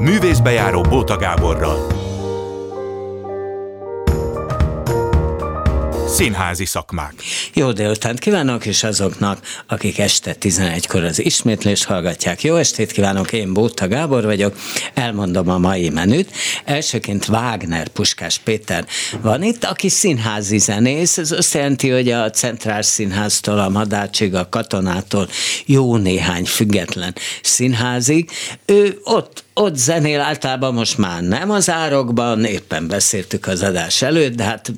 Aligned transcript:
Művészbejáró 0.00 0.80
Bóta 0.80 1.16
Gáborral. 1.16 1.86
Színházi 6.08 6.64
szakmák. 6.64 7.14
Jó 7.54 7.72
délután 7.72 8.16
kívánok, 8.16 8.66
és 8.66 8.84
azoknak, 8.84 9.40
akik 9.66 9.98
este 9.98 10.36
11-kor 10.40 11.04
az 11.04 11.24
ismétlést 11.24 11.84
hallgatják. 11.84 12.42
Jó 12.42 12.56
estét 12.56 12.92
kívánok, 12.92 13.32
én 13.32 13.52
Bóta 13.52 13.88
Gábor 13.88 14.24
vagyok, 14.24 14.56
elmondom 14.94 15.48
a 15.48 15.58
mai 15.58 15.88
menüt. 15.88 16.30
Elsőként 16.64 17.28
Wagner 17.28 17.88
Puskás 17.88 18.38
Péter 18.38 18.86
van 19.20 19.42
itt, 19.42 19.64
aki 19.64 19.88
színházi 19.88 20.58
zenész, 20.58 21.18
ez 21.18 21.32
azt 21.32 21.54
jelenti, 21.54 21.90
hogy 21.90 22.10
a 22.10 22.30
Centrál 22.30 22.82
Színháztól, 22.82 23.58
a 23.58 23.68
Madácsig, 23.68 24.34
a 24.34 24.48
Katonától 24.48 25.28
jó 25.66 25.96
néhány 25.96 26.44
független 26.44 27.14
színházig. 27.42 28.30
Ő 28.66 29.00
ott 29.04 29.46
ott 29.60 29.76
zenél 29.76 30.20
általában 30.20 30.74
most 30.74 30.98
már 30.98 31.22
nem 31.22 31.50
az 31.50 31.70
árokban, 31.70 32.44
éppen 32.44 32.88
beszéltük 32.88 33.46
az 33.46 33.62
adás 33.62 34.02
előtt, 34.02 34.34
de 34.34 34.42
hát 34.42 34.72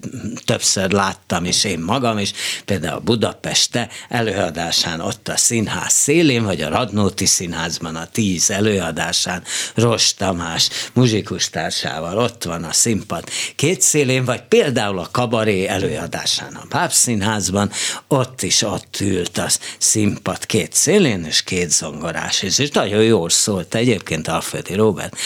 többször 0.44 0.90
láttam 0.90 1.44
is 1.44 1.64
én 1.64 1.78
magam 1.78 2.18
is, 2.18 2.32
például 2.64 2.96
a 2.96 3.00
Budapeste 3.00 3.88
előadásán 4.08 5.00
ott 5.00 5.28
a 5.28 5.36
színház 5.36 5.92
szélén, 5.92 6.44
vagy 6.44 6.60
a 6.60 6.68
Radnóti 6.68 7.26
Színházban 7.26 7.96
a 7.96 8.06
tíz 8.06 8.50
előadásán 8.50 9.42
Ros 9.74 10.14
Tamás 10.14 10.68
muzsikus 10.92 11.50
társával 11.50 12.18
ott 12.18 12.44
van 12.44 12.64
a 12.64 12.72
színpad 12.72 13.24
két 13.56 13.80
szélén, 13.80 14.24
vagy 14.24 14.42
például 14.42 14.98
a 14.98 15.08
kabaré 15.12 15.66
előadásán 15.66 16.54
a 16.54 16.66
Bábszínházban, 16.68 17.70
ott 18.08 18.42
is 18.42 18.62
ott 18.62 18.96
ült 19.00 19.38
a 19.38 19.46
színpad 19.78 20.46
két 20.46 20.72
szélén, 20.72 21.24
és 21.24 21.42
két 21.42 21.70
zongorás, 21.70 22.42
és 22.42 22.70
nagyon 22.72 23.02
jól 23.02 23.30
szólt 23.30 23.74
egyébként 23.74 24.28
Alfred 24.28 24.68
Kárpáti 24.70 24.74
Robert 24.74 25.16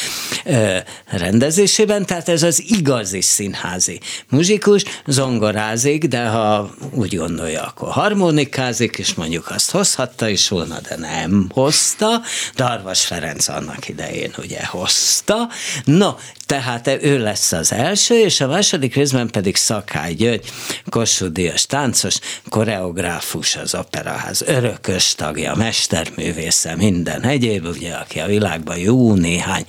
rendezésében, 1.06 2.06
tehát 2.06 2.28
ez 2.28 2.42
az 2.42 2.62
igazi 2.66 3.20
színházi 3.20 4.00
muzsikus, 4.28 4.84
zongorázik, 5.06 6.04
de 6.04 6.26
ha 6.26 6.74
úgy 6.90 7.16
gondolja, 7.16 7.62
akkor 7.62 7.88
harmonikázik, 7.88 8.96
és 8.98 9.14
mondjuk 9.14 9.50
azt 9.50 9.70
hozhatta 9.70 10.28
is 10.28 10.48
volna, 10.48 10.80
de 10.88 10.96
nem 10.96 11.50
hozta. 11.54 12.22
Darvas 12.54 13.04
Ferenc 13.04 13.48
annak 13.48 13.88
idején 13.88 14.34
ugye 14.38 14.64
hozta. 14.66 15.48
No, 15.84 16.14
tehát 16.46 16.98
ő 17.02 17.18
lesz 17.18 17.52
az 17.52 17.72
első, 17.72 18.14
és 18.14 18.40
a 18.40 18.46
második 18.46 18.94
részben 18.94 19.30
pedig 19.30 19.56
Szakály 19.56 20.14
György, 20.14 20.50
Kossuth 20.88 21.64
táncos, 21.66 22.18
koreográfus 22.48 23.56
az 23.56 23.74
operaház, 23.74 24.42
örökös 24.42 25.14
tagja, 25.14 25.54
mesterművésze, 25.54 26.76
minden 26.76 27.22
egyéb, 27.22 27.66
ugye, 27.66 27.92
aki 27.92 28.20
a 28.20 28.26
világban 28.26 28.78
jó 28.78 29.14
néhány 29.24 29.64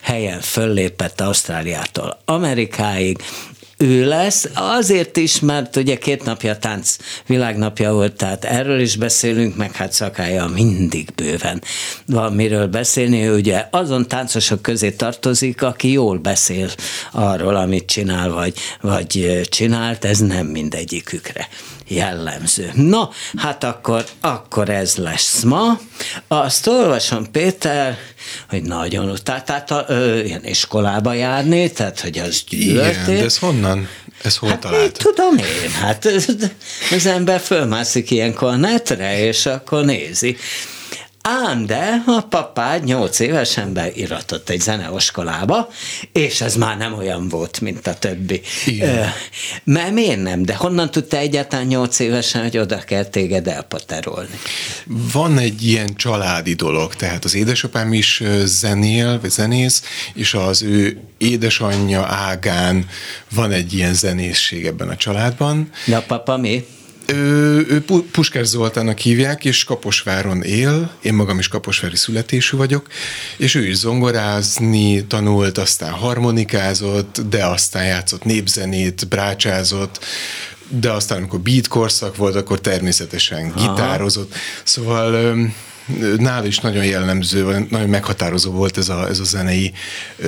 helyen 0.00 0.40
föllépett 0.40 1.20
Ausztráliától 1.20 2.20
Amerikáig, 2.24 3.18
ő 3.80 4.08
lesz, 4.08 4.48
azért 4.54 5.16
is, 5.16 5.40
mert 5.40 5.76
ugye 5.76 5.96
két 5.98 6.24
napja 6.24 6.58
tánc 6.58 6.96
világnapja 7.26 7.92
volt, 7.92 8.16
tehát 8.16 8.44
erről 8.44 8.80
is 8.80 8.96
beszélünk, 8.96 9.56
meg 9.56 9.74
hát 9.74 9.92
szakája 9.92 10.46
mindig 10.46 11.08
bőven 11.14 11.62
van 12.06 12.32
miről 12.32 12.66
beszélni, 12.66 13.26
ő 13.26 13.34
ugye 13.34 13.68
azon 13.70 14.08
táncosok 14.08 14.62
közé 14.62 14.90
tartozik, 14.90 15.62
aki 15.62 15.92
jól 15.92 16.18
beszél 16.18 16.68
arról, 17.12 17.56
amit 17.56 17.86
csinál, 17.86 18.30
vagy, 18.30 18.54
vagy 18.80 19.40
csinált, 19.50 20.04
ez 20.04 20.18
nem 20.18 20.46
mindegyikükre 20.46 21.48
jellemző. 21.90 22.70
No, 22.74 23.02
hát 23.36 23.64
akkor, 23.64 24.04
akkor 24.20 24.68
ez 24.68 24.96
lesz 24.96 25.42
ma. 25.42 25.80
Azt 26.28 26.66
olvasom, 26.66 27.30
Péter, 27.30 27.98
hogy 28.48 28.62
nagyon 28.62 29.10
utáltál 29.10 29.86
ilyen 30.24 30.44
iskolába 30.44 31.12
járni, 31.12 31.72
tehát 31.72 32.00
hogy 32.00 32.18
az 32.18 32.44
gyűlöltél. 32.48 32.90
Igen, 32.90 33.16
de 33.16 33.24
ez 33.24 33.38
honnan? 33.38 33.69
Ez 34.22 34.36
hol 34.36 34.48
hát 34.48 34.60
talált? 34.60 34.98
tudom 34.98 35.36
én, 35.36 35.70
hát 35.70 36.04
az 36.96 37.06
ember 37.06 37.40
fölmászik 37.40 38.10
ilyenkor 38.10 38.48
a 38.48 38.56
netre, 38.56 39.18
és 39.18 39.46
akkor 39.46 39.84
nézi. 39.84 40.36
Ám 41.22 41.66
de 41.66 42.02
a 42.06 42.20
papád 42.20 42.84
nyolc 42.84 43.18
évesen 43.18 43.72
beiratott 43.72 44.48
egy 44.48 44.60
zeneoskolába, 44.60 45.68
és 46.12 46.40
ez 46.40 46.54
már 46.56 46.76
nem 46.76 46.94
olyan 46.94 47.28
volt, 47.28 47.60
mint 47.60 47.86
a 47.86 47.94
többi. 47.94 48.40
Igen. 48.66 49.12
mert 49.64 49.92
miért 49.92 50.22
nem? 50.22 50.42
De 50.42 50.54
honnan 50.54 50.90
tudta 50.90 51.16
egyáltalán 51.16 51.66
nyolc 51.66 51.98
évesen, 51.98 52.42
hogy 52.42 52.58
oda 52.58 52.78
kell 52.78 53.04
téged 53.04 53.46
elpaterolni? 53.48 54.38
Van 54.86 55.38
egy 55.38 55.66
ilyen 55.66 55.94
családi 55.94 56.54
dolog, 56.54 56.94
tehát 56.94 57.24
az 57.24 57.34
édesapám 57.34 57.92
is 57.92 58.22
zenél, 58.44 59.20
vagy 59.20 59.30
zenész, 59.30 59.82
és 60.14 60.34
az 60.34 60.62
ő 60.62 61.00
édesanyja 61.18 62.06
ágán 62.06 62.88
van 63.30 63.50
egy 63.52 63.72
ilyen 63.72 63.94
zenészség 63.94 64.66
ebben 64.66 64.88
a 64.88 64.96
családban. 64.96 65.70
De 65.84 65.96
a 65.96 66.02
papa 66.02 66.36
mi? 66.36 66.64
Ő, 67.12 67.66
ő 67.68 67.84
Puskás 68.10 68.46
Zoltának 68.46 68.98
hívják, 68.98 69.44
és 69.44 69.64
Kaposváron 69.64 70.42
él, 70.42 70.90
én 71.02 71.14
magam 71.14 71.38
is 71.38 71.48
kaposvári 71.48 71.96
születésű 71.96 72.56
vagyok, 72.56 72.86
és 73.36 73.54
ő 73.54 73.66
is 73.66 73.76
zongorázni 73.76 75.06
tanult, 75.06 75.58
aztán 75.58 75.92
harmonikázott, 75.92 77.20
de 77.30 77.44
aztán 77.44 77.84
játszott 77.84 78.24
népzenét, 78.24 79.08
brácsázott, 79.08 80.04
de 80.68 80.90
aztán 80.90 81.18
amikor 81.18 81.40
beat 81.40 81.68
korszak 81.68 82.16
volt, 82.16 82.34
akkor 82.34 82.60
természetesen 82.60 83.52
Aha. 83.54 83.74
gitározott. 83.74 84.34
Szóval 84.64 85.36
nála 86.16 86.46
is 86.46 86.58
nagyon 86.58 86.84
jellemző, 86.84 87.66
nagyon 87.70 87.88
meghatározó 87.88 88.50
volt 88.50 88.76
ez 88.76 88.88
a, 88.88 89.08
ez 89.08 89.18
a 89.18 89.24
zenei 89.24 89.72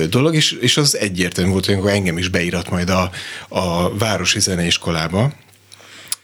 dolog, 0.09 0.35
és, 0.35 0.51
és 0.51 0.77
az 0.77 0.97
egyértelmű 0.97 1.51
volt, 1.51 1.65
hogy 1.65 1.87
engem 1.87 2.17
is 2.17 2.29
beirat 2.29 2.69
majd 2.69 2.89
a, 2.89 3.11
a 3.49 3.97
Városi 3.97 4.39
Zeneiskolába, 4.39 5.33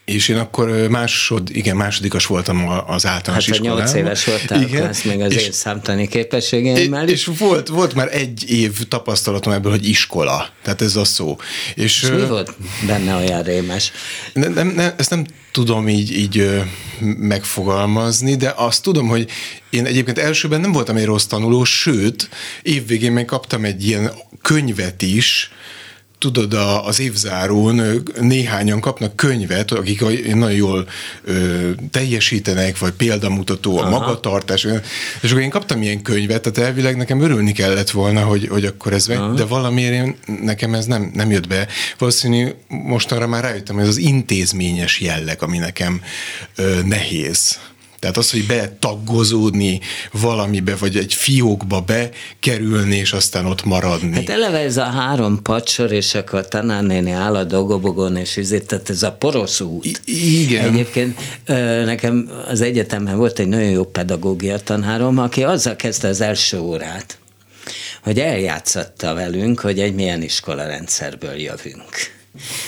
és 0.10 0.28
én 0.28 0.38
akkor 0.38 0.88
másod, 0.90 1.50
igen, 1.52 1.76
másodikas 1.76 2.26
voltam 2.26 2.70
az 2.88 3.06
általános 3.06 3.46
hát, 3.46 3.56
iskolában. 3.56 3.86
Hát 3.86 3.96
éves 3.96 4.26
voltál, 4.26 4.62
igen, 4.62 4.78
akkor 4.78 4.90
ezt 4.90 5.06
még 5.06 5.22
az 5.22 5.34
és, 5.34 5.46
én 5.46 5.52
számtani 5.52 6.08
képességeimmel 6.08 7.08
És 7.08 7.30
volt, 7.38 7.68
volt 7.68 7.94
már 7.94 8.08
egy 8.12 8.50
év 8.52 8.88
tapasztalatom 8.88 9.54
ebből, 9.54 9.72
hogy 9.72 9.88
iskola. 9.88 10.50
Tehát 10.64 10.82
ez 10.82 10.96
a 10.96 11.04
szó. 11.04 11.38
És, 11.76 12.04
és 12.04 12.10
mi 12.10 12.26
volt 12.26 12.54
benne 12.88 13.16
olyan 13.16 13.44
rémes? 13.44 13.92
Nem, 14.34 14.54
nem, 14.54 14.68
nem, 14.68 14.94
ezt 14.98 15.10
nem 15.10 15.26
tudom 15.52 15.88
így, 15.88 16.18
így 16.18 16.50
megfogalmazni, 17.18 18.36
de 18.36 18.54
azt 18.56 18.84
tudom, 18.84 19.08
hogy 19.08 19.30
én 19.70 19.86
egyébként 19.86 20.18
elsőben 20.18 20.62
nem 20.62 20.72
voltam 20.72 20.96
egy 20.96 21.06
rossz 21.06 21.26
tanuló, 21.26 21.64
sőt, 21.64 22.30
évvégén 22.62 23.12
meg 23.12 23.26
kaptam 23.26 23.66
egy 23.66 23.88
ilyen 23.88 24.12
könyvet 24.42 25.02
is, 25.02 25.52
tudod, 26.20 26.54
a, 26.54 26.86
az 26.86 27.00
évzárón 27.00 28.04
néhányan 28.20 28.80
kapnak 28.80 29.16
könyvet, 29.16 29.72
akik 29.72 30.02
nagyon 30.36 30.52
jól 30.52 30.88
ö, 31.24 31.70
teljesítenek, 31.92 32.78
vagy 32.78 32.92
példamutató 32.92 33.78
a 33.78 33.82
Aha. 33.82 33.90
magatartás, 33.90 34.68
és 35.22 35.30
akkor 35.30 35.42
én 35.42 35.50
kaptam 35.50 35.82
ilyen 35.82 36.02
könyvet, 36.02 36.42
tehát 36.42 36.70
elvileg 36.70 36.98
nekem 36.98 37.22
örülni 37.22 37.52
kellett 37.52 37.90
volna, 37.90 38.22
hogy, 38.22 38.48
hogy 38.48 38.66
akkor 38.66 38.94
ez 38.94 39.08
meg, 39.08 39.34
de 39.34 39.46
valamiért 39.46 39.94
én, 39.94 40.16
nekem 40.42 40.74
ez 40.74 40.86
nem, 40.86 41.12
nem 41.14 41.32
jött 41.32 41.48
be. 41.48 41.68
Valószínű 41.98 42.50
mostanra 42.68 43.28
már 43.28 43.44
rájöttem, 43.44 43.76
hogy 43.76 43.84
ez 43.84 43.90
az 43.90 43.98
intézményes 43.98 45.00
jelleg, 45.00 45.42
ami 45.42 45.58
nekem 45.58 46.02
ö, 46.56 46.80
nehéz. 46.84 47.60
Tehát 48.00 48.18
az, 48.18 48.32
hogy 48.32 48.46
betaggozódni 48.46 49.80
valamibe, 50.12 50.76
vagy 50.76 50.98
egy 50.98 51.14
fiókba 51.14 51.82
bekerülni, 51.82 52.96
és 52.96 53.14
aztán 53.14 53.46
ott 53.46 53.64
maradni. 53.64 54.16
Hát 54.16 54.30
eleve 54.30 54.58
ez 54.58 54.78
a 54.78 54.84
három 54.84 55.42
pacsor, 55.42 55.92
és 55.92 56.16
akkor 56.16 56.48
tanárnéni 56.48 57.12
áll 57.12 57.36
a 57.36 57.44
dogobogon, 57.44 58.16
és 58.16 58.38
ezért, 58.38 58.66
tehát 58.68 58.90
ez 58.90 59.04
a 59.04 59.12
porosz 59.12 59.60
út. 59.60 60.02
I- 60.06 60.42
igen. 60.42 60.68
Egyébként 60.68 61.20
nekem 61.86 62.30
az 62.48 62.62
egyetemen 62.62 63.18
volt 63.18 63.40
egy 63.40 63.48
nagyon 63.48 63.70
jó 63.70 63.84
pedagógia 63.84 64.60
tanárom, 64.60 65.18
aki 65.18 65.44
azzal 65.44 65.76
kezdte 65.76 66.08
az 66.08 66.22
első 66.22 66.60
órát, 66.60 67.18
hogy 68.04 68.20
eljátszatta 68.20 69.14
velünk, 69.14 69.60
hogy 69.60 69.80
egy 69.80 69.94
milyen 69.94 70.22
iskola 70.22 70.66
rendszerből 70.66 71.36
jövünk 71.36 72.18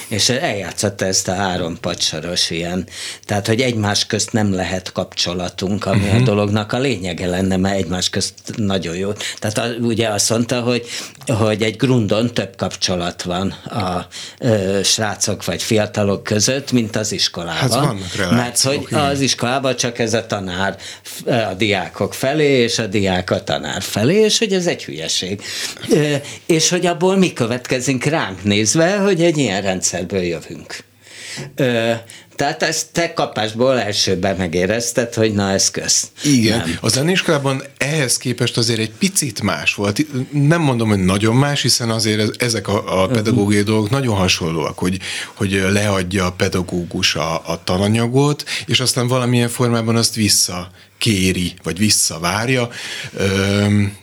és 0.07 0.29
eljátszotta 0.29 1.05
ezt 1.05 1.27
a 1.27 1.33
három 1.33 1.79
pacsaros 1.79 2.49
ilyen, 2.49 2.87
tehát, 3.25 3.47
hogy 3.47 3.61
egymás 3.61 4.05
közt 4.05 4.31
nem 4.31 4.53
lehet 4.53 4.91
kapcsolatunk, 4.91 5.85
ami 5.85 5.97
uh-huh. 5.97 6.13
a 6.13 6.15
mhm. 6.15 6.23
dolognak 6.23 6.73
a 6.73 6.79
lényege 6.79 7.27
lenne, 7.27 7.57
mert 7.57 7.75
egymás 7.75 8.09
közt 8.09 8.33
nagyon 8.55 8.95
jó. 8.95 9.11
Tehát 9.39 9.57
a, 9.57 9.65
ugye 9.81 10.07
azt 10.07 10.29
mondta, 10.29 10.61
hogy, 10.61 10.87
hogy 11.27 11.61
egy 11.61 11.75
grundon 11.75 12.33
több 12.33 12.55
kapcsolat 12.55 13.21
van 13.21 13.49
a 13.51 14.07
ö, 14.39 14.79
srácok 14.83 15.45
vagy 15.45 15.63
fiatalok 15.63 16.23
között, 16.23 16.71
mint 16.71 16.95
az 16.95 17.11
iskolában. 17.11 17.97
Hát 18.17 18.31
Mert 18.31 18.61
hogy 18.61 18.81
igen. 18.81 18.99
az 18.99 19.19
iskolában 19.19 19.75
csak 19.75 19.99
ez 19.99 20.13
a 20.13 20.25
tanár 20.25 20.77
a 21.25 21.53
diákok 21.57 22.13
felé, 22.13 22.61
és 22.61 22.79
a 22.79 22.87
diák 22.87 23.31
a 23.31 23.43
tanár 23.43 23.81
felé, 23.81 24.15
és 24.15 24.37
hogy 24.37 24.53
ez 24.53 24.67
egy 24.67 24.83
hülyeség. 24.83 25.41
Ö, 25.89 26.15
és 26.45 26.69
hogy 26.69 26.85
abból 26.85 27.17
mi 27.17 27.33
következik 27.33 28.03
ránk 28.03 28.43
nézve, 28.43 28.97
hogy 28.97 29.23
egy 29.23 29.37
ilyen 29.37 29.60
rendszerből 29.61 30.21
jövünk. 30.21 30.83
Ö, 31.55 31.91
Tehát 32.35 32.63
ezt 32.63 32.87
te 32.91 33.13
kapásból 33.13 33.79
elsőben 33.79 34.35
megérezted, 34.35 35.13
hogy 35.13 35.33
na 35.33 35.51
ez 35.51 35.71
köz. 35.71 36.11
Igen, 36.23 36.57
nem. 36.57 36.77
a 36.81 36.89
zenéskolában 36.89 37.63
ehhez 37.77 38.17
képest 38.17 38.57
azért 38.57 38.79
egy 38.79 38.91
picit 38.91 39.41
más 39.41 39.73
volt. 39.73 40.05
Nem 40.31 40.61
mondom, 40.61 40.89
hogy 40.89 41.03
nagyon 41.05 41.35
más, 41.35 41.61
hiszen 41.61 41.89
azért 41.89 42.43
ezek 42.43 42.67
a, 42.67 43.03
a 43.03 43.07
pedagógiai 43.07 43.63
dolgok 43.63 43.89
nagyon 43.89 44.15
hasonlóak, 44.15 44.79
hogy, 44.79 44.99
hogy 45.33 45.51
leadja 45.71 46.25
a 46.25 46.31
pedagógus 46.31 47.15
a, 47.15 47.49
a 47.49 47.63
tananyagot, 47.63 48.43
és 48.65 48.79
aztán 48.79 49.07
valamilyen 49.07 49.49
formában 49.49 49.95
azt 49.95 50.15
vissza 50.15 50.71
kéri, 50.97 51.53
vagy 51.63 51.77
visszavárja, 51.77 52.69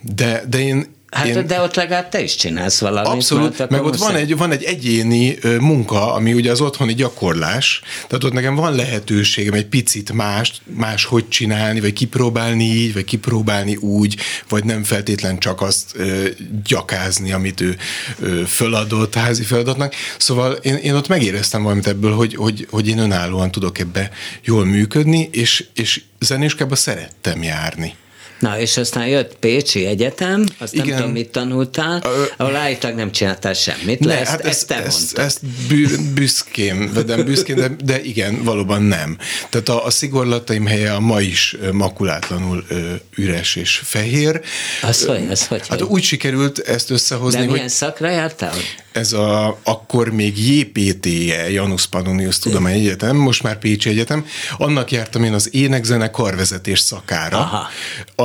de, 0.02 0.44
de 0.48 0.58
én 0.58 0.96
Hát, 1.10 1.26
én... 1.26 1.46
de 1.46 1.60
ott 1.60 1.74
legalább 1.74 2.08
te 2.08 2.22
is 2.22 2.36
csinálsz 2.36 2.80
valamit. 2.80 3.12
Abszolút, 3.12 3.68
meg 3.70 3.84
ott 3.84 3.96
van 3.96 4.14
egy, 4.14 4.36
van 4.36 4.50
egy 4.50 4.62
egyéni 4.62 5.38
munka, 5.60 6.14
ami 6.14 6.32
ugye 6.32 6.50
az 6.50 6.60
otthoni 6.60 6.94
gyakorlás, 6.94 7.80
tehát 8.06 8.24
ott 8.24 8.32
nekem 8.32 8.54
van 8.54 8.74
lehetőségem 8.74 9.54
egy 9.54 9.66
picit 9.66 10.12
más, 10.12 10.52
más 10.64 11.04
hogy 11.04 11.28
csinálni, 11.28 11.80
vagy 11.80 11.92
kipróbálni 11.92 12.64
így, 12.64 12.92
vagy 12.92 13.04
kipróbálni 13.04 13.76
úgy, 13.76 14.16
vagy 14.48 14.64
nem 14.64 14.84
feltétlen 14.84 15.38
csak 15.38 15.60
azt 15.60 15.92
ö, 15.94 16.28
gyakázni, 16.64 17.32
amit 17.32 17.60
ő 17.60 17.76
ö, 18.20 18.42
föladott 18.46 19.14
házi 19.14 19.42
feladatnak. 19.42 19.94
Szóval 20.18 20.52
én, 20.52 20.74
én 20.74 20.94
ott 20.94 21.08
megéreztem 21.08 21.62
valamit 21.62 21.86
ebből, 21.86 22.14
hogy, 22.14 22.34
hogy, 22.34 22.66
hogy 22.70 22.88
én 22.88 22.98
önállóan 22.98 23.50
tudok 23.50 23.78
ebbe 23.78 24.10
jól 24.44 24.64
működni, 24.64 25.28
és, 25.32 25.64
és 25.74 26.02
zenéskába 26.20 26.76
szerettem 26.76 27.42
járni. 27.42 27.94
Na, 28.38 28.58
és 28.58 28.76
aztán 28.76 29.06
jött 29.06 29.36
Pécsi 29.36 29.86
Egyetem, 29.86 30.46
azt 30.58 30.74
Igen. 30.74 30.86
nem 30.86 30.96
tudom, 30.96 31.12
mit 31.12 31.28
tanultál, 31.28 32.02
Ö, 32.04 32.24
ahol 32.36 32.56
állítólag 32.56 32.96
nem 32.96 33.12
csináltál 33.12 33.52
semmit. 33.52 33.98
Ne, 33.98 34.18
ezt, 34.20 34.30
hát 34.30 34.44
ezt, 34.44 34.66
te 34.66 34.82
ezt, 34.82 35.18
ezt 35.18 35.40
bű, 35.68 35.86
büszkén 36.14 36.92
vedem, 36.92 37.24
büszkén, 37.24 37.56
de, 37.56 37.70
de 37.84 38.02
igen, 38.02 38.44
valóban 38.44 38.82
nem. 38.82 39.18
Tehát 39.48 39.68
a, 39.68 39.84
a 39.84 39.90
szigorlataim 39.90 40.66
helye 40.66 40.92
a 40.94 41.00
ma 41.00 41.20
is 41.20 41.56
makulátlanul 41.72 42.64
ö, 42.68 42.92
üres 43.16 43.56
és 43.56 43.80
fehér. 43.84 44.40
Az 44.82 45.04
hogy, 45.04 45.26
az 45.30 45.46
hogy? 45.46 45.68
Hát 45.68 45.82
úgy 45.82 46.02
sikerült 46.02 46.58
ezt 46.58 46.90
összehozni, 46.90 47.38
De 47.38 47.44
milyen 47.44 47.60
hogy 47.60 47.68
szakra 47.70 48.10
jártál? 48.10 48.54
Ez 48.92 49.12
a, 49.12 49.58
akkor 49.62 50.12
még 50.12 50.48
JPT-je, 50.48 51.50
Janus 51.50 51.86
Pannonius 51.86 52.38
Tudomány 52.38 52.74
Egyetem, 52.74 53.16
most 53.16 53.42
már 53.42 53.58
Pécsi 53.58 53.88
Egyetem, 53.88 54.26
annak 54.58 54.90
jártam 54.90 55.24
én 55.24 55.32
az 55.32 55.54
énekzene 55.54 56.10
karvezetés 56.10 56.80
szakára. 56.80 57.38
Aha 57.38 57.68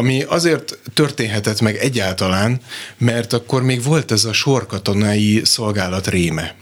ami 0.03 0.23
azért 0.23 0.79
történhetett 0.93 1.61
meg 1.61 1.75
egyáltalán, 1.75 2.61
mert 2.97 3.33
akkor 3.33 3.63
még 3.63 3.83
volt 3.83 4.11
ez 4.11 4.25
a 4.25 4.33
sorkatonai 4.33 5.41
szolgálat 5.43 6.07
réme 6.07 6.55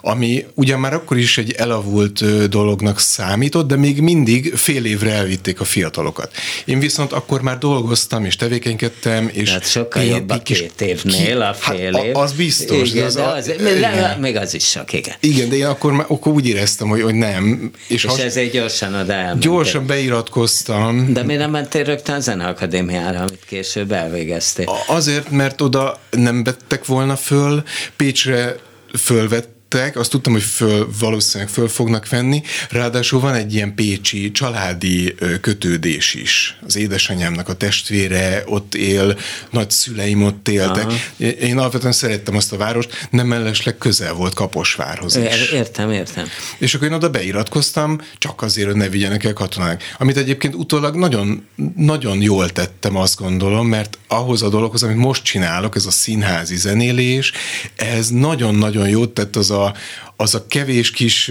ami 0.00 0.46
ugyan 0.54 0.80
már 0.80 0.94
akkor 0.94 1.18
is 1.18 1.38
egy 1.38 1.52
elavult 1.52 2.48
dolognak 2.48 3.00
számított, 3.00 3.66
de 3.66 3.76
még 3.76 4.00
mindig 4.00 4.54
fél 4.54 4.84
évre 4.84 5.10
elvitték 5.12 5.60
a 5.60 5.64
fiatalokat. 5.64 6.30
Én 6.64 6.78
viszont 6.78 7.12
akkor 7.12 7.42
már 7.42 7.58
dolgoztam 7.58 8.24
és 8.24 8.36
tevékenykedtem, 8.36 9.30
és 9.32 9.50
hát 9.50 9.70
sokkal 9.70 10.02
jobb 10.02 10.30
a 10.30 10.38
két 10.38 10.80
évnél 10.80 11.40
a 11.40 11.44
hát 11.44 11.56
fél 11.56 11.94
év. 11.94 12.14
Hát, 12.14 12.16
az 12.16 12.32
biztos. 12.32 12.90
Igen, 12.90 12.94
de 12.94 13.04
az, 13.04 13.14
de 13.14 13.24
az, 13.26 13.48
a, 13.48 13.70
igen. 13.76 14.18
még 14.20 14.36
az 14.36 14.54
is 14.54 14.68
sok, 14.68 14.92
igen. 14.92 15.14
Igen, 15.20 15.48
de 15.48 15.56
én 15.56 15.64
akkor, 15.64 15.92
már, 15.92 16.06
akkor 16.08 16.32
úgy 16.32 16.46
éreztem, 16.46 16.88
hogy, 16.88 17.02
hogy 17.02 17.14
nem. 17.14 17.70
És, 17.86 17.94
és 17.94 18.04
has, 18.04 18.18
ezért 18.18 18.52
gyorsan 18.52 18.94
oda 18.94 19.12
elmentél. 19.12 19.50
Gyorsan 19.50 19.86
beiratkoztam. 19.86 21.12
De 21.12 21.22
miért 21.22 21.40
nem 21.40 21.50
mentél 21.50 21.84
rögtön 21.84 22.14
a 22.14 22.20
Zeneakadémiára, 22.20 23.20
amit 23.20 23.44
később 23.46 23.92
elvégeztél? 23.92 24.70
Azért, 24.86 25.30
mert 25.30 25.60
oda 25.60 26.00
nem 26.10 26.44
vettek 26.44 26.86
volna 26.86 27.16
föl, 27.16 27.62
Pécsre 27.96 28.56
fölvett 28.98 29.51
jöttek, 29.72 29.96
azt 29.96 30.10
tudtam, 30.10 30.32
hogy 30.32 30.42
föl, 30.42 30.88
valószínűleg 30.98 31.52
föl 31.52 31.68
fognak 31.68 32.08
venni, 32.08 32.42
ráadásul 32.70 33.20
van 33.20 33.34
egy 33.34 33.54
ilyen 33.54 33.74
pécsi 33.74 34.30
családi 34.30 35.14
kötődés 35.40 36.14
is. 36.14 36.56
Az 36.66 36.76
édesanyámnak 36.76 37.48
a 37.48 37.54
testvére 37.54 38.42
ott 38.46 38.74
él, 38.74 39.18
nagyszüleim 39.50 40.22
ott 40.22 40.48
éltek. 40.48 40.84
Aha. 40.84 41.26
Én 41.26 41.58
alapvetően 41.58 41.92
szerettem 41.92 42.36
azt 42.36 42.52
a 42.52 42.56
várost, 42.56 43.08
nem 43.10 43.26
mellesleg 43.26 43.78
közel 43.78 44.12
volt 44.12 44.34
Kaposvárhoz 44.34 45.16
is. 45.16 45.50
Értem, 45.52 45.90
értem. 45.90 46.26
És 46.58 46.74
akkor 46.74 46.86
én 46.86 46.94
oda 46.94 47.10
beiratkoztam, 47.10 48.00
csak 48.18 48.42
azért, 48.42 48.66
hogy 48.66 48.76
ne 48.76 48.88
vigyenek 48.88 49.24
el 49.24 49.32
katonák. 49.32 49.94
Amit 49.98 50.16
egyébként 50.16 50.54
utólag 50.54 50.96
nagyon, 50.96 51.46
nagyon 51.76 52.22
jól 52.22 52.50
tettem, 52.50 52.96
azt 52.96 53.18
gondolom, 53.18 53.66
mert 53.66 53.98
ahhoz 54.06 54.42
a 54.42 54.48
dologhoz, 54.48 54.82
amit 54.82 54.96
most 54.96 55.22
csinálok, 55.22 55.76
ez 55.76 55.86
a 55.86 55.90
színházi 55.90 56.56
zenélés, 56.56 57.32
ez 57.76 58.08
nagyon-nagyon 58.08 58.88
jót 58.88 59.10
tett 59.10 59.36
az 59.36 59.50
a 59.50 59.61
az 60.16 60.34
a 60.34 60.46
kevés 60.46 60.90
kis 60.90 61.30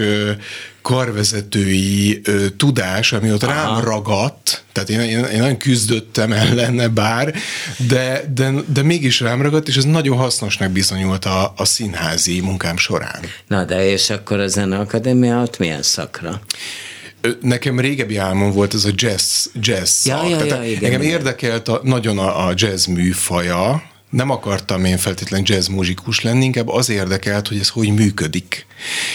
karvezetői 0.81 2.21
tudás, 2.57 3.13
ami 3.13 3.31
ott 3.31 3.43
Aha. 3.43 3.53
rám 3.53 3.83
ragadt, 3.83 4.63
tehát 4.71 4.89
én, 4.89 4.99
én, 4.99 5.23
én 5.23 5.39
nagyon 5.39 5.57
küzdöttem 5.57 6.31
ellene 6.31 6.87
bár, 6.87 7.33
de, 7.87 8.23
de, 8.33 8.51
de 8.73 8.83
mégis 8.83 9.19
rám 9.19 9.41
ragadt, 9.41 9.67
és 9.67 9.77
ez 9.77 9.83
nagyon 9.83 10.17
hasznosnak 10.17 10.71
bizonyult 10.71 11.25
a, 11.25 11.53
a 11.57 11.65
színházi 11.65 12.41
munkám 12.41 12.77
során. 12.77 13.19
Na 13.47 13.63
de 13.63 13.89
és 13.89 14.09
akkor 14.09 14.39
a 14.39 14.47
Zeneakadémia 14.47 15.41
ott 15.41 15.59
milyen 15.59 15.81
szakra? 15.81 16.41
Nekem 17.41 17.79
régebbi 17.79 18.17
álmom 18.17 18.51
volt 18.51 18.73
ez 18.73 18.85
a 18.85 18.89
jazz, 18.95 19.45
jazz 19.61 20.05
ja, 20.05 20.17
szak. 20.17 20.29
Ja, 20.29 20.45
ja, 20.45 20.63
igen, 20.63 20.83
engem 20.83 21.01
igen. 21.01 21.13
érdekelt 21.13 21.67
a, 21.67 21.79
nagyon 21.83 22.19
a, 22.19 22.47
a 22.47 22.53
jazz 22.55 22.85
műfaja, 22.85 23.90
nem 24.11 24.29
akartam 24.29 24.85
én 24.85 24.97
feltétlenül 24.97 25.45
jazz 25.49 25.67
muzsikus 25.67 26.21
lenni, 26.21 26.43
inkább 26.43 26.67
az 26.67 26.89
érdekelt, 26.89 27.47
hogy 27.47 27.57
ez 27.57 27.69
hogy 27.69 27.93
működik. 27.93 28.65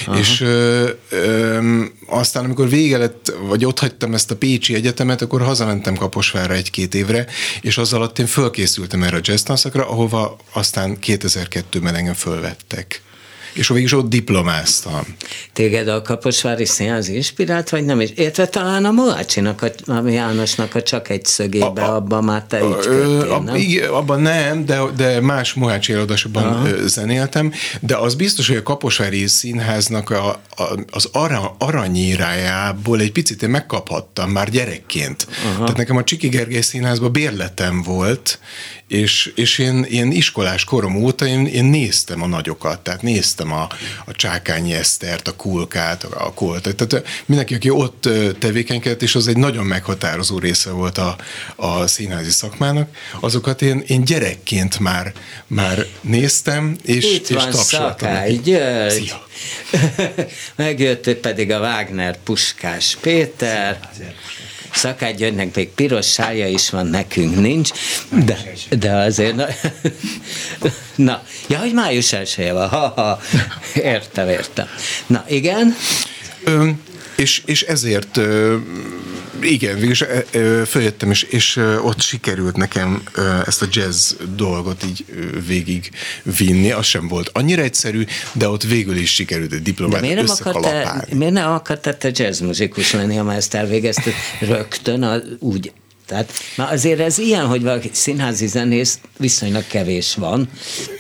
Aha. 0.06 0.19
És 0.19 0.40
ö, 0.40 0.88
ö, 1.08 1.82
aztán, 2.06 2.44
amikor 2.44 2.69
vége 2.69 2.98
lett, 2.98 3.32
vagy 3.40 3.64
ott 3.64 3.78
hagytam 3.78 4.14
ezt 4.14 4.31
a 4.31 4.37
Pécsi 4.37 4.75
Egyetemet, 4.75 5.22
akkor 5.22 5.43
hazamentem 5.43 5.96
Kaposvárra 5.96 6.54
egy-két 6.54 6.94
évre, 6.94 7.26
és 7.60 7.78
az 7.78 7.93
alatt 7.93 8.19
én 8.19 8.26
fölkészültem 8.26 9.02
erre 9.02 9.16
a 9.16 9.20
jazz 9.22 9.43
tanszakra, 9.43 9.88
ahova 9.88 10.37
aztán 10.52 10.99
2002-ben 11.02 11.94
engem 11.94 12.14
fölvettek 12.14 13.02
és 13.56 13.69
végig 13.69 13.85
is 13.85 13.93
ott 13.93 14.08
diplomáztam. 14.08 15.03
Téged 15.53 15.88
a 15.88 16.03
Kaposvári 16.03 16.64
Színház 16.64 17.08
inspirált, 17.08 17.69
vagy 17.69 17.85
nem 17.85 18.00
is? 18.00 18.11
Értve 18.11 18.47
talán 18.47 18.85
a 18.85 18.91
Mohácsinak, 18.91 19.62
a, 19.62 19.93
a 19.93 20.08
Jánosnak 20.08 20.75
a 20.75 20.82
csak 20.82 21.08
egy 21.08 21.25
szögébe, 21.25 21.82
a, 21.82 21.93
a, 21.93 21.94
abban 21.94 22.25
már 22.25 22.44
te 22.44 22.58
a, 22.58 23.41
nem? 23.41 23.55
Igen, 23.55 23.88
abban 23.88 24.20
nem, 24.20 24.64
de, 24.64 24.81
de 24.97 25.20
más 25.20 25.55
Mohácsi 25.55 25.93
előadásokban 25.93 26.69
zenéltem, 26.87 27.53
de 27.81 27.97
az 27.97 28.14
biztos, 28.14 28.49
hogy 28.49 28.56
a 28.56 28.62
Kaposvári 28.62 29.26
Színháznak 29.26 30.11
a, 30.11 30.29
a, 30.56 30.81
az 30.91 31.09
arany, 31.12 31.50
aranyírájából 31.59 33.00
egy 33.00 33.12
picit 33.12 33.43
én 33.43 33.50
megkaphattam 33.50 34.31
már 34.31 34.50
gyerekként. 34.50 35.26
Aha. 35.44 35.59
Tehát 35.59 35.76
nekem 35.76 35.97
a 35.97 36.05
Csiki 36.05 36.29
Gergely 36.29 36.61
Színházban 36.61 37.12
bérletem 37.12 37.82
volt, 37.82 38.38
és, 38.88 39.33
és 39.35 39.59
én, 39.59 39.83
én 39.83 40.11
iskolás 40.11 40.65
korom 40.65 40.97
óta 40.97 41.27
én, 41.27 41.47
én 41.47 41.65
néztem 41.65 42.23
a 42.23 42.26
nagyokat, 42.26 42.81
tehát 42.81 43.02
néztem 43.02 43.52
a, 43.52 43.69
a 44.05 44.12
Csákányi 44.12 44.75
Esztert, 44.75 45.28
a 45.28 45.37
Kulkát, 45.37 46.05
a 46.05 46.33
Koltot, 46.35 46.88
tehát 46.88 47.07
mindenki, 47.26 47.55
aki 47.55 47.71
ott 47.71 48.09
tevékenykedett, 48.38 49.02
és 49.02 49.14
az 49.14 49.28
egy 49.28 49.37
nagyon 49.37 49.66
meghatározó 49.66 50.38
része 50.38 50.71
volt 50.71 50.99
a, 50.99 51.16
a 51.57 51.87
színházi 51.87 52.31
szakmának, 52.31 52.97
azokat 53.21 53.62
én, 53.62 53.83
én 53.87 54.05
gyerekként 54.05 54.78
már, 54.78 55.12
már 55.47 55.87
néztem, 56.00 56.76
és, 56.83 57.05
Itt 57.05 57.28
és 57.28 57.37
van 57.37 57.52
Szakály 57.52 58.35
György. 58.35 58.93
Szia. 58.93 59.26
Megjött 60.57 61.14
pedig 61.14 61.50
a 61.50 61.59
Wagner 61.59 62.19
Puskás 62.23 62.97
Péter. 63.00 63.90
Szia, 63.97 64.12
Szakágy 64.76 65.14
Györgynek 65.14 65.54
még 65.54 65.68
piros 65.68 66.12
sája 66.12 66.49
is 66.49 66.71
van, 66.71 66.87
nekünk 66.87 67.40
nincs, 67.40 67.71
de, 68.25 68.38
de 68.78 68.92
azért, 68.92 69.35
na, 69.35 69.47
na 71.11 71.23
ja, 71.49 71.59
hogy 71.59 71.73
május 71.73 72.12
elsője 72.12 72.52
van, 72.52 72.68
ha, 72.68 72.92
ha, 72.97 73.21
értem, 73.75 74.28
értem. 74.28 74.68
Na, 75.06 75.25
igen? 75.28 75.76
És, 77.16 77.42
és 77.44 77.62
ezért 77.62 78.20
igen, 79.40 79.78
végülis 79.78 80.04
följöttem, 80.66 81.11
és, 81.11 81.23
és 81.23 81.56
ott 81.82 82.00
sikerült 82.00 82.56
nekem 82.56 83.02
ezt 83.46 83.62
a 83.62 83.66
jazz 83.70 84.12
dolgot 84.37 84.85
így 84.85 85.04
végig 85.46 85.90
vinni. 86.38 86.70
Az 86.70 86.87
sem 86.87 87.08
volt 87.08 87.30
annyira 87.32 87.62
egyszerű, 87.62 88.04
de 88.32 88.49
ott 88.49 88.62
végül 88.62 88.96
is 88.96 89.14
sikerült 89.14 89.52
egy 89.52 89.62
diplomát 89.62 90.00
de 90.00 90.06
miért 90.06 90.26
nem 90.26 90.37
akartál, 90.38 91.06
miért 91.12 91.32
nem 91.32 91.52
akartál 91.52 91.99
te 91.99 92.11
jazz 92.12 92.40
muzikus 92.40 92.92
lenni, 92.92 93.14
ha 93.16 93.23
már 93.23 93.37
ezt 93.37 93.54
elvégezted 93.54 94.12
rögtön, 94.40 95.02
a, 95.02 95.20
úgy 95.38 95.73
tehát 96.06 96.32
na 96.56 96.68
azért 96.68 97.00
ez 97.00 97.18
ilyen, 97.18 97.46
hogy 97.46 97.62
valaki 97.62 97.90
színházi 97.92 98.46
zenész 98.46 98.98
viszonylag 99.18 99.66
kevés 99.66 100.14
van, 100.14 100.48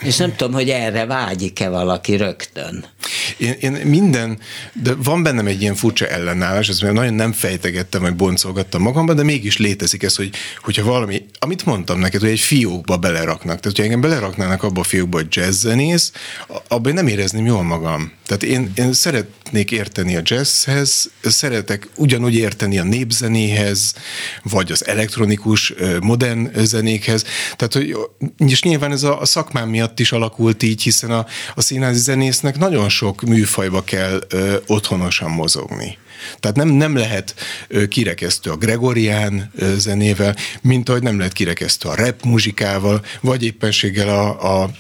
és 0.00 0.16
nem 0.16 0.36
tudom, 0.36 0.52
hogy 0.52 0.68
erre 0.68 1.06
vágyik-e 1.06 1.68
valaki 1.68 2.16
rögtön. 2.16 2.84
Én, 3.38 3.52
én 3.60 3.72
minden, 3.72 4.38
de 4.82 4.94
van 4.94 5.22
bennem 5.22 5.46
egy 5.46 5.60
ilyen 5.60 5.74
furcsa 5.74 6.06
ellenállás, 6.06 6.68
ezt 6.68 6.82
nagyon 6.82 7.14
nem 7.14 7.32
fejtegettem, 7.32 8.00
vagy 8.00 8.14
boncolgattam 8.14 8.82
magamban, 8.82 9.16
de 9.16 9.22
mégis 9.22 9.56
létezik 9.56 10.02
ez, 10.02 10.16
hogy, 10.16 10.30
hogyha 10.62 10.84
valami, 10.84 11.26
amit 11.38 11.64
mondtam 11.64 11.98
neked, 11.98 12.20
hogy 12.20 12.30
egy 12.30 12.40
fiókba 12.40 12.96
beleraknak, 12.96 13.46
tehát 13.46 13.64
hogyha 13.64 13.82
engem 13.82 14.00
beleraknának 14.00 14.62
abba 14.62 14.80
a 14.80 14.84
fiókba, 14.84 15.16
hogy 15.16 15.26
jazzzenész, 15.30 16.12
abban 16.68 16.92
nem 16.92 17.06
érezném 17.06 17.46
jól 17.46 17.62
magam. 17.62 18.12
Tehát 18.26 18.42
én, 18.42 18.72
én 18.74 18.92
szeret, 18.92 19.26
szeretnék 19.46 19.70
érteni 19.70 20.16
a 20.16 20.20
jazzhez, 20.24 21.10
szeretek 21.22 21.88
ugyanúgy 21.96 22.34
érteni 22.34 22.78
a 22.78 22.84
népzenéhez, 22.84 23.94
vagy 24.42 24.72
az 24.72 24.86
elektronikus, 24.86 25.74
modern 26.00 26.50
zenékhez. 26.64 27.24
Tehát, 27.56 27.72
hogy, 27.72 27.96
és 28.36 28.62
nyilván 28.62 28.92
ez 28.92 29.02
a, 29.02 29.20
a 29.20 29.24
szakmám 29.24 29.68
miatt 29.68 30.00
is 30.00 30.12
alakult 30.12 30.62
így, 30.62 30.82
hiszen 30.82 31.10
a, 31.10 31.26
a 31.54 31.60
színházi 31.60 32.00
zenésznek 32.00 32.58
nagyon 32.58 32.88
sok 32.88 33.22
műfajba 33.22 33.84
kell 33.84 34.20
ö, 34.28 34.56
otthonosan 34.66 35.30
mozogni. 35.30 35.98
Tehát 36.40 36.56
nem, 36.56 36.68
nem 36.68 36.96
lehet 36.96 37.34
kirekesztő 37.88 38.50
a 38.50 38.56
gregorián 38.56 39.52
zenével, 39.76 40.36
mint 40.60 40.88
ahogy 40.88 41.02
nem 41.02 41.18
lehet 41.18 41.32
kirekesztő 41.32 41.88
a 41.88 41.94
rap 41.94 42.24
muzsikával, 42.24 43.04
vagy 43.20 43.44
éppenséggel 43.44 44.08
a, 44.08 44.62
a 44.62 44.70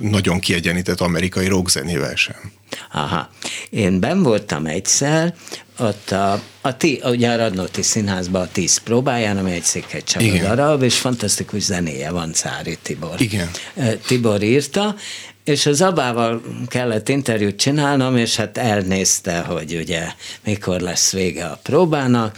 nagyon 0.00 0.38
kiegyenített 0.38 1.00
amerikai 1.00 1.46
rock 1.46 1.70
zenével 1.70 2.14
sem. 2.14 2.52
Aha. 2.92 3.30
Én 3.70 4.00
ben 4.00 4.22
voltam 4.22 4.66
egyszer, 4.66 5.34
ott 5.78 6.10
a, 6.10 6.42
a, 6.60 6.76
ti, 6.76 7.00
ugye 7.04 7.30
a 7.30 7.36
Radnóti 7.36 7.82
Színházban 7.82 8.42
a 8.42 8.48
tíz 8.52 8.78
próbáján, 8.78 9.36
ami 9.36 9.52
egy 9.52 9.62
székely 9.62 10.02
darab, 10.40 10.82
és 10.82 10.98
fantasztikus 10.98 11.62
zenéje 11.62 12.10
van 12.10 12.32
Cári 12.32 12.78
Tibor. 12.82 13.20
Igen. 13.20 13.50
Tibor 14.06 14.42
írta, 14.42 14.94
és 15.50 15.66
az 15.66 15.82
abával 15.82 16.42
kellett 16.66 17.08
interjút 17.08 17.56
csinálnom, 17.56 18.16
és 18.16 18.36
hát 18.36 18.58
elnézte, 18.58 19.38
hogy 19.38 19.74
ugye 19.74 20.02
mikor 20.44 20.80
lesz 20.80 21.12
vége 21.12 21.44
a 21.44 21.58
próbának, 21.62 22.36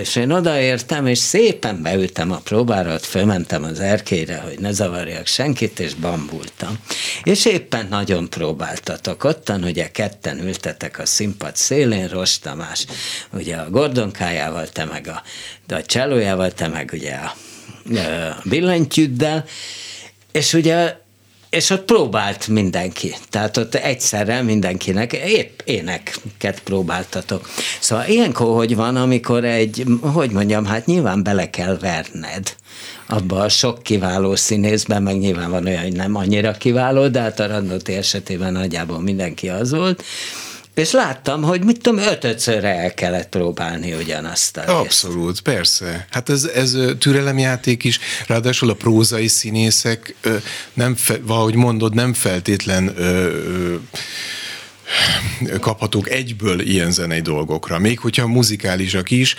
és 0.00 0.16
én 0.16 0.32
odaértem, 0.32 1.06
és 1.06 1.18
szépen 1.18 1.82
beültem 1.82 2.32
a 2.32 2.36
próbára, 2.36 2.94
ott 2.94 3.04
fölmentem 3.04 3.64
az 3.64 3.80
erkére, 3.80 4.36
hogy 4.36 4.58
ne 4.58 4.72
zavarjak 4.72 5.26
senkit, 5.26 5.80
és 5.80 5.94
bambultam. 5.94 6.78
És 7.22 7.44
éppen 7.44 7.86
nagyon 7.90 8.30
próbáltatok. 8.30 9.24
Ottan, 9.24 9.64
ugye 9.64 9.90
ketten 9.90 10.46
ültetek 10.46 10.98
a 10.98 11.06
színpad 11.06 11.56
szélén, 11.56 12.08
Rost 12.08 12.42
Tamás, 12.42 12.86
ugye 13.32 13.56
a 13.56 13.70
gordonkájával, 13.70 14.68
te 14.68 14.84
meg 14.84 15.08
a, 15.08 15.22
a 15.74 15.82
cselójával, 15.82 16.52
te 16.52 16.68
meg 16.68 16.90
ugye 16.92 17.14
a, 17.14 17.34
a 17.98 18.42
billentyűddel, 18.44 19.44
és 20.32 20.52
ugye 20.52 21.06
és 21.50 21.70
ott 21.70 21.84
próbált 21.84 22.48
mindenki. 22.48 23.14
Tehát 23.30 23.56
ott 23.56 23.74
egyszerre 23.74 24.42
mindenkinek, 24.42 25.12
épp 25.12 25.60
éneket 25.64 26.60
próbáltatok. 26.64 27.48
Szóval 27.80 28.06
ilyenkor 28.06 28.56
hogy 28.56 28.76
van, 28.76 28.96
amikor 28.96 29.44
egy, 29.44 29.84
hogy 30.00 30.30
mondjam, 30.30 30.64
hát 30.64 30.86
nyilván 30.86 31.22
bele 31.22 31.50
kell 31.50 31.78
verned 31.80 32.56
abba 33.08 33.40
a 33.40 33.48
sok 33.48 33.82
kiváló 33.82 34.36
színészben, 34.36 35.02
meg 35.02 35.18
nyilván 35.18 35.50
van 35.50 35.66
olyan, 35.66 35.82
hogy 35.82 35.96
nem 35.96 36.16
annyira 36.16 36.52
kiváló, 36.52 37.08
de 37.08 37.20
hát 37.20 37.40
a 37.40 37.46
Radnóti 37.46 37.92
esetében 37.92 38.52
nagyjából 38.52 39.00
mindenki 39.00 39.48
az 39.48 39.70
volt, 39.70 40.04
és 40.78 40.90
láttam, 40.90 41.42
hogy 41.42 41.64
mit 41.64 41.82
tudom, 41.82 41.98
ötötszörre 41.98 42.76
el 42.76 42.94
kellett 42.94 43.28
próbálni 43.28 43.94
ugyanazt 43.94 44.56
a 44.56 44.60
részt. 44.60 44.72
Abszolút, 44.72 45.40
persze. 45.40 46.06
Hát 46.10 46.28
ez, 46.28 46.44
ez 46.44 46.76
türelemjáték 46.98 47.84
is, 47.84 47.98
ráadásul 48.26 48.70
a 48.70 48.74
prózai 48.74 49.28
színészek 49.28 50.14
nem, 50.72 50.96
valahogy 51.22 51.54
mondod, 51.54 51.94
nem 51.94 52.14
feltétlen 52.14 52.94
kaphatók 55.60 56.10
egyből 56.10 56.60
ilyen 56.60 56.90
zenei 56.90 57.20
dolgokra, 57.20 57.78
még 57.78 57.98
hogyha 57.98 58.26
muzikálisak 58.26 59.10
is. 59.10 59.34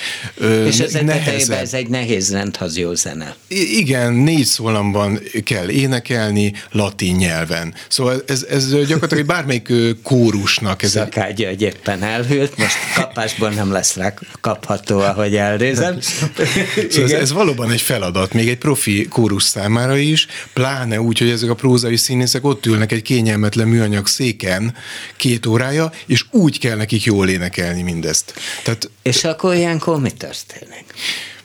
És 0.66 0.80
ez 0.80 0.92
nehezebb. 0.92 1.58
ez 1.58 1.74
egy 1.74 1.88
nehéz 1.88 2.32
rendhazió 2.32 2.94
zene. 2.94 3.36
Igen, 3.48 4.14
négy 4.14 4.46
szólamban 4.46 5.20
kell 5.44 5.70
énekelni 5.70 6.54
latin 6.72 7.16
nyelven. 7.16 7.74
Szóval 7.88 8.24
ez, 8.28 8.46
ez 8.50 8.70
gyakorlatilag 8.70 9.26
bármelyik 9.26 9.74
kórusnak. 10.04 10.84
Ez 10.84 10.90
Szakágy 10.90 11.44
egy... 11.44 11.62
éppen 11.62 12.04
elhűlt, 12.04 12.58
most 12.58 12.76
kapásból 12.96 13.50
nem 13.50 13.72
lesz 13.72 13.96
rá 13.96 14.14
kapható, 14.42 15.00
ahogy 15.00 15.36
elnézem. 15.36 16.00
szóval 16.90 17.04
ez, 17.04 17.12
ez 17.12 17.32
valóban 17.32 17.72
egy 17.72 17.82
feladat, 17.82 18.34
még 18.34 18.50
egy 18.50 18.58
profi 18.58 19.08
kórus 19.08 19.44
számára 19.44 19.98
is, 19.98 20.28
pláne 20.54 21.02
úgy, 21.02 21.20
hogy 21.20 21.30
ezek 21.30 21.50
a 21.50 21.56
prózai 21.56 21.96
színészek 21.96 22.46
ott 22.46 22.66
ülnek 22.66 22.92
egy 22.92 23.02
kényelmetlen 23.02 23.68
műanyag 23.68 24.08
széken, 24.08 24.74
két 25.16 25.39
két 25.40 25.52
órája, 25.52 25.92
és 26.06 26.26
úgy 26.32 26.60
kell 26.60 26.76
nekik 26.76 27.04
jól 27.04 27.30
énekelni 27.30 27.82
mindezt. 27.82 28.34
Tehát, 28.64 28.90
és 29.02 29.24
akkor 29.24 29.56
ilyenkor 29.56 30.00
mi 30.00 30.12
történik? 30.12 30.86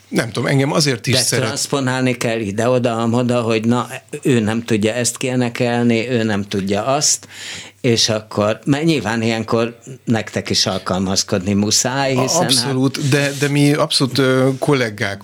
Nem 0.09 0.31
tudom, 0.31 0.49
engem 0.49 0.73
azért 0.73 1.07
is 1.07 1.15
De 1.15 1.21
szeret... 1.21 1.47
transponálni 1.47 2.17
kell 2.17 2.41
ide-oda, 2.41 3.09
oda, 3.11 3.41
hogy 3.41 3.65
na, 3.65 3.89
ő 4.23 4.41
nem 4.41 4.65
tudja 4.65 4.93
ezt 4.93 5.17
kiénekelni, 5.17 6.09
ő 6.09 6.23
nem 6.23 6.43
tudja 6.43 6.85
azt, 6.85 7.29
és 7.85 8.09
akkor, 8.09 8.59
mert 8.65 8.85
nyilván 8.85 9.23
ilyenkor 9.23 9.79
nektek 10.05 10.51
is 10.51 10.67
alkalmazkodni 10.67 11.53
muszáj, 11.53 12.17
hiszen... 12.17 12.43
Abszolút, 12.43 12.97
hát... 12.97 13.09
de, 13.09 13.33
de 13.39 13.49
mi 13.49 13.73
abszolút 13.73 14.21
kollégák 14.59 15.23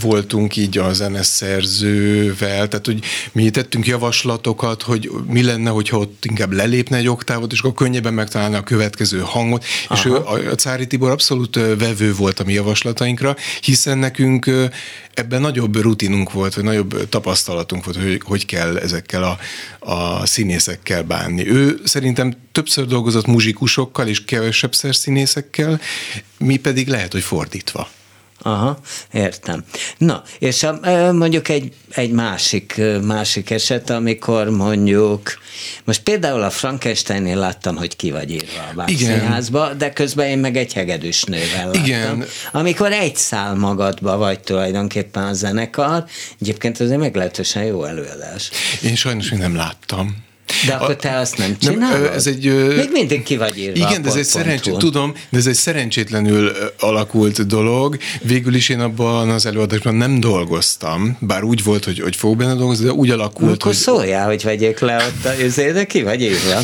voltunk 0.00 0.56
így 0.56 0.78
a 0.78 0.92
zeneszerzővel, 0.92 2.68
tehát 2.68 2.86
hogy 2.86 3.04
mi 3.32 3.50
tettünk 3.50 3.86
javaslatokat, 3.86 4.82
hogy 4.82 5.10
mi 5.26 5.42
lenne, 5.42 5.70
hogyha 5.70 5.98
ott 5.98 6.24
inkább 6.24 6.52
lelépne 6.52 6.96
egy 6.96 7.08
oktávot, 7.08 7.52
és 7.52 7.60
akkor 7.60 7.74
könnyebben 7.74 8.14
megtalálna 8.14 8.56
a 8.56 8.62
következő 8.62 9.18
hangot, 9.18 9.64
Aha. 9.88 9.94
és 9.94 10.04
ő, 10.04 10.14
a 10.50 10.54
Cári 10.54 10.86
Tibor 10.86 11.10
abszolút 11.10 11.56
vevő 11.78 12.14
volt 12.14 12.40
a 12.40 12.44
mi 12.44 12.52
javaslatainkra, 12.52 13.36
hiszen 13.60 13.98
nekünk 13.98 14.50
ebben 15.14 15.40
nagyobb 15.40 15.76
rutinunk 15.76 16.32
volt, 16.32 16.54
vagy 16.54 16.64
nagyobb 16.64 17.08
tapasztalatunk 17.08 17.84
volt, 17.84 17.96
hogy 17.96 18.20
hogy 18.24 18.46
kell 18.46 18.76
ezekkel 18.76 19.22
a, 19.22 19.38
a 19.78 20.26
színészekkel 20.26 21.02
bánni. 21.02 21.48
Ő 21.48 21.80
szerintem 21.92 22.32
többször 22.52 22.86
dolgozott 22.86 23.26
muzsikusokkal 23.26 24.08
és 24.08 24.24
kevesebbszer 24.24 24.94
színészekkel, 24.94 25.80
mi 26.38 26.56
pedig 26.56 26.88
lehet, 26.88 27.12
hogy 27.12 27.22
fordítva. 27.22 27.88
Aha, 28.44 28.78
értem. 29.12 29.64
Na, 29.98 30.22
és 30.38 30.62
a, 30.62 30.78
mondjuk 31.12 31.48
egy, 31.48 31.72
egy 31.90 32.10
másik, 32.10 32.80
másik 33.02 33.50
eset, 33.50 33.90
amikor 33.90 34.50
mondjuk, 34.50 35.38
most 35.84 36.02
például 36.02 36.42
a 36.42 36.50
Frankensteinnél 36.50 37.36
láttam, 37.36 37.76
hogy 37.76 37.96
ki 37.96 38.10
vagy 38.10 38.30
írva 38.30 38.68
a 38.70 38.74
bábszínházba, 38.74 39.74
de 39.74 39.92
közben 39.92 40.26
én 40.26 40.38
meg 40.38 40.56
egy 40.56 40.72
hegedűs 40.72 41.22
nővel 41.22 41.66
láttam. 41.66 41.84
Igen. 41.84 42.24
Amikor 42.52 42.92
egy 42.92 43.16
szál 43.16 43.54
magadba 43.54 44.16
vagy 44.16 44.40
tulajdonképpen 44.40 45.22
a 45.22 45.32
zenekar, 45.32 46.04
egyébként 46.40 46.80
ez 46.80 46.90
egy 46.90 46.98
meglehetősen 46.98 47.64
jó 47.64 47.84
előadás. 47.84 48.50
Én 48.82 48.94
sajnos 48.94 49.30
még 49.30 49.40
nem 49.40 49.54
láttam. 49.54 50.30
De 50.66 50.72
akkor 50.72 50.96
te 50.96 51.16
azt 51.16 51.36
nem 51.36 51.58
csinálod? 51.58 52.02
Nem, 52.02 52.12
ez 52.12 52.26
egy, 52.26 52.74
Még 52.76 52.88
mindig 52.92 53.22
ki 53.22 53.36
vagy 53.36 53.58
írva 53.58 53.88
Igen, 53.88 54.02
de 54.02 54.08
ez 54.08 54.14
egy 54.14 54.24
szerencsét, 54.24 54.76
tudom, 54.76 55.14
de 55.28 55.38
ez 55.38 55.46
egy 55.46 55.54
szerencsétlenül 55.54 56.52
alakult 56.78 57.46
dolog. 57.46 57.96
Végül 58.22 58.54
is 58.54 58.68
én 58.68 58.80
abban 58.80 59.30
az 59.30 59.46
előadásban 59.46 59.94
nem 59.94 60.20
dolgoztam, 60.20 61.16
bár 61.20 61.42
úgy 61.42 61.62
volt, 61.62 61.84
hogy, 61.84 62.00
hogy 62.00 62.16
fogok 62.16 62.36
benne 62.36 62.54
dolgozni, 62.54 62.84
de 62.84 62.92
úgy 62.92 63.10
alakult, 63.10 63.52
Akkor 63.52 63.66
hogy... 63.66 63.74
szóljál, 63.74 64.26
hogy 64.26 64.42
vegyék 64.42 64.78
le 64.78 64.96
ott 64.96 65.24
a 65.24 65.72
de 65.72 65.84
ki 65.84 66.02
vagy 66.02 66.22
írva. 66.22 66.60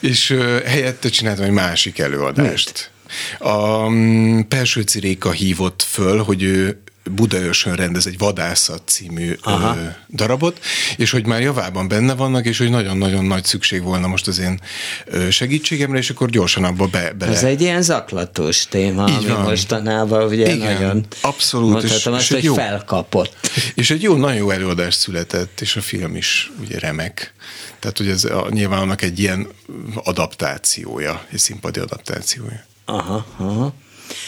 És 0.00 0.30
uh, 0.30 0.62
helyette 0.62 1.08
csináltam 1.08 1.44
egy 1.44 1.50
másik 1.50 1.98
előadást. 1.98 2.68
Mit? 2.68 2.92
A 3.38 3.86
um, 3.86 4.48
Perső 4.48 4.80
Ciréka 4.80 5.30
hívott 5.30 5.86
föl, 5.90 6.22
hogy 6.22 6.42
ő 6.42 6.82
Budaörsön 7.10 7.74
rendez 7.74 8.06
egy 8.06 8.18
vadászat 8.18 8.82
című 8.84 9.36
Aha. 9.42 9.76
ö, 9.76 9.86
darabot, 10.16 10.60
és 10.96 11.10
hogy 11.10 11.26
már 11.26 11.40
javában 11.40 11.88
benne 11.88 12.14
vannak, 12.14 12.46
és 12.46 12.58
hogy 12.58 12.70
nagyon-nagyon 12.70 13.24
nagy 13.24 13.44
szükség 13.44 13.82
volna 13.82 14.06
most 14.06 14.26
az 14.26 14.38
én 14.38 14.60
ö, 15.06 15.30
segítségemre, 15.30 15.98
és 15.98 16.10
akkor 16.10 16.30
gyorsan 16.30 16.64
abba 16.64 16.86
be, 16.86 17.12
bele. 17.12 17.32
Ez 17.32 17.42
egy 17.42 17.60
ilyen 17.60 17.82
zaklatós 17.82 18.66
téma, 18.66 19.08
Így 19.08 19.14
ami 19.16 19.26
van. 19.26 19.40
mostanában 19.42 20.28
ugye 20.28 20.54
Igen, 20.54 20.72
nagyon 20.72 21.06
abszolút, 21.20 21.70
mondhatom 21.70 22.12
és, 22.14 22.18
azt, 22.18 22.28
és 22.28 22.34
hogy 22.34 22.44
jó, 22.44 22.54
felkapott. 22.54 23.50
És 23.74 23.90
egy 23.90 24.02
jó, 24.02 24.16
nagyon 24.16 24.36
jó 24.36 24.50
előadás 24.50 24.94
született, 24.94 25.60
és 25.60 25.76
a 25.76 25.80
film 25.80 26.16
is 26.16 26.52
ugye 26.60 26.78
remek. 26.78 27.34
Tehát, 27.78 27.98
hogy 27.98 28.08
ez 28.08 28.24
a, 28.24 28.46
nyilván 28.50 28.80
annak 28.80 29.02
egy 29.02 29.18
ilyen 29.18 29.46
adaptációja, 29.94 31.24
egy 31.32 31.38
színpadi 31.38 31.80
adaptációja. 31.80 32.64
Aha, 32.84 33.26
aha. 33.36 33.74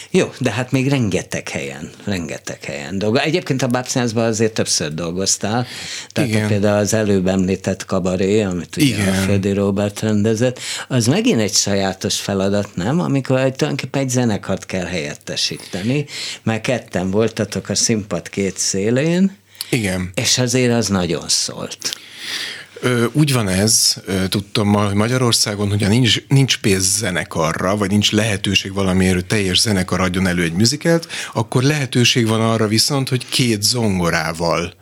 Jó, 0.09 0.33
de 0.39 0.51
hát 0.51 0.71
még 0.71 0.89
rengeteg 0.89 1.49
helyen, 1.49 1.91
rengeteg 2.03 2.63
helyen 2.63 2.97
dolgozol. 2.97 3.25
Egyébként 3.25 3.61
a 3.61 3.67
Bábszínházban 3.67 4.25
azért 4.25 4.53
többször 4.53 4.93
dolgoztál, 4.93 5.67
tehát 6.11 6.29
Igen. 6.29 6.47
például 6.47 6.77
az 6.77 6.93
előbb 6.93 7.27
említett 7.27 7.85
kabaré, 7.85 8.41
amit 8.41 8.77
ugye 8.77 8.85
Igen. 8.85 9.07
a 9.07 9.11
Földi 9.11 9.53
Robert 9.53 9.99
rendezett, 9.99 10.59
az 10.87 11.07
megint 11.07 11.39
egy 11.39 11.53
sajátos 11.53 12.19
feladat, 12.19 12.75
nem? 12.75 12.99
Amikor 12.99 13.39
egy, 13.39 13.55
tulajdonképpen 13.55 14.01
egy 14.01 14.09
zenekart 14.09 14.65
kell 14.65 14.85
helyettesíteni, 14.85 16.05
mert 16.43 16.61
ketten 16.61 17.11
voltatok 17.11 17.69
a 17.69 17.75
színpad 17.75 18.29
két 18.29 18.57
szélén, 18.57 19.37
Igen. 19.69 20.11
És 20.15 20.37
azért 20.37 20.73
az 20.73 20.87
nagyon 20.87 21.27
szólt. 21.27 21.95
Úgy 23.11 23.33
van 23.33 23.47
ez, 23.47 23.95
tudtam 24.29 24.73
hogy 24.73 24.93
Magyarországon, 24.93 25.69
hogyha 25.69 25.87
nincs, 25.89 26.27
nincs 26.27 26.57
pénz 26.57 26.97
zenekarra, 26.97 27.77
vagy 27.77 27.89
nincs 27.89 28.11
lehetőség 28.11 28.73
valamiért, 28.73 29.13
hogy 29.13 29.25
teljes 29.25 29.59
zenekar 29.59 30.01
adjon 30.01 30.27
elő 30.27 30.43
egy 30.43 30.53
műzikelt, 30.53 31.07
akkor 31.33 31.63
lehetőség 31.63 32.27
van 32.27 32.41
arra 32.41 32.67
viszont, 32.67 33.09
hogy 33.09 33.25
két 33.29 33.63
zongorával 33.63 34.73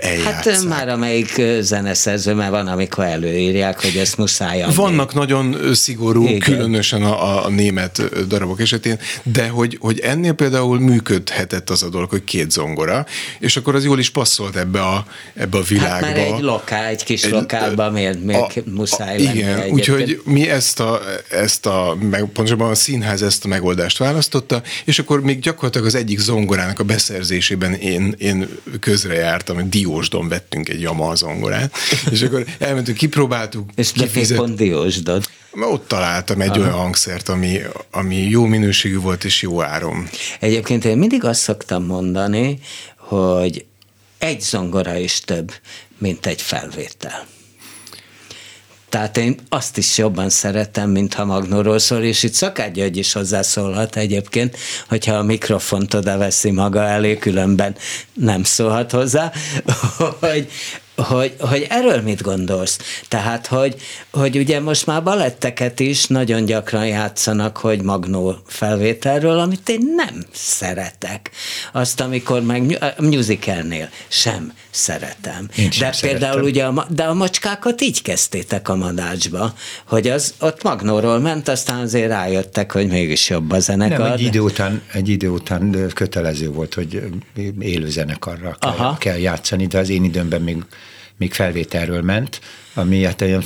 eljátszák. 0.00 0.54
Hát 0.54 0.64
már 0.64 0.88
amelyik 0.88 1.42
zeneszerző, 1.60 2.34
mert 2.34 2.50
van, 2.50 2.66
amikor 2.66 3.04
előírják, 3.04 3.80
hogy 3.82 3.96
ezt 3.96 4.16
muszáj 4.16 4.62
adni. 4.62 4.74
Vannak 4.74 5.14
nagyon 5.14 5.56
szigorú, 5.72 6.26
Igen. 6.26 6.38
különösen 6.38 7.02
a, 7.02 7.44
a 7.44 7.48
német 7.48 8.26
darabok 8.26 8.60
esetén, 8.60 8.98
de 9.22 9.48
hogy, 9.48 9.76
hogy 9.80 9.98
ennél 10.00 10.32
például 10.32 10.80
működhetett 10.80 11.70
az 11.70 11.82
a 11.82 11.88
dolog, 11.88 12.10
hogy 12.10 12.24
két 12.24 12.50
zongora, 12.50 13.06
és 13.38 13.56
akkor 13.56 13.74
az 13.74 13.84
jól 13.84 13.98
is 13.98 14.10
passzolt 14.10 14.56
ebbe 14.56 14.80
a, 14.80 15.06
ebbe 15.34 15.58
a 15.58 15.62
világba. 15.62 16.06
Hát 16.06 16.16
már 16.16 16.26
egy 16.26 16.40
lokál, 16.40 16.84
egy 16.84 17.04
kis 17.04 17.28
lokálban 17.28 17.92
miért, 17.92 18.24
miért 18.24 18.56
a, 18.56 18.60
muszáj 18.64 19.26
a, 19.26 19.32
Igen, 19.32 19.70
úgyhogy 19.70 20.20
mi 20.24 20.48
ezt 20.48 20.80
a, 20.80 21.00
ezt 21.30 21.66
a 21.66 21.96
meg, 22.10 22.24
pontosabban 22.24 22.70
a 22.70 22.74
színház 22.74 23.22
ezt 23.22 23.44
a 23.44 23.48
megoldást 23.48 23.98
választotta, 23.98 24.62
és 24.84 24.98
akkor 24.98 25.20
még 25.20 25.40
gyakorlatilag 25.40 25.86
az 25.86 25.94
egyik 25.94 26.18
zongorának 26.18 26.78
a 26.78 26.84
beszerzésében 26.84 27.74
én, 27.74 28.14
én 28.18 28.48
közrejártam, 28.80 29.68
Diósdon 29.70 30.28
vettünk 30.28 30.68
egy 30.68 30.80
Yamaha 30.80 31.14
zongorát, 31.14 31.74
és 32.10 32.22
akkor 32.22 32.44
elmentünk, 32.58 32.96
kipróbáltuk, 32.96 33.70
És 33.74 33.92
kifizet- 33.92 34.38
pont 34.38 34.56
diósdod. 34.56 35.24
ott 35.60 35.88
találtam 35.88 36.40
egy 36.40 36.48
Aha. 36.48 36.58
olyan 36.60 36.72
hangszert, 36.72 37.28
ami, 37.28 37.58
ami 37.90 38.16
jó 38.16 38.44
minőségű 38.44 38.98
volt 38.98 39.24
és 39.24 39.42
jó 39.42 39.62
áron. 39.62 40.08
Egyébként 40.40 40.84
én 40.84 40.98
mindig 40.98 41.24
azt 41.24 41.40
szoktam 41.40 41.84
mondani, 41.84 42.58
hogy 42.96 43.64
egy 44.18 44.40
zongora 44.40 44.96
is 44.96 45.20
több, 45.20 45.52
mint 45.98 46.26
egy 46.26 46.42
felvétel. 46.42 47.26
Tehát 48.90 49.16
én 49.16 49.38
azt 49.48 49.76
is 49.76 49.98
jobban 49.98 50.28
szeretem, 50.28 50.90
mint 50.90 51.14
ha 51.14 51.24
Magnóról 51.24 51.78
szól, 51.78 52.02
és 52.02 52.22
itt 52.22 52.32
Szakágy 52.32 52.72
György 52.72 52.96
is 52.96 53.12
hozzászólhat 53.12 53.96
egyébként, 53.96 54.56
hogyha 54.88 55.14
a 55.14 55.22
mikrofont 55.22 55.94
oda 55.94 56.18
veszi 56.18 56.50
maga 56.50 56.82
elé, 56.82 57.18
különben 57.18 57.76
nem 58.12 58.44
szólhat 58.44 58.90
hozzá, 58.90 59.32
hogy, 60.20 60.48
hogy, 61.02 61.34
hogy 61.38 61.66
erről 61.68 62.00
mit 62.00 62.22
gondolsz? 62.22 62.78
Tehát, 63.08 63.46
hogy, 63.46 63.76
hogy 64.12 64.36
ugye 64.36 64.60
most 64.60 64.86
már 64.86 65.02
baletteket 65.02 65.80
is 65.80 66.06
nagyon 66.06 66.44
gyakran 66.44 66.86
játszanak, 66.86 67.56
hogy 67.56 67.82
Magnó 67.82 68.36
felvételről, 68.46 69.38
amit 69.38 69.68
én 69.68 69.92
nem 69.96 70.24
szeretek. 70.32 71.30
Azt, 71.72 72.00
amikor 72.00 72.42
meg 72.42 72.78
a 72.80 73.02
musicalnél 73.02 73.88
sem 74.08 74.52
szeretem. 74.70 75.48
Én 75.56 75.70
sem 75.70 75.90
de 75.90 75.96
például 76.00 76.32
szeretem. 76.32 76.50
ugye 76.50 76.64
a, 76.64 76.86
de 76.88 77.02
a 77.02 77.14
macskákat 77.14 77.80
így 77.80 78.02
kezdtétek 78.02 78.68
a 78.68 78.76
madácsba, 78.76 79.54
hogy 79.84 80.08
az 80.08 80.34
ott 80.40 80.62
Magnóról 80.62 81.18
ment, 81.18 81.48
aztán 81.48 81.80
azért 81.80 82.08
rájöttek, 82.08 82.72
hogy 82.72 82.86
mégis 82.86 83.28
jobb 83.28 83.50
a 83.50 83.58
zenekar. 83.58 83.98
Nem, 83.98 84.12
egy 84.12 84.20
idő, 84.20 84.40
után, 84.40 84.82
egy 84.92 85.08
idő 85.08 85.28
után 85.28 85.90
kötelező 85.94 86.50
volt, 86.50 86.74
hogy 86.74 87.02
élő 87.60 87.88
zenekarra 87.88 88.56
kell, 88.60 88.96
kell 88.98 89.18
játszani, 89.18 89.66
de 89.66 89.78
az 89.78 89.88
én 89.88 90.04
időmben 90.04 90.42
még, 90.42 90.64
még 91.20 91.32
felvételről 91.32 92.02
ment, 92.02 92.40
ami 92.74 93.04
hát 93.04 93.20
olyan, 93.20 93.42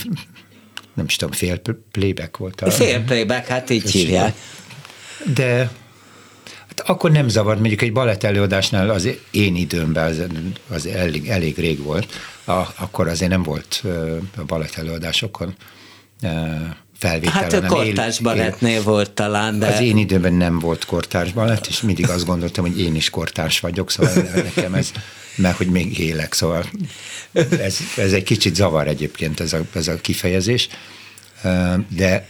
nem 0.94 1.04
is 1.04 1.16
tudom, 1.16 1.34
fél 1.34 1.60
playback 1.90 2.36
volt. 2.36 2.60
A, 2.60 2.70
Fél 2.70 3.04
playback, 3.04 3.46
hát 3.46 3.70
így 3.70 3.90
hívják. 3.90 4.34
De 5.34 5.56
hát 6.58 6.80
akkor 6.84 7.10
nem 7.10 7.28
zavart, 7.28 7.58
mondjuk 7.58 7.82
egy 7.82 7.92
balett 7.92 8.22
előadásnál 8.22 8.90
az 8.90 9.08
én 9.30 9.56
időmben 9.56 10.04
az, 10.10 10.22
az 10.68 10.86
elég, 10.86 11.28
elég 11.28 11.58
rég 11.58 11.82
volt, 11.82 12.12
a, 12.44 12.52
akkor 12.74 13.08
azért 13.08 13.30
nem 13.30 13.42
volt 13.42 13.82
a 14.36 14.44
balett 14.46 14.74
előadásokon 14.74 15.54
felvétel. 16.98 17.32
Hát 17.32 17.52
a 17.52 17.66
kortárs 17.66 18.16
él- 18.16 18.22
balettnél 18.22 18.82
volt 18.82 19.10
talán, 19.10 19.58
de... 19.58 19.66
az 19.66 19.80
én 19.80 19.96
időben 19.96 20.32
nem 20.32 20.58
volt 20.58 20.84
kortárs 20.84 21.32
balett, 21.32 21.66
és 21.66 21.80
mindig 21.80 22.08
azt 22.08 22.26
gondoltam, 22.26 22.64
hogy 22.64 22.80
én 22.80 22.94
is 22.94 23.10
kortárs 23.10 23.60
vagyok, 23.60 23.90
szóval 23.90 24.12
nekem 24.34 24.74
ez, 24.74 24.92
mert 25.36 25.56
hogy 25.56 25.66
még 25.66 25.98
élek, 25.98 26.32
szóval 26.32 26.64
ez, 27.32 27.78
ez 27.96 28.12
egy 28.12 28.22
kicsit 28.22 28.54
zavar 28.54 28.88
egyébként 28.88 29.40
ez 29.40 29.52
a, 29.52 29.60
ez 29.74 29.88
a 29.88 29.96
kifejezés, 29.96 30.68
de 31.88 32.26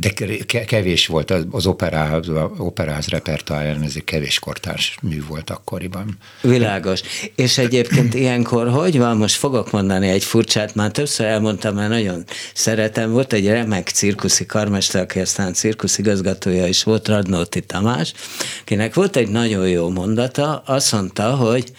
de 0.00 0.10
ke- 0.46 0.64
kevés 0.64 1.06
volt 1.06 1.30
az, 1.30 1.66
operáz, 1.66 2.28
operáz 2.58 3.06
repertoárján, 3.06 3.82
ez 3.82 3.92
egy 3.96 4.04
kevés 4.04 4.38
kortárs 4.38 4.98
mű 5.02 5.24
volt 5.28 5.50
akkoriban. 5.50 6.18
Világos. 6.40 7.00
És 7.34 7.58
egyébként 7.58 8.14
ilyenkor 8.14 8.68
hogy 8.68 8.98
van? 8.98 9.16
Most 9.16 9.34
fogok 9.36 9.70
mondani 9.70 10.08
egy 10.08 10.24
furcsát, 10.24 10.74
már 10.74 10.90
többször 10.90 11.26
elmondtam, 11.26 11.74
mert 11.74 11.88
nagyon 11.88 12.24
szeretem. 12.54 13.10
Volt 13.10 13.32
egy 13.32 13.46
remek 13.46 13.88
cirkuszi 13.88 14.46
karmester, 14.46 15.02
aki 15.02 15.18
aztán 15.18 15.52
cirkuszigazgatója 15.52 16.66
is 16.66 16.82
volt, 16.82 17.08
Radnóti 17.08 17.60
Tamás, 17.60 18.12
akinek 18.60 18.94
volt 18.94 19.16
egy 19.16 19.28
nagyon 19.28 19.68
jó 19.68 19.90
mondata, 19.90 20.62
azt 20.66 20.92
mondta, 20.92 21.34
hogy 21.34 21.72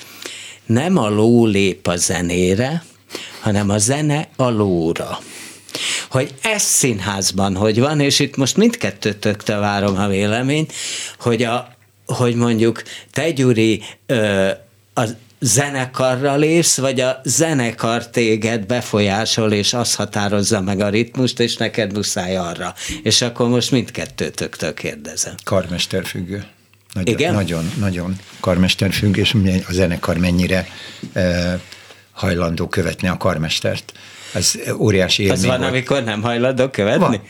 nem 0.67 0.97
a 0.97 1.09
ló 1.09 1.45
lép 1.45 1.87
a 1.87 1.95
zenére, 1.95 2.83
hanem 3.41 3.69
a 3.69 3.77
zene 3.77 4.27
a 4.35 4.49
lóra 4.49 5.19
hogy 6.09 6.33
ez 6.41 6.61
színházban 6.61 7.55
hogy 7.55 7.79
van, 7.79 7.99
és 7.99 8.19
itt 8.19 8.35
most 8.35 8.57
mindkettőtöktől 8.57 9.59
várom 9.59 9.97
a 9.97 10.07
véleményt, 10.07 10.73
hogy, 11.19 11.43
a, 11.43 11.75
hogy 12.05 12.35
mondjuk 12.35 12.83
te, 13.11 13.31
Gyuri, 13.31 13.83
ö, 14.05 14.49
a 14.93 15.03
zenekarra 15.39 16.35
lépsz, 16.35 16.77
vagy 16.77 16.99
a 16.99 17.21
zenekar 17.23 18.09
téged 18.09 18.65
befolyásol, 18.65 19.51
és 19.51 19.73
az 19.73 19.95
határozza 19.95 20.61
meg 20.61 20.79
a 20.79 20.89
ritmust, 20.89 21.39
és 21.39 21.57
neked 21.57 21.93
muszáj 21.93 22.37
arra. 22.37 22.73
És 23.03 23.21
akkor 23.21 23.49
most 23.49 23.71
mindkettőtöktől 23.71 24.73
kérdezem. 24.73 25.35
Karmesterfüggő. 25.43 26.45
Nagyon, 26.93 27.13
Igen? 27.13 27.33
Nagyon, 27.33 27.71
nagyon 27.79 28.15
karmesterfüggő, 28.39 29.21
és 29.21 29.35
a 29.67 29.71
zenekar 29.71 30.17
mennyire 30.17 30.67
e, 31.13 31.59
hajlandó 32.11 32.67
követni 32.67 33.07
a 33.07 33.17
karmestert. 33.17 33.93
Ez 34.33 34.53
óriási 34.77 35.23
élmény 35.23 35.37
Az 35.37 35.45
van, 35.45 35.57
volt. 35.57 35.69
amikor 35.69 36.03
nem 36.03 36.21
hajlandó 36.21 36.69
követni? 36.69 36.99
Van. 36.99 37.21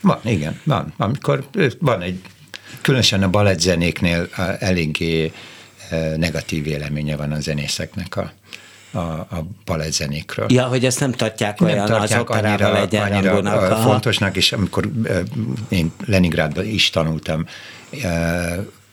Van, 0.00 0.20
igen, 0.24 0.60
van. 0.64 0.92
Amikor 0.96 1.44
ö, 1.52 1.66
van 1.78 2.00
egy, 2.02 2.20
különösen 2.80 3.22
a 3.22 3.28
balettzenéknél 3.28 4.28
a, 4.36 4.42
eléggé 4.58 5.32
negatív 6.16 6.64
véleménye 6.64 7.16
van 7.16 7.32
a 7.32 7.40
zenészeknek 7.40 8.16
a, 8.16 8.32
a, 8.90 8.98
a 8.98 9.46
balettzenékről. 9.64 10.46
Ja, 10.48 10.64
hogy 10.64 10.84
ezt 10.84 11.00
nem 11.00 11.12
tartják 11.12 11.60
olyan 11.60 11.76
nem 11.76 11.84
az 11.84 11.90
tartják 11.90 12.30
operával 12.30 12.88
annyira, 12.90 13.32
annyira 13.32 13.76
fontosnak, 13.76 14.36
és 14.36 14.52
amikor 14.52 14.90
én 15.68 15.92
Leningrádban 16.06 16.66
is 16.66 16.90
tanultam, 16.90 17.46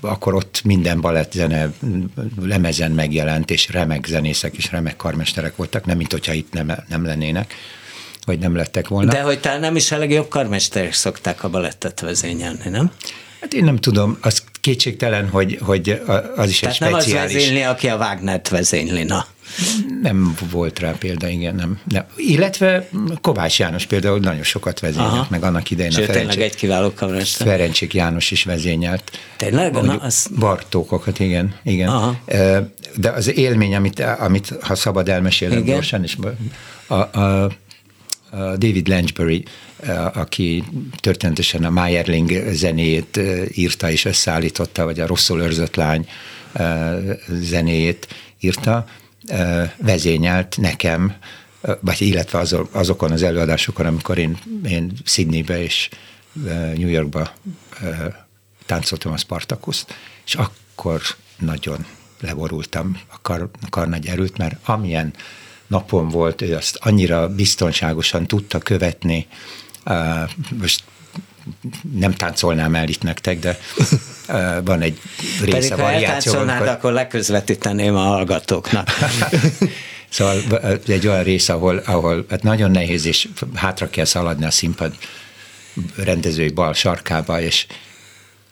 akkor 0.01 0.33
ott 0.33 0.61
minden 0.63 1.01
balettzene 1.01 1.69
lemezen 2.41 2.91
megjelent, 2.91 3.51
és 3.51 3.69
remek 3.69 4.05
zenészek 4.05 4.55
és 4.55 4.71
remek 4.71 4.95
karmesterek 4.95 5.55
voltak, 5.55 5.85
nem 5.85 5.97
mint 5.97 6.11
hogyha 6.11 6.33
itt 6.33 6.53
nem, 6.53 6.71
nem 6.87 7.05
lennének, 7.05 7.53
vagy 8.25 8.39
nem 8.39 8.55
lettek 8.55 8.87
volna. 8.87 9.11
De 9.11 9.21
hogy 9.21 9.39
talán 9.39 9.59
nem 9.59 9.75
is 9.75 9.91
a 9.91 9.97
legjobb 9.97 10.27
karmesterek 10.27 10.93
szokták 10.93 11.43
a 11.43 11.49
balettet 11.49 11.99
vezényelni, 11.99 12.69
nem? 12.69 12.91
Hát 13.41 13.53
én 13.53 13.63
nem 13.63 13.77
tudom, 13.77 14.17
az 14.21 14.43
kétségtelen, 14.61 15.29
hogy, 15.29 15.57
hogy 15.61 16.01
az 16.35 16.49
is 16.49 16.59
Tehát 16.59 16.75
egy 16.75 16.81
nem 16.81 16.93
az 16.93 17.03
speciális... 17.03 17.33
vezényli, 17.33 17.61
aki 17.61 17.87
a 17.87 17.95
Wagnert 17.95 18.49
vezényli, 18.49 19.03
na. 19.03 19.25
Nem 20.01 20.35
volt 20.51 20.79
rá 20.79 20.91
példa, 20.91 21.27
igen, 21.27 21.55
nem. 21.55 21.79
nem. 21.89 22.03
Illetve 22.15 22.89
Kovács 23.21 23.59
János 23.59 23.85
például 23.85 24.19
nagyon 24.19 24.43
sokat 24.43 24.79
vezényelt, 24.79 25.11
Aha. 25.11 25.27
meg 25.29 25.43
annak 25.43 25.71
idején 25.71 25.91
Sőt, 25.91 26.01
a 26.09 26.11
tényleg 26.11 26.23
Ferencsik, 26.31 26.51
egy 26.53 26.55
kiváló 26.59 26.93
karmester. 26.93 27.47
Ferencsik 27.47 27.93
János 27.93 28.31
is 28.31 28.43
vezényelt. 28.43 29.11
Tényleg? 29.37 29.73
Na, 29.73 29.95
az- 29.95 30.29
Bartókokat, 30.39 31.19
igen. 31.19 31.55
igen. 31.63 31.87
Aha. 31.87 32.19
De 32.95 33.09
az 33.15 33.37
élmény, 33.37 33.75
amit, 33.75 33.99
amit 33.99 34.53
ha 34.61 34.75
szabad 34.75 35.09
elmesélnem 35.09 35.57
Igen. 35.59 35.73
gyorsan, 35.73 36.03
és 36.03 36.17
a, 36.87 36.93
a, 36.93 37.51
David 38.31 38.87
Langebury, 38.87 39.43
aki 40.13 40.63
történetesen 40.97 41.63
a 41.63 41.69
Meyerling 41.69 42.31
zenéjét 42.51 43.17
ö, 43.17 43.43
írta 43.53 43.91
és 43.91 44.05
összeállította, 44.05 44.83
vagy 44.83 44.99
a 44.99 45.07
Rosszul 45.07 45.41
őrzött 45.41 45.75
lány 45.75 46.07
ö, 46.53 46.95
zenéjét 47.41 48.07
írta, 48.39 48.85
vezényelt 49.77 50.57
nekem, 50.57 51.15
vagy 51.79 52.01
illetve 52.01 52.39
azok, 52.39 52.69
azokon 52.75 53.11
az 53.11 53.21
előadásokon, 53.23 53.85
amikor 53.85 54.17
én, 54.17 54.37
én 54.65 54.91
Sydneybe 55.03 55.63
és 55.63 55.89
New 56.75 56.87
Yorkba 56.87 57.33
táncoltam 58.65 59.11
a 59.11 59.17
Spartakuszt, 59.17 59.93
és 60.25 60.35
akkor 60.35 61.01
nagyon 61.37 61.85
leborultam 62.19 62.99
a, 63.07 63.21
kar, 63.21 63.49
a 63.61 63.69
karnagy 63.69 64.07
erőt, 64.07 64.37
mert 64.37 64.67
amilyen 64.67 65.13
napon 65.67 66.07
volt, 66.07 66.41
ő 66.41 66.55
azt 66.55 66.77
annyira 66.81 67.29
biztonságosan 67.29 68.27
tudta 68.27 68.59
követni, 68.59 69.27
most 70.57 70.83
nem 71.99 72.13
táncolnám 72.13 72.75
el 72.75 72.87
itt 72.87 73.01
nektek, 73.01 73.39
de 73.39 73.59
van 74.63 74.81
egy 74.81 74.99
Pedig 75.39 75.53
része 75.53 75.75
ha 75.75 75.81
variáció. 75.81 76.07
eltáncolnád, 76.07 76.49
amikor- 76.55 76.67
akkor 76.75 76.91
leközvetíteném 76.91 77.95
a 77.95 77.99
hallgatóknak. 77.99 78.89
Szóval 80.11 80.41
egy 80.87 81.07
olyan 81.07 81.23
rész, 81.23 81.49
ahol, 81.49 81.77
ahol 81.77 82.25
hát 82.29 82.43
nagyon 82.43 82.71
nehéz, 82.71 83.05
és 83.05 83.27
hátra 83.55 83.89
kell 83.89 84.05
szaladni 84.05 84.45
a 84.45 84.51
színpad 84.51 84.93
rendezői 85.95 86.49
bal 86.49 86.73
sarkába, 86.73 87.41
és 87.41 87.65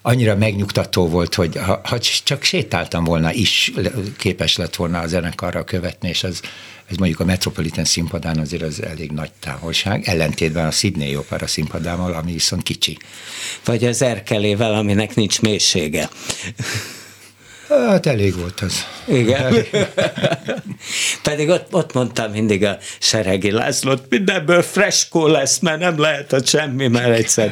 annyira 0.07 0.35
megnyugtató 0.35 1.07
volt, 1.07 1.35
hogy 1.35 1.55
ha, 1.55 1.81
ha 1.83 1.99
csak 2.23 2.43
sétáltam 2.43 3.03
volna 3.03 3.33
is, 3.33 3.71
képes 4.17 4.57
lett 4.57 4.75
volna 4.75 4.99
a 4.99 5.07
zenekarra 5.07 5.63
követni, 5.63 6.09
és 6.09 6.23
az, 6.23 6.41
ez 6.89 6.97
mondjuk 6.97 7.19
a 7.19 7.25
Metropolitan 7.25 7.85
színpadán 7.85 8.39
azért 8.39 8.61
az 8.61 8.83
elég 8.83 9.11
nagy 9.11 9.31
távolság, 9.39 10.07
ellentétben 10.07 10.65
a 10.65 10.71
Sydney 10.71 11.15
Opera 11.15 11.47
színpadával, 11.47 12.13
ami 12.13 12.31
viszont 12.31 12.63
kicsi. 12.63 12.97
Vagy 13.65 13.85
az 13.85 14.01
erkelével, 14.01 14.73
aminek 14.73 15.15
nincs 15.15 15.41
mélysége. 15.41 16.09
Hát 17.67 18.05
elég 18.05 18.35
volt 18.35 18.59
az. 18.59 18.85
Igen. 19.05 19.53
Pedig 21.23 21.49
ott, 21.49 21.73
ott 21.73 21.93
mondtam 21.93 22.31
mindig 22.31 22.63
a 22.63 22.77
Seregi 22.99 23.51
Lászlót, 23.51 24.03
mindenből 24.09 24.61
freskó 24.61 25.27
lesz, 25.27 25.59
mert 25.59 25.79
nem 25.79 25.99
lehet 25.99 26.33
ott 26.33 26.47
semmi, 26.47 26.87
mert 26.87 27.17
egyszer 27.17 27.49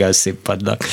a 0.00 0.12
színpadnak. 0.12 0.84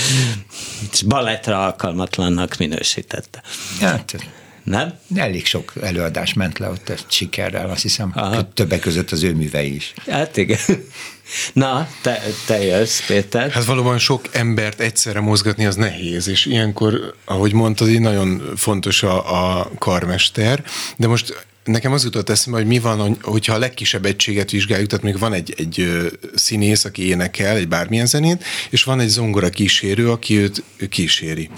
És 0.91 1.01
balettra 1.01 1.65
alkalmatlannak 1.65 2.57
minősítette. 2.57 3.41
Hát, 3.79 4.15
nem? 4.63 4.99
Elég 5.15 5.45
sok 5.45 5.73
előadás 5.81 6.33
ment 6.33 6.59
le 6.59 6.69
ott 6.69 7.05
sikerrel, 7.07 7.69
azt 7.69 7.81
hiszem, 7.81 8.11
Aha. 8.15 8.53
többek 8.53 8.79
között 8.79 9.11
az 9.11 9.23
ő 9.23 9.33
művei 9.33 9.75
is. 9.75 9.93
Hát 10.07 10.37
igen. 10.37 10.59
Na, 11.53 11.89
te, 12.01 12.23
te 12.45 12.63
jössz, 12.63 13.05
Péter. 13.07 13.51
Hát 13.51 13.65
valóban 13.65 13.97
sok 13.97 14.25
embert 14.31 14.79
egyszerre 14.79 15.19
mozgatni 15.19 15.65
az 15.65 15.75
nehéz, 15.75 16.27
és 16.27 16.45
ilyenkor, 16.45 17.15
ahogy 17.25 17.53
mondtad, 17.53 17.89
így 17.89 17.99
nagyon 17.99 18.53
fontos 18.55 19.03
a, 19.03 19.59
a 19.59 19.71
karmester, 19.77 20.63
de 20.97 21.07
most 21.07 21.47
Nekem 21.63 21.91
az 21.91 22.03
jutott 22.03 22.29
eszembe, 22.29 22.59
hogy 22.59 22.67
mi 22.67 22.79
van, 22.79 23.17
hogyha 23.21 23.53
a 23.53 23.57
legkisebb 23.57 24.05
egységet 24.05 24.51
vizsgáljuk, 24.51 24.89
tehát 24.89 25.03
még 25.03 25.19
van 25.19 25.33
egy, 25.33 25.53
egy 25.57 26.07
színész, 26.35 26.85
aki 26.85 27.07
énekel 27.07 27.55
egy 27.55 27.67
bármilyen 27.67 28.05
zenét, 28.05 28.43
és 28.69 28.83
van 28.83 28.99
egy 28.99 29.07
zongora 29.07 29.49
kísérő, 29.49 30.11
aki 30.11 30.37
őt 30.37 30.63
kíséri. 30.89 31.49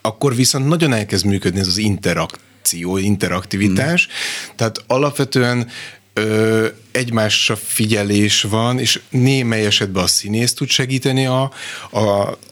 Akkor 0.00 0.34
viszont 0.34 0.66
nagyon 0.66 0.92
elkezd 0.92 1.26
működni 1.26 1.60
ez 1.60 1.66
az 1.66 1.76
interakció, 1.76 2.96
interaktivitás, 2.96 4.06
hmm. 4.06 4.54
tehát 4.56 4.84
alapvetően 4.86 5.68
ö, 6.12 6.66
egymásra 6.90 7.56
figyelés 7.56 8.42
van, 8.42 8.78
és 8.78 9.00
némely 9.10 9.66
esetben 9.66 10.02
a 10.02 10.06
színész 10.06 10.54
tud 10.54 10.68
segíteni 10.68 11.26
a, 11.26 11.52
a, 11.90 12.00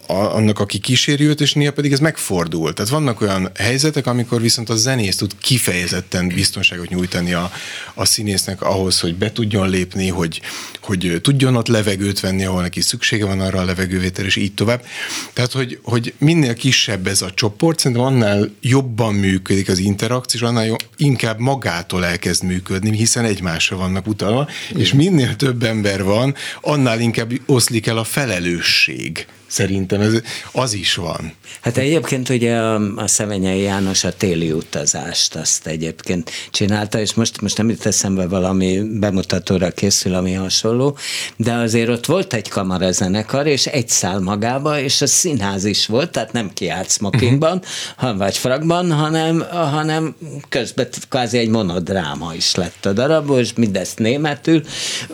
a, 0.07 0.35
annak, 0.35 0.59
aki 0.59 0.79
kíséri 0.79 1.25
őt, 1.25 1.41
és 1.41 1.53
néha 1.53 1.73
pedig 1.73 1.93
ez 1.93 1.99
megfordul. 1.99 2.73
Tehát 2.73 2.91
vannak 2.91 3.21
olyan 3.21 3.51
helyzetek, 3.55 4.07
amikor 4.07 4.41
viszont 4.41 4.69
a 4.69 4.77
zenész 4.77 5.17
tud 5.17 5.33
kifejezetten 5.39 6.29
biztonságot 6.29 6.89
nyújtani 6.89 7.33
a, 7.33 7.53
a 7.95 8.05
színésznek 8.05 8.63
ahhoz, 8.63 9.01
hogy 9.01 9.15
be 9.15 9.33
tudjon 9.33 9.71
lépni, 9.71 10.09
hogy, 10.09 10.41
hogy 10.81 11.19
tudjon 11.23 11.57
ott 11.57 11.69
levegőt 11.69 12.21
venni, 12.21 12.45
ahol 12.45 12.63
neki 12.63 12.81
szüksége 12.81 13.25
van 13.25 13.41
arra 13.41 13.61
a 13.61 13.65
levegővétel, 13.65 14.25
és 14.25 14.37
így 14.37 14.55
tovább. 14.55 14.85
Tehát, 15.33 15.53
hogy, 15.53 15.79
hogy 15.83 16.15
minél 16.19 16.55
kisebb 16.55 17.07
ez 17.07 17.23
a 17.23 17.35
csoport, 17.35 17.79
szerintem 17.79 18.07
annál 18.07 18.51
jobban 18.61 19.15
működik 19.15 19.69
az 19.69 19.79
interakció, 19.79 20.41
és 20.41 20.47
annál 20.47 20.77
inkább 20.97 21.39
magától 21.39 22.05
elkezd 22.05 22.45
működni, 22.45 22.97
hiszen 22.97 23.25
egymásra 23.25 23.77
vannak 23.77 24.07
utalva 24.07 24.26
fiatal, 24.27 24.49
és 24.75 24.93
minél 24.93 25.37
több 25.37 25.63
ember 25.63 26.05
van, 26.05 26.35
annál 26.61 27.01
inkább 27.01 27.31
oszlik 27.47 27.87
el 27.87 27.99
a 27.99 28.05
felelősség. 28.05 29.27
Szerintem 29.47 30.01
ez, 30.01 30.13
az 30.53 30.73
is 30.73 30.95
van. 30.95 31.33
Hát 31.61 31.77
egyébként 31.77 32.29
ugye 32.29 32.57
a, 32.57 32.75
a 32.97 33.07
Szevenyei 33.07 33.61
János 33.61 34.05
a 34.05 34.13
téli 34.13 34.53
utazást 34.53 35.35
azt 35.35 35.67
egyébként 35.67 36.31
csinálta, 36.51 37.01
és 37.01 37.15
most, 37.15 37.41
most 37.41 37.57
nem 37.57 37.69
jut 37.69 37.87
eszembe 37.87 38.27
valami 38.27 38.83
bemutatóra 39.01 39.71
készül, 39.71 40.15
ami 40.15 40.33
hasonló, 40.33 40.97
de 41.37 41.53
azért 41.53 41.89
ott 41.89 42.07
volt 42.07 42.33
egy 42.33 42.49
kamarazenekar, 42.49 43.47
és 43.47 43.67
egy 43.67 43.89
szál 43.89 44.21
magába, 44.21 44.81
és 44.81 45.01
a 45.01 45.07
színház 45.07 45.65
is 45.65 45.87
volt, 45.87 46.11
tehát 46.11 46.33
nem 46.33 46.51
kiállt 46.55 46.91
smokingban, 46.91 47.63
uh-huh. 47.97 48.17
vagy 48.17 48.37
fragban, 48.37 48.93
hanem, 48.93 49.45
hanem 49.51 50.17
közben 50.49 50.89
kvázi 51.09 51.39
egy 51.39 51.49
monodráma 51.49 52.35
is 52.35 52.55
lett 52.55 52.87
a 52.87 52.93
darab, 52.93 53.39
és 53.39 53.53
mindezt 53.57 53.99
németül, 53.99 54.63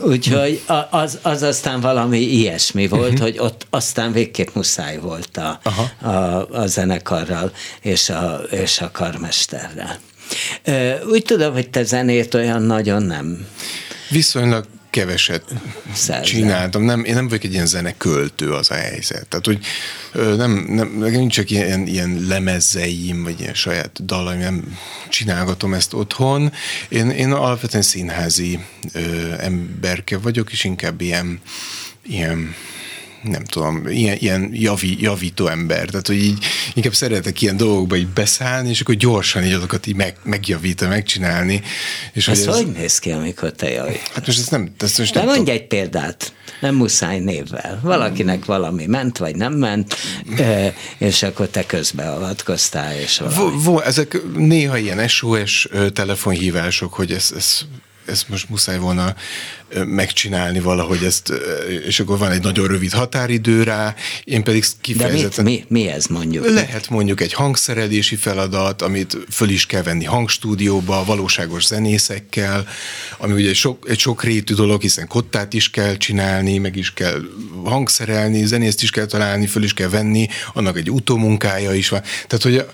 úgyhogy 0.02 0.62
az, 0.90 1.18
az 1.22 1.42
aztán 1.42 1.80
valami 1.80 2.18
ilyesmi 2.18 2.88
volt, 2.88 3.12
uh-huh. 3.12 3.20
hogy 3.20 3.38
ott 3.38 3.66
aztán 3.70 4.12
végképp 4.22 4.54
muszáj 4.54 4.98
volt 4.98 5.36
a, 5.36 5.60
a, 6.06 6.10
a 6.50 6.66
zenekarral 6.66 7.52
és 7.80 8.08
a, 8.08 8.40
és 8.50 8.80
a 8.80 8.90
karmesterrel. 8.90 9.98
Úgy 11.10 11.22
tudom, 11.22 11.52
hogy 11.52 11.70
te 11.70 11.82
zenét 11.82 12.34
olyan 12.34 12.62
nagyon 12.62 13.02
nem. 13.02 13.46
Viszonylag 14.10 14.66
keveset 14.90 15.44
Szerzel. 15.94 16.22
csináltam. 16.22 16.82
Nem, 16.82 17.04
én 17.04 17.14
nem 17.14 17.28
vagyok 17.28 17.44
egy 17.44 17.52
ilyen 17.52 17.66
zeneköltő 17.66 18.52
az 18.52 18.70
a 18.70 18.74
helyzet. 18.74 19.26
Tehát, 19.26 19.46
hogy 19.46 19.58
nem, 20.12 20.64
nem, 20.68 20.98
nincs 20.98 21.34
csak 21.34 21.50
ilyen, 21.50 21.86
ilyen 21.86 22.24
lemezzeim, 22.28 23.22
vagy 23.22 23.40
ilyen 23.40 23.54
saját 23.54 24.04
dalaim, 24.04 24.40
nem 24.40 24.78
csinálgatom 25.08 25.74
ezt 25.74 25.94
otthon. 25.94 26.52
Én, 26.88 27.10
én 27.10 27.32
alapvetően 27.32 27.82
színházi 27.82 28.58
ö, 28.92 29.00
emberke 29.38 30.18
vagyok, 30.18 30.52
és 30.52 30.64
inkább 30.64 31.00
ilyen, 31.00 31.40
ilyen 32.02 32.54
nem 33.22 33.44
tudom, 33.44 33.86
ilyen, 33.88 34.16
ilyen 34.20 34.50
javi, 34.52 34.96
javító 35.00 35.46
ember. 35.46 35.88
Tehát, 35.88 36.06
hogy 36.06 36.22
így 36.22 36.44
inkább 36.74 36.94
szeretek 36.94 37.40
ilyen 37.40 37.56
dolgokba 37.56 37.96
így 37.96 38.08
beszállni, 38.08 38.68
és 38.68 38.80
akkor 38.80 38.94
gyorsan 38.94 39.44
így 39.44 39.52
azokat 39.52 39.86
így 39.86 39.96
meg, 39.96 40.16
megjavítani, 40.22 40.90
megcsinálni. 40.90 41.62
És 42.12 42.28
ez 42.28 42.38
hogy, 42.38 42.48
ez... 42.48 42.56
hogy 42.56 42.72
néz 42.72 42.98
ki, 42.98 43.10
amikor 43.10 43.52
te 43.52 43.70
javít? 43.70 44.10
Hát 44.14 44.26
most 44.26 44.38
ezt 44.38 44.50
nem, 44.50 44.72
ezt 44.78 44.98
most 44.98 45.12
De 45.12 45.18
nem 45.18 45.28
mondj 45.28 45.44
tudom. 45.44 45.60
egy 45.60 45.66
példát, 45.66 46.32
nem 46.60 46.74
muszáj 46.74 47.18
névvel. 47.18 47.78
Valakinek 47.82 48.44
valami 48.44 48.86
ment, 48.86 49.18
vagy 49.18 49.36
nem 49.36 49.52
ment, 49.52 49.96
és 50.98 51.22
akkor 51.22 51.48
te 51.48 51.66
közbeavatkoztál, 51.66 52.96
és 52.96 53.18
valami. 53.18 53.36
Vo, 53.36 53.60
vo, 53.62 53.80
ezek 53.80 54.20
néha 54.36 54.78
ilyen 54.78 55.08
SOS 55.08 55.68
telefonhívások, 55.92 56.94
hogy 56.94 57.12
ez, 57.12 57.32
ez 57.36 57.60
ezt 58.06 58.28
most 58.28 58.48
muszáj 58.48 58.78
volna 58.78 59.14
megcsinálni 59.86 60.60
valahogy 60.60 61.04
ezt, 61.04 61.32
és 61.86 62.00
akkor 62.00 62.18
van 62.18 62.30
egy 62.30 62.42
nagyon 62.42 62.66
rövid 62.66 62.92
határidő 62.92 63.62
rá, 63.62 63.94
én 64.24 64.44
pedig 64.44 64.64
kifejezetten... 64.80 65.44
De 65.44 65.50
mit, 65.50 65.70
mi, 65.70 65.80
mi 65.80 65.88
ez 65.88 66.06
mondjuk? 66.06 66.48
Lehet 66.48 66.88
mondjuk 66.88 67.20
egy 67.20 67.32
hangszerelési 67.32 68.16
feladat, 68.16 68.82
amit 68.82 69.16
föl 69.30 69.48
is 69.48 69.66
kell 69.66 69.82
venni 69.82 70.04
hangstúdióba, 70.04 71.04
valóságos 71.04 71.66
zenészekkel, 71.66 72.66
ami 73.18 73.32
ugye 73.32 73.54
sok, 73.54 73.86
egy 73.88 73.98
sok 73.98 74.22
rétű 74.22 74.54
dolog, 74.54 74.80
hiszen 74.80 75.06
kottát 75.06 75.52
is 75.52 75.70
kell 75.70 75.96
csinálni, 75.96 76.58
meg 76.58 76.76
is 76.76 76.92
kell 76.92 77.20
hangszerelni, 77.64 78.44
zenészt 78.44 78.82
is 78.82 78.90
kell 78.90 79.06
találni, 79.06 79.46
föl 79.46 79.62
is 79.62 79.74
kell 79.74 79.88
venni, 79.88 80.28
annak 80.52 80.76
egy 80.76 80.90
utómunkája 80.90 81.74
is 81.74 81.88
van. 81.88 82.02
Tehát, 82.26 82.42
hogy 82.42 82.66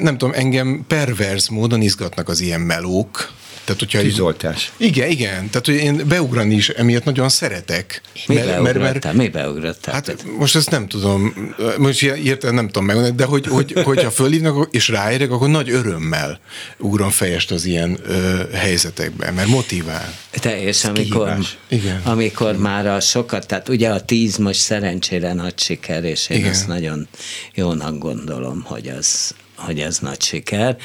nem 0.00 0.18
tudom, 0.18 0.34
engem 0.34 0.84
perverz 0.86 1.48
módon 1.48 1.82
izgatnak 1.82 2.28
az 2.28 2.40
ilyen 2.40 2.60
melók, 2.60 3.36
tehát, 3.68 3.82
hogyha 3.82 4.00
Tűzoltás. 4.00 4.72
Igen, 4.76 5.10
igen. 5.10 5.50
Tehát, 5.50 5.66
hogy 5.66 5.74
én 5.74 6.02
beugrani 6.08 6.54
is 6.54 6.68
emiatt 6.68 7.04
nagyon 7.04 7.28
szeretek. 7.28 8.00
Mi 8.26 8.34
mert, 8.34 8.62
mert, 8.62 8.78
mert, 8.78 9.12
mi 9.12 9.28
beugrottál? 9.28 9.94
Hát 9.94 10.24
most 10.38 10.56
ezt 10.56 10.70
nem 10.70 10.88
tudom, 10.88 11.34
most 11.78 12.02
értem 12.02 12.54
nem 12.54 12.66
tudom 12.66 12.84
megmondani, 12.84 13.16
de 13.16 13.24
hogy, 13.24 13.46
hogy, 13.46 13.72
hogyha 13.84 14.10
fölhívnak 14.10 14.68
és 14.70 14.88
ráérek, 14.88 15.30
akkor 15.30 15.48
nagy 15.48 15.70
örömmel 15.70 16.40
ugrom 16.78 17.10
fejest 17.10 17.50
az 17.50 17.64
ilyen 17.64 17.98
ö, 18.06 18.42
helyzetekben, 18.52 19.34
mert 19.34 19.48
motivál. 19.48 20.14
Te, 20.30 20.62
és 20.62 20.84
amikor, 20.84 21.36
igen. 21.68 22.00
amikor 22.04 22.56
már 22.56 22.86
a 22.86 23.00
sokat, 23.00 23.46
tehát 23.46 23.68
ugye 23.68 23.88
a 23.88 24.00
tíz 24.00 24.36
most 24.36 24.60
szerencsére 24.60 25.32
nagy 25.32 25.58
siker, 25.58 26.04
és 26.04 26.28
én 26.28 26.38
igen. 26.38 26.50
azt 26.50 26.66
nagyon 26.66 27.08
jónak 27.54 27.98
gondolom, 27.98 28.62
hogy 28.64 28.88
az, 28.88 29.34
hogy 29.56 29.80
ez 29.80 29.98
nagy 29.98 30.22
siker. 30.22 30.76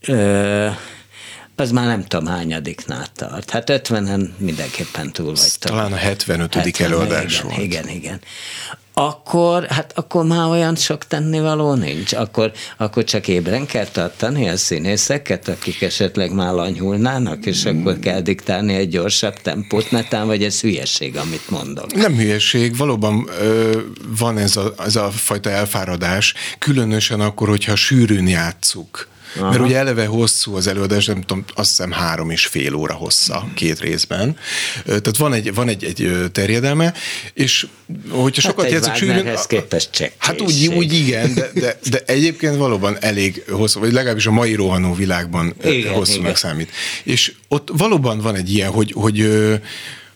Ö, 0.00 0.68
az 1.56 1.70
már 1.70 1.86
nem 1.86 2.04
tudom 2.04 2.26
hányadiknál 2.26 3.06
tart. 3.14 3.50
Hát 3.50 3.70
50-en 3.70 4.28
mindenképpen 4.36 5.12
túl 5.12 5.34
vagy. 5.34 5.52
Talán 5.58 5.92
a 5.92 5.96
75. 5.96 6.54
70, 6.54 6.92
előadás 6.92 7.34
igen, 7.34 7.46
volt. 7.46 7.62
Igen, 7.62 7.88
igen. 7.88 8.20
Akkor, 8.96 9.66
hát 9.66 9.92
akkor 9.94 10.24
már 10.24 10.48
olyan 10.48 10.76
sok 10.76 11.06
tennivaló 11.06 11.74
nincs. 11.74 12.12
Akkor, 12.12 12.52
akkor 12.76 13.04
csak 13.04 13.28
ébren 13.28 13.66
kell 13.66 13.84
tartani 13.84 14.48
a 14.48 14.56
színészeket, 14.56 15.48
akik 15.48 15.82
esetleg 15.82 16.32
már 16.32 16.52
lanyhulnának, 16.52 17.46
és 17.46 17.66
mm. 17.66 17.80
akkor 17.80 17.98
kell 17.98 18.20
diktálni 18.20 18.74
egy 18.74 18.88
gyorsabb 18.88 19.34
tempót, 19.34 19.90
netán, 19.90 20.26
vagy 20.26 20.44
ez 20.44 20.60
hülyeség, 20.60 21.16
amit 21.16 21.50
mondok. 21.50 21.94
Nem 21.94 22.16
hülyeség, 22.16 22.76
valóban 22.76 23.28
ö, 23.40 23.80
van 24.18 24.38
ez 24.38 24.56
a, 24.56 24.74
ez 24.78 24.96
a 24.96 25.10
fajta 25.10 25.50
elfáradás, 25.50 26.34
különösen 26.58 27.20
akkor, 27.20 27.48
hogyha 27.48 27.76
sűrűn 27.76 28.26
játszuk 28.26 29.12
Aha. 29.36 29.48
Mert 29.50 29.60
ugye 29.60 29.76
eleve 29.76 30.06
hosszú 30.06 30.56
az 30.56 30.66
előadás, 30.66 31.06
nem 31.06 31.20
tudom, 31.20 31.44
azt 31.54 31.68
hiszem 31.68 31.92
három 31.92 32.30
és 32.30 32.46
fél 32.46 32.74
óra 32.74 32.94
hossza 32.94 33.48
két 33.54 33.80
részben. 33.80 34.36
Tehát 34.84 35.16
van 35.16 35.32
egy, 35.32 35.54
van 35.54 35.68
egy, 35.68 35.84
egy 35.84 36.30
terjedelme, 36.32 36.94
és 37.34 37.66
hogyha 38.08 38.42
hát 38.42 38.50
sokat 38.50 38.70
játszok 38.70 38.94
sűrűn... 38.94 39.36
képest 39.48 39.90
Hát 40.18 40.40
úgy, 40.40 40.66
úgy 40.76 40.92
igen, 40.92 41.34
de, 41.34 41.50
de, 41.54 41.78
de 41.90 42.02
egyébként 42.06 42.56
valóban 42.56 42.96
elég 43.00 43.44
hosszú, 43.50 43.80
vagy 43.80 43.92
legalábbis 43.92 44.26
a 44.26 44.30
mai 44.30 44.54
rohanó 44.54 44.94
világban 44.94 45.54
igen, 45.64 45.92
hosszúnak 45.92 46.20
igen. 46.20 46.34
számít. 46.34 46.70
És 47.02 47.32
ott 47.48 47.68
valóban 47.72 48.20
van 48.20 48.34
egy 48.34 48.54
ilyen, 48.54 48.70
hogy, 48.70 48.92
hogy 48.96 49.28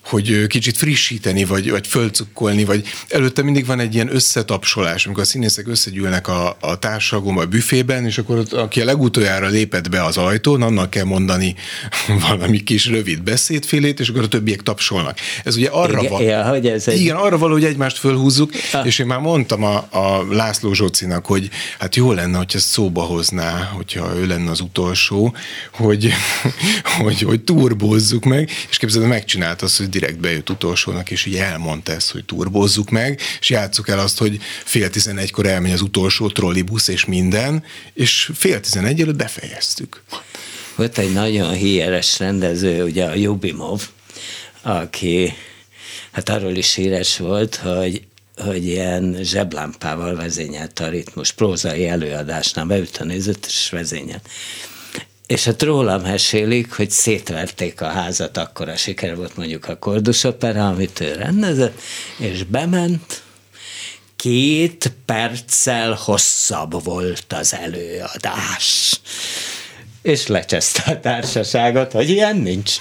hogy 0.08 0.46
kicsit 0.46 0.76
frissíteni, 0.76 1.44
vagy, 1.44 1.70
vagy 1.70 1.86
fölcukkolni, 1.86 2.64
vagy 2.64 2.86
előtte 3.08 3.42
mindig 3.42 3.66
van 3.66 3.80
egy 3.80 3.94
ilyen 3.94 4.14
összetapsolás, 4.14 5.06
amikor 5.06 5.22
a 5.22 5.26
színészek 5.26 5.68
összegyűlnek 5.68 6.28
a, 6.28 6.56
a 6.60 6.78
társadalom 6.78 7.38
a 7.38 7.44
büfében, 7.44 8.04
és 8.04 8.18
akkor 8.18 8.38
ott, 8.38 8.52
aki 8.52 8.80
a 8.80 8.84
legutoljára 8.84 9.46
lépett 9.46 9.90
be 9.90 10.04
az 10.04 10.16
ajtón, 10.16 10.62
annak 10.62 10.90
kell 10.90 11.04
mondani 11.04 11.54
valami 12.28 12.62
kis 12.62 12.86
rövid 12.86 13.22
beszédfélét, 13.22 14.00
és 14.00 14.08
akkor 14.08 14.22
a 14.22 14.28
többiek 14.28 14.62
tapsolnak. 14.62 15.18
Ez 15.44 15.56
ugye 15.56 15.68
arra 15.68 15.98
Igen, 15.98 16.10
van. 16.12 16.22
ja, 16.22 16.48
hogy 16.48 16.66
ez 16.66 16.88
egy- 16.88 17.00
Igen, 17.00 17.16
arra 17.16 17.38
való, 17.38 17.52
hogy 17.52 17.64
egymást 17.64 17.98
fölhúzzuk, 17.98 18.52
Ah. 18.72 18.86
és 18.86 18.98
én 18.98 19.06
már 19.06 19.18
mondtam 19.20 19.62
a, 19.64 19.76
a 19.90 20.26
László 20.30 20.72
Zsocinak, 20.72 21.26
hogy 21.26 21.48
hát 21.78 21.96
jó 21.96 22.12
lenne, 22.12 22.36
hogy 22.36 22.52
ezt 22.54 22.66
szóba 22.68 23.02
hozná, 23.02 23.70
hogyha 23.76 24.16
ő 24.16 24.26
lenne 24.26 24.50
az 24.50 24.60
utolsó, 24.60 25.34
hogy, 25.72 26.12
hogy, 26.98 27.20
hogy 27.22 27.40
turbózzuk 27.40 28.24
meg, 28.24 28.50
és 28.70 28.76
képzeld, 28.78 29.06
megcsinálta 29.06 29.64
azt, 29.64 29.76
hogy 29.78 29.97
direkt 29.98 30.20
bejött 30.20 30.50
utolsónak, 30.50 31.10
és 31.10 31.24
így 31.24 31.36
elmondta 31.36 31.92
ezt, 31.92 32.10
hogy 32.10 32.24
turbózzuk 32.24 32.90
meg, 32.90 33.20
és 33.40 33.50
játsszuk 33.50 33.88
el 33.88 33.98
azt, 33.98 34.18
hogy 34.18 34.38
fél 34.64 34.90
tizenegykor 34.90 35.46
elmegy 35.46 35.72
az 35.72 35.80
utolsó 35.80 36.28
trollibusz 36.28 36.88
és 36.88 37.04
minden, 37.04 37.64
és 37.94 38.30
fél 38.34 38.60
tizenegy 38.60 39.00
előtt 39.00 39.16
befejeztük. 39.16 40.02
Volt 40.74 40.98
egy 40.98 41.12
nagyon 41.12 41.52
híres 41.52 42.18
rendező, 42.18 42.84
ugye 42.84 43.04
a 43.04 43.14
Jubimov, 43.14 43.82
aki 44.62 45.34
hát 46.10 46.28
arról 46.28 46.54
is 46.54 46.74
híres 46.74 47.18
volt, 47.18 47.56
hogy 47.56 48.02
hogy 48.44 48.66
ilyen 48.66 49.18
zseblámpával 49.22 50.16
vezényelt 50.16 50.78
a 50.80 50.88
ritmus, 50.88 51.32
prózai 51.32 51.88
előadásnál 51.88 52.64
beült 52.64 52.96
a 52.96 53.04
nézőt 53.04 53.46
és 53.46 53.70
vezényelt. 53.70 54.28
És 55.28 55.44
hát 55.44 55.62
rólam 55.62 56.02
mesélik, 56.02 56.72
hogy 56.72 56.90
szétverték 56.90 57.80
a 57.80 57.88
házat, 57.88 58.36
akkor 58.36 58.68
a 58.68 58.76
siker 58.76 59.16
volt 59.16 59.36
mondjuk 59.36 59.68
a 59.68 59.76
Kordus 59.76 60.24
Opera, 60.24 60.68
amit 60.68 61.00
ő 61.00 61.14
rendezett, 61.14 61.80
és 62.16 62.44
bement, 62.44 63.22
két 64.16 64.92
perccel 65.04 65.92
hosszabb 65.92 66.84
volt 66.84 67.24
az 67.28 67.54
előadás. 67.54 69.00
És 70.02 70.26
lecseszte 70.26 70.82
a 70.92 71.00
társaságot, 71.00 71.92
hogy 71.92 72.10
ilyen 72.10 72.36
nincs. 72.36 72.76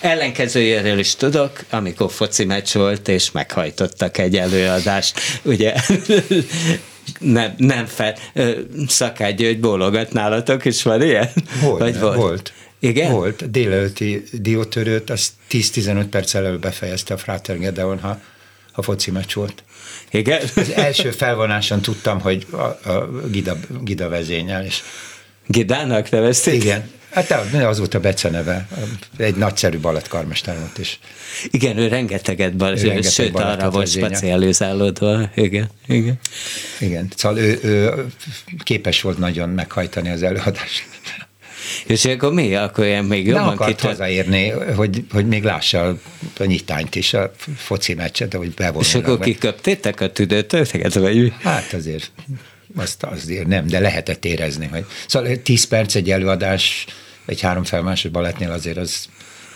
Ellenkezőjéről 0.00 0.98
is 0.98 1.14
tudok, 1.14 1.64
amikor 1.70 2.12
foci 2.12 2.44
meccs 2.44 2.72
volt, 2.72 3.08
és 3.08 3.30
meghajtottak 3.30 4.18
egy 4.18 4.36
előadást, 4.36 5.20
ugye 5.42 5.74
nem, 7.18 7.54
nem 7.56 7.86
fel. 7.86 8.14
Szakály 8.86 9.34
György 9.34 9.60
bólogat 9.60 10.12
nálatok 10.12 10.64
is 10.64 10.82
van 10.82 11.02
ilyen? 11.02 11.28
Volt, 11.62 11.78
Vagy 11.78 11.98
volt. 11.98 12.16
volt. 12.16 12.52
Igen? 12.78 13.12
Volt. 13.12 13.50
Délelőtti 13.50 14.22
diótörőt, 14.32 15.10
azt 15.10 15.32
10-15 15.50 16.06
perc 16.10 16.34
előbb 16.34 16.60
befejezte 16.60 17.14
a 17.14 17.16
Frater 17.16 17.58
Gedeon, 17.58 17.98
ha, 17.98 18.20
ha 18.72 18.82
foci 18.82 19.10
meccs 19.10 19.34
volt. 19.34 19.62
Igen? 20.10 20.40
Az 20.56 20.70
első 20.70 21.10
felvonáson 21.10 21.80
tudtam, 21.80 22.20
hogy 22.20 22.46
a, 22.50 22.90
a 22.90 23.10
Gida, 23.30 23.56
Gida 23.82 24.08
vezényel, 24.08 24.64
és 24.64 24.82
Gidának 25.46 26.10
nevezték? 26.10 26.54
igen, 26.54 26.90
hát 27.10 27.30
az 27.52 27.78
volt 27.78 27.94
a 27.94 28.00
beceneve, 28.00 28.66
egy 29.16 29.36
nagyszerű 29.36 29.78
balettkarmester 29.78 30.58
volt, 30.58 30.78
és 30.78 30.96
Igen, 31.50 31.78
ő 31.78 31.88
rengeteget 31.88 32.56
bal, 32.56 32.78
Ő 32.78 32.82
rengeteg 32.82 33.10
sőt, 33.10 33.38
arra 33.38 33.70
volt 33.70 33.88
specializálódva. 33.88 35.30
Igen, 35.34 35.70
igen. 35.86 36.18
igen, 36.80 37.08
szóval 37.16 37.38
ő, 37.38 37.58
ő 37.62 38.06
képes 38.62 39.00
volt 39.00 39.18
nagyon 39.18 39.48
meghajtani 39.48 40.10
az 40.10 40.22
előadást. 40.22 40.88
És 41.86 42.04
akkor 42.04 42.32
mi? 42.32 42.54
Akkor 42.54 42.84
ilyen 42.84 43.04
még 43.04 43.26
Nem 43.26 43.34
jobban 43.34 43.52
akart 43.52 43.70
kitört. 43.70 43.96
hazaérni, 43.96 44.48
hogy, 44.48 45.04
hogy 45.12 45.26
még 45.26 45.42
lássa 45.42 45.82
a, 45.88 45.98
a 46.38 46.44
nyitányt 46.44 46.94
is, 46.94 47.14
a 47.14 47.32
foci 47.56 47.94
meccset, 47.94 48.34
hogy 48.34 48.46
És 48.46 48.54
bevonulnak. 48.54 48.94
akkor 49.02 49.18
be. 49.18 49.24
kiköptétek 49.24 50.00
a 50.00 50.12
tüdőtőteket, 50.12 50.94
vagy 50.94 51.22
mi? 51.22 51.32
Hát 51.42 51.72
azért, 51.72 52.10
azt 52.76 53.02
azért 53.02 53.46
nem, 53.46 53.66
de 53.66 53.80
lehetett 53.80 54.24
érezni. 54.24 54.66
Hogy, 54.66 54.86
szóval 55.06 55.42
10 55.42 55.64
perc 55.64 55.94
egy 55.94 56.10
előadás, 56.10 56.86
egy 57.26 57.40
három 57.40 57.64
felmásos 57.64 58.10
balettnél 58.10 58.50
azért 58.50 58.76
az, 58.76 59.08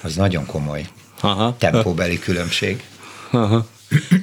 az 0.03 0.15
nagyon 0.15 0.47
komoly 0.47 0.87
Aha. 1.21 1.57
tempóbeli 1.59 2.19
különbség. 2.19 2.83
Aha. 3.31 3.67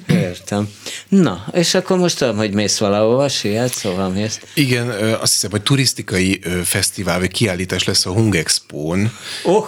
Értem. 0.07 0.69
Na, 1.07 1.45
és 1.53 1.73
akkor 1.73 1.97
most 1.97 2.17
tudom, 2.17 2.35
hogy 2.37 2.53
mész 2.53 2.77
valahova, 2.77 3.29
siet, 3.29 3.73
szóval 3.73 4.09
mész. 4.09 4.39
Igen, 4.53 4.89
azt 5.21 5.31
hiszem, 5.33 5.51
hogy 5.51 5.61
turisztikai 5.61 6.39
fesztivál 6.63 7.19
vagy 7.19 7.31
kiállítás 7.31 7.83
lesz 7.83 8.05
a 8.05 8.11
Hung 8.11 8.35
Expo-n, 8.35 9.11
Oh, 9.43 9.65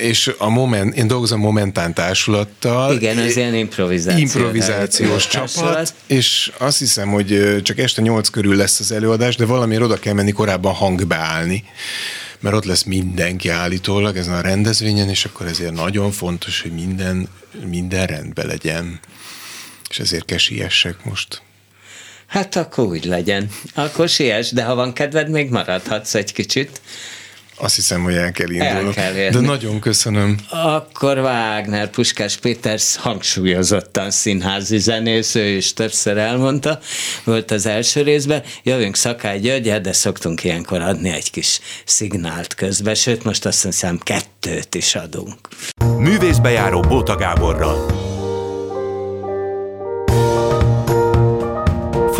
és 0.00 0.34
a 0.38 0.48
moment, 0.48 0.96
én 0.96 1.06
dolgozom 1.06 1.40
Momentán 1.40 1.94
társulattal. 1.94 2.94
igen, 2.94 3.18
ez 3.18 3.36
ilyen 3.36 3.54
improvizáció. 3.54 4.20
improvizációs 4.20 5.26
Társulat. 5.26 5.70
csapat, 5.72 5.94
és 6.06 6.52
azt 6.58 6.78
hiszem, 6.78 7.08
hogy 7.08 7.56
csak 7.62 7.78
este 7.78 8.02
nyolc 8.02 8.28
körül 8.28 8.56
lesz 8.56 8.80
az 8.80 8.92
előadás, 8.92 9.36
de 9.36 9.44
valamiért 9.44 9.82
oda 9.82 9.96
kell 9.96 10.12
menni 10.14 10.32
korábban 10.32 10.72
hangbeállni, 10.74 11.64
mert 12.42 12.56
ott 12.56 12.64
lesz 12.64 12.82
mindenki 12.82 13.48
állítólag 13.48 14.16
ezen 14.16 14.34
a 14.34 14.40
rendezvényen, 14.40 15.08
és 15.08 15.24
akkor 15.24 15.46
ezért 15.46 15.72
nagyon 15.72 16.10
fontos, 16.10 16.60
hogy 16.62 16.72
minden, 16.72 17.28
minden 17.66 18.06
rendben 18.06 18.46
legyen. 18.46 19.00
És 19.90 19.98
ezért 19.98 20.24
kell 20.24 20.38
siessek 20.38 21.04
most. 21.04 21.42
Hát 22.26 22.56
akkor 22.56 22.84
úgy 22.84 23.04
legyen. 23.04 23.50
Akkor 23.74 24.08
siess, 24.08 24.50
de 24.50 24.64
ha 24.64 24.74
van 24.74 24.92
kedved, 24.92 25.28
még 25.28 25.50
maradhatsz 25.50 26.14
egy 26.14 26.32
kicsit. 26.32 26.80
Azt 27.56 27.74
hiszem, 27.74 28.02
hogy 28.02 28.14
el 28.14 28.32
kell 28.32 28.50
indulnom. 28.50 28.92
kell 28.92 29.12
de 29.12 29.40
nagyon 29.40 29.80
köszönöm. 29.80 30.38
Akkor 30.50 31.18
Wagner 31.18 31.90
Puskás 31.90 32.36
Péter 32.36 32.78
hangsúlyozottan 32.96 34.10
színházi 34.10 34.78
zenész, 34.78 35.34
ő 35.34 35.46
is 35.46 35.72
többször 35.72 36.16
elmondta, 36.16 36.78
volt 37.24 37.50
az 37.50 37.66
első 37.66 38.02
részben, 38.02 38.42
jövünk 38.62 38.96
Szakály 38.96 39.38
Györgyel, 39.38 39.80
de 39.80 39.92
szoktunk 39.92 40.44
ilyenkor 40.44 40.80
adni 40.80 41.10
egy 41.10 41.30
kis 41.30 41.60
szignált 41.84 42.54
közbe, 42.54 42.94
sőt 42.94 43.24
most 43.24 43.46
azt 43.46 43.62
hiszem 43.62 43.98
kettőt 43.98 44.74
is 44.74 44.94
adunk. 44.94 45.38
Művészbejáró 45.98 46.80
Bóta 46.80 47.16
Gáborral. 47.16 48.01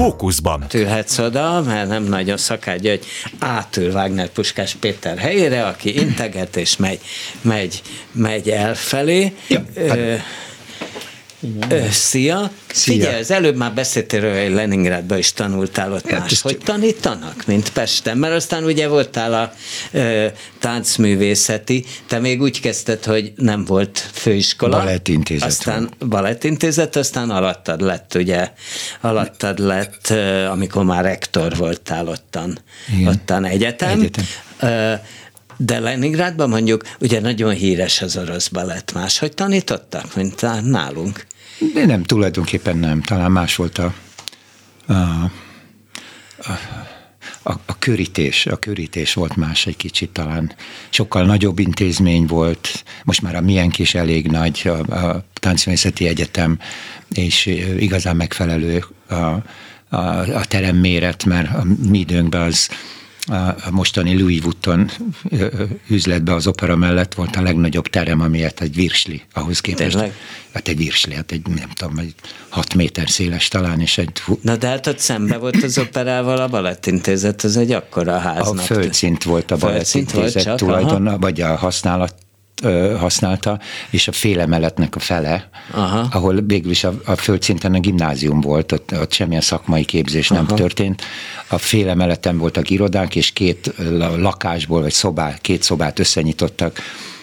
Fókuszban. 0.03 0.65
Ülhetsz 0.75 1.19
oda, 1.19 1.63
mert 1.67 1.89
nem 1.89 2.03
nagyon 2.03 2.37
Szakály 2.37 2.79
György 2.79 3.05
átül 3.39 3.93
Wagner 3.93 4.29
Puskás 4.29 4.75
Péter 4.75 5.19
helyére, 5.19 5.67
aki 5.67 6.01
integet 6.01 6.57
és 6.57 6.77
megy, 6.77 7.01
megy, 7.41 7.83
megy 8.13 8.49
elfelé. 8.51 9.33
Ja, 9.47 9.65
hát- 9.89 9.99
Ö, 11.69 11.81
szia. 11.91 12.51
Szia. 12.73 12.95
Figyelj, 12.95 13.21
az 13.21 13.31
előbb 13.31 13.57
már 13.57 13.75
beszéltél 13.75 14.21
róla, 14.21 14.43
hogy 14.43 14.53
Leningrádban 14.53 15.19
is 15.19 15.33
tanultál 15.33 15.93
ott 15.93 16.11
Hát 16.11 16.21
más. 16.21 16.33
ezt- 16.33 16.43
Hogy 16.43 16.59
tanítanak, 16.59 17.47
mint 17.47 17.73
Pesten? 17.73 18.19
Mert 18.19 18.35
aztán 18.35 18.65
ugye 18.65 18.89
voltál 18.89 19.35
a 19.35 19.53
ö, 19.93 20.27
táncművészeti, 20.59 21.85
te 22.07 22.19
még 22.19 22.41
úgy 22.41 22.61
kezdted, 22.61 23.05
hogy 23.05 23.33
nem 23.37 23.65
volt 23.65 23.99
főiskola. 24.13 24.79
Balettintézet 24.79 25.49
Aztán 25.49 25.91
balettintézet, 26.09 26.97
aztán 26.97 27.31
alattad 27.31 27.81
lett, 27.81 28.15
ugye, 28.15 28.51
alattad 29.01 29.59
lett, 29.59 30.11
ö, 30.11 30.45
amikor 30.45 30.85
már 30.85 31.05
rektor 31.05 31.57
voltál 31.57 32.09
ottan, 32.09 32.59
Igen. 32.99 33.07
ottan 33.09 33.45
egyetem. 33.45 33.99
Egyetem. 34.01 34.25
Ö, 34.61 34.93
De 35.65 35.79
Leningrádban 35.79 36.49
mondjuk, 36.49 36.83
ugye 37.01 37.21
nagyon 37.21 37.53
híres 37.55 38.03
az 38.03 38.17
orosz 38.17 38.49
balett. 38.49 38.93
Máshogy 38.93 39.35
tanítottak, 39.35 40.15
mint 40.17 40.41
nálunk? 40.63 41.27
De 41.75 41.87
nem, 41.87 42.03
tulajdonképpen 42.03 42.77
nem. 42.77 43.03
Talán 43.03 43.33
más 43.33 43.57
volt 43.57 43.79
a, 43.79 43.95
a, 44.87 44.93
a, 44.93 45.31
a, 47.43 47.53
a 47.67 47.79
körítés. 47.79 48.47
A 48.47 48.57
körítés 48.57 49.15
volt 49.15 49.37
más 49.37 49.67
egy 49.67 49.77
kicsit 49.77 50.11
talán. 50.11 50.53
Sokkal 50.91 51.25
nagyobb 51.25 51.59
intézmény 51.59 52.27
volt. 52.27 52.85
Most 53.05 53.23
már 53.23 53.35
a 53.35 53.41
miénk 53.41 53.79
is 53.79 53.95
elég 53.95 54.27
nagy, 54.27 54.63
a, 54.65 54.95
a 54.95 55.25
Táncművészeti 55.33 56.07
Egyetem, 56.07 56.59
és 57.15 57.47
igazán 57.79 58.17
megfelelő 58.17 58.85
a, 59.09 59.15
a, 59.15 60.07
a 60.35 60.45
teremméret, 60.49 61.25
mert 61.25 61.55
a 61.55 61.65
mi 61.89 61.99
időnkben 61.99 62.41
az 62.41 62.69
a 63.27 63.53
a 63.65 63.71
mostani 63.71 64.19
Louis 64.19 64.41
Vuitton 64.41 64.91
üzletben 65.89 66.35
az 66.35 66.47
opera 66.47 66.77
mellett 66.77 67.15
volt 67.15 67.37
a 67.37 67.43
legnagyobb 67.43 67.87
terem, 67.87 68.21
amilyet 68.21 68.61
egy 68.61 68.75
virsli 68.75 69.23
ahhoz 69.33 69.61
képest. 69.61 69.91
Tényleg? 69.91 70.15
Hát 70.55 70.69
egy 70.69 70.77
virsli, 70.77 71.15
hát 71.15 71.33
egy 71.33 71.47
nem 71.47 71.69
tudom, 71.69 71.99
egy 71.99 72.15
hat 72.49 72.75
méter 72.75 73.11
széles 73.11 73.49
talán, 73.49 73.81
és 73.81 73.99
egy 73.99 74.23
Na 74.41 74.57
de 74.57 74.67
hát 74.67 74.87
ott 74.87 74.99
szembe 74.99 75.37
volt 75.37 75.63
az 75.63 75.79
operával 75.79 76.37
a 76.37 76.49
balettintézet, 76.49 77.43
az 77.43 77.57
egy 77.57 77.73
akkora 77.73 78.15
a 78.15 78.19
háznak. 78.19 78.65
földszint 78.65 79.23
volt 79.23 79.51
a 79.51 79.57
Földszint 79.57 80.11
volt 80.11 80.25
balettintézet 80.25 80.43
csak, 80.43 80.57
tulajdona, 80.57 81.19
vagy 81.19 81.41
a 81.41 81.57
használat 81.57 82.15
ö, 82.63 82.97
használta, 82.99 83.61
és 83.91 84.09
a 84.09 84.13
félemeletnek 84.13 84.97
a 84.97 84.99
fele, 84.99 85.49
Aha. 85.71 86.09
ahol 86.11 86.41
végül 86.47 86.71
is 86.71 86.85
a, 86.85 87.01
a 87.05 87.17
földszinten 87.17 87.75
a 87.75 87.79
gimnázium 87.79 88.41
volt, 88.41 88.73
ott, 88.73 88.93
ott 89.01 89.13
semmilyen 89.13 89.41
szakmai 89.41 89.85
képzés 89.85 90.29
nem 90.29 90.45
Aha. 90.47 90.57
történt. 90.57 91.03
A 91.49 91.59
félemeleten 91.59 92.39
voltak 92.39 92.71
irodák, 92.71 93.17
és 93.17 93.31
két 93.31 93.75
la- 93.77 94.17
lakásból, 94.17 94.81
vagy 94.81 94.93
szobá, 94.93 95.35
két 95.41 95.63
szobát 95.63 95.99
összenyitottak 95.99 96.81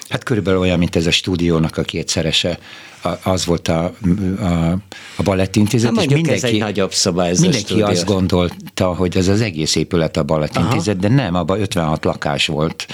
Hát 0.09 0.23
körülbelül 0.23 0.59
olyan, 0.59 0.77
mint 0.77 0.95
ez 0.95 1.05
a 1.05 1.11
stúdiónak 1.11 1.77
a 1.77 1.81
kétszerese. 1.81 2.59
A, 3.03 3.09
az 3.23 3.45
volt 3.45 3.67
a, 3.67 3.93
a, 4.39 4.71
a 5.15 5.23
balettintézet. 5.23 5.95
Hát 5.95 6.05
és 6.05 6.13
mindenki, 6.13 6.37
ez 6.37 6.43
egy 6.43 6.59
nagyobb 6.59 6.93
szoba, 6.93 7.25
ez 7.25 7.39
Mindenki 7.39 7.81
azt 7.81 8.05
gondolta, 8.05 8.85
hogy 8.85 9.17
ez 9.17 9.27
az 9.27 9.41
egész 9.41 9.75
épület 9.75 10.17
a 10.17 10.23
balettintézet, 10.23 10.97
de 10.97 11.07
nem, 11.07 11.35
abban 11.35 11.61
56 11.61 12.05
lakás 12.05 12.47
volt 12.47 12.87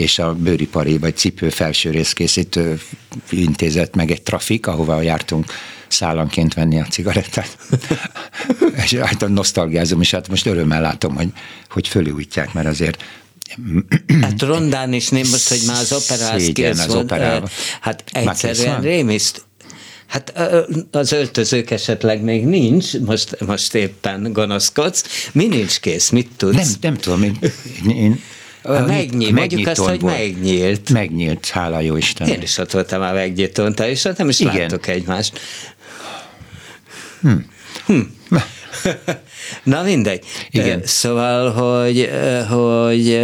és 0.00 0.18
a 0.18 0.34
bőripari 0.34 0.98
vagy 0.98 1.16
cipő 1.16 1.48
felső 1.48 1.90
részkészítő 1.90 2.80
intézet, 3.30 3.94
meg 3.94 4.10
egy 4.10 4.22
trafik, 4.22 4.66
ahova 4.66 5.02
jártunk 5.02 5.52
szállanként 5.88 6.54
venni 6.54 6.80
a 6.80 6.84
cigarettát. 6.90 7.58
és 8.84 8.94
hát 8.94 9.28
nosztalgiázom, 9.28 10.00
és 10.00 10.10
hát 10.10 10.28
most 10.28 10.46
örömmel 10.46 10.80
látom, 10.80 11.14
hogy, 11.14 11.28
hogy 11.70 11.88
fölújítják, 11.88 12.52
mert 12.52 12.66
azért 12.66 13.04
Hát 14.22 14.42
rondán 14.42 14.92
is 14.92 15.08
nem 15.08 15.28
most, 15.30 15.48
hogy 15.48 15.62
már 15.66 15.80
az 15.80 15.92
operáz 15.92 16.50
kész 16.52 16.86
az 16.86 16.94
operál. 16.94 17.48
Hát 17.80 18.04
egyszerűen 18.12 18.80
rémiszt. 18.80 19.42
Hát 20.06 20.38
az 20.90 21.12
öltözők 21.12 21.70
esetleg 21.70 22.22
még 22.22 22.44
nincs, 22.44 22.98
most, 22.98 23.40
most 23.40 23.74
éppen 23.74 24.32
gonoszkodsz. 24.32 25.28
Mi 25.32 25.46
nincs 25.46 25.80
kész, 25.80 26.10
mit 26.10 26.30
tudsz? 26.36 26.56
Nem, 26.56 26.66
nem 26.80 26.96
tudom, 26.96 27.22
én, 27.22 27.38
én 27.88 28.20
Megnyílt, 28.62 29.32
mondjuk 29.32 29.66
azt, 29.66 29.80
hogy 29.80 30.02
megnyílt. 30.02 30.90
Megnyílt, 30.90 31.48
hála 31.48 31.80
jó 31.80 31.96
Isten. 31.96 32.28
Én 32.28 32.42
is 32.42 32.58
ott 32.58 32.70
voltam 32.70 33.02
a 33.02 33.12
megnyitón, 33.12 33.74
te 33.74 33.90
is, 33.90 34.02
nem 34.16 34.28
is 34.28 34.40
Igen. 34.40 34.56
láttuk 34.56 34.86
egymást. 34.86 35.40
Hm. 37.20 37.32
Hm. 37.86 38.00
Na 39.62 39.82
mindegy. 39.90 40.24
Igen. 40.50 40.80
Szóval, 40.84 41.50
hogy, 41.50 42.10
hogy 42.48 43.20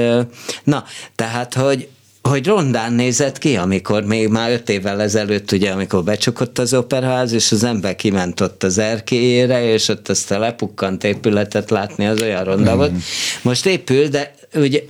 na, 0.65 0.85
tehát, 1.15 1.55
hogy 1.55 1.89
hogy 2.29 2.47
rondán 2.47 2.93
nézett 2.93 3.39
ki, 3.39 3.57
amikor 3.57 4.05
még 4.05 4.29
már 4.29 4.51
öt 4.51 4.69
évvel 4.69 5.01
ezelőtt, 5.01 5.53
ugye, 5.53 5.71
amikor 5.71 6.05
becsukott 6.05 6.59
az 6.59 6.75
operaház, 6.75 7.33
és 7.33 7.53
az 7.53 7.65
ember 7.65 7.97
kiment 7.97 8.41
ott 8.41 8.63
az 8.63 8.79
erkélyére, 8.79 9.73
és 9.73 9.89
ott 9.89 10.09
azt 10.09 10.31
a 10.31 10.39
lepukkant 10.39 11.05
épületet 11.05 11.71
látni, 11.71 12.07
az 12.07 12.23
olyan 12.23 12.45
ronda 12.45 12.75
mm. 12.75 12.77
volt. 12.77 12.93
Most 13.43 13.67
épül, 13.67 14.09
de 14.09 14.35
ugye 14.55 14.81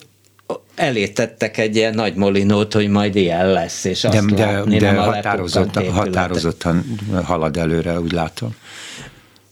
elé 0.77 1.09
tettek 1.09 1.59
egy 1.59 1.77
ilyen 1.77 1.95
nagy 1.95 2.15
molinót, 2.15 2.73
hogy 2.73 2.89
majd 2.89 3.17
ilyen 3.17 3.53
lesz, 3.53 3.85
és 3.85 4.05
azt 4.05 4.35
de, 4.35 4.47
látni, 4.47 4.79
de, 4.79 4.93
de 4.93 4.99
határozottan, 4.99 5.93
határozottan 5.93 6.99
halad 7.25 7.57
előre, 7.57 8.01
úgy 8.01 8.13
látom. 8.13 8.55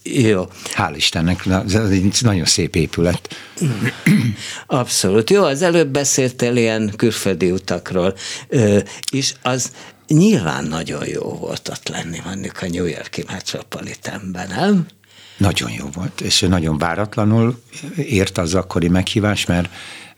Jó. 0.02 0.48
Hál' 0.76 0.92
Istennek, 0.96 1.46
ez 1.68 1.90
egy 1.90 2.16
nagyon 2.20 2.44
szép 2.44 2.76
épület. 2.76 3.36
Abszolút. 4.66 5.30
Jó, 5.30 5.44
az 5.44 5.62
előbb 5.62 5.88
beszéltél 5.88 6.56
ilyen 6.56 6.92
külföldi 6.96 7.50
utakról, 7.50 8.14
és 9.10 9.34
az 9.42 9.72
nyilván 10.08 10.64
nagyon 10.64 11.06
jó 11.06 11.22
volt 11.22 11.68
ott 11.68 11.88
lenni, 11.88 12.20
mondjuk 12.24 12.62
a 12.62 12.66
New 12.68 12.84
Yorki 12.84 13.24
Metropolitanben, 13.26 14.48
nem? 14.48 14.86
Nagyon 15.36 15.70
jó 15.70 15.86
volt, 15.94 16.20
és 16.20 16.40
nagyon 16.40 16.78
váratlanul 16.78 17.62
ért 17.96 18.38
az 18.38 18.54
akkori 18.54 18.88
meghívás, 18.88 19.46
mert, 19.46 19.68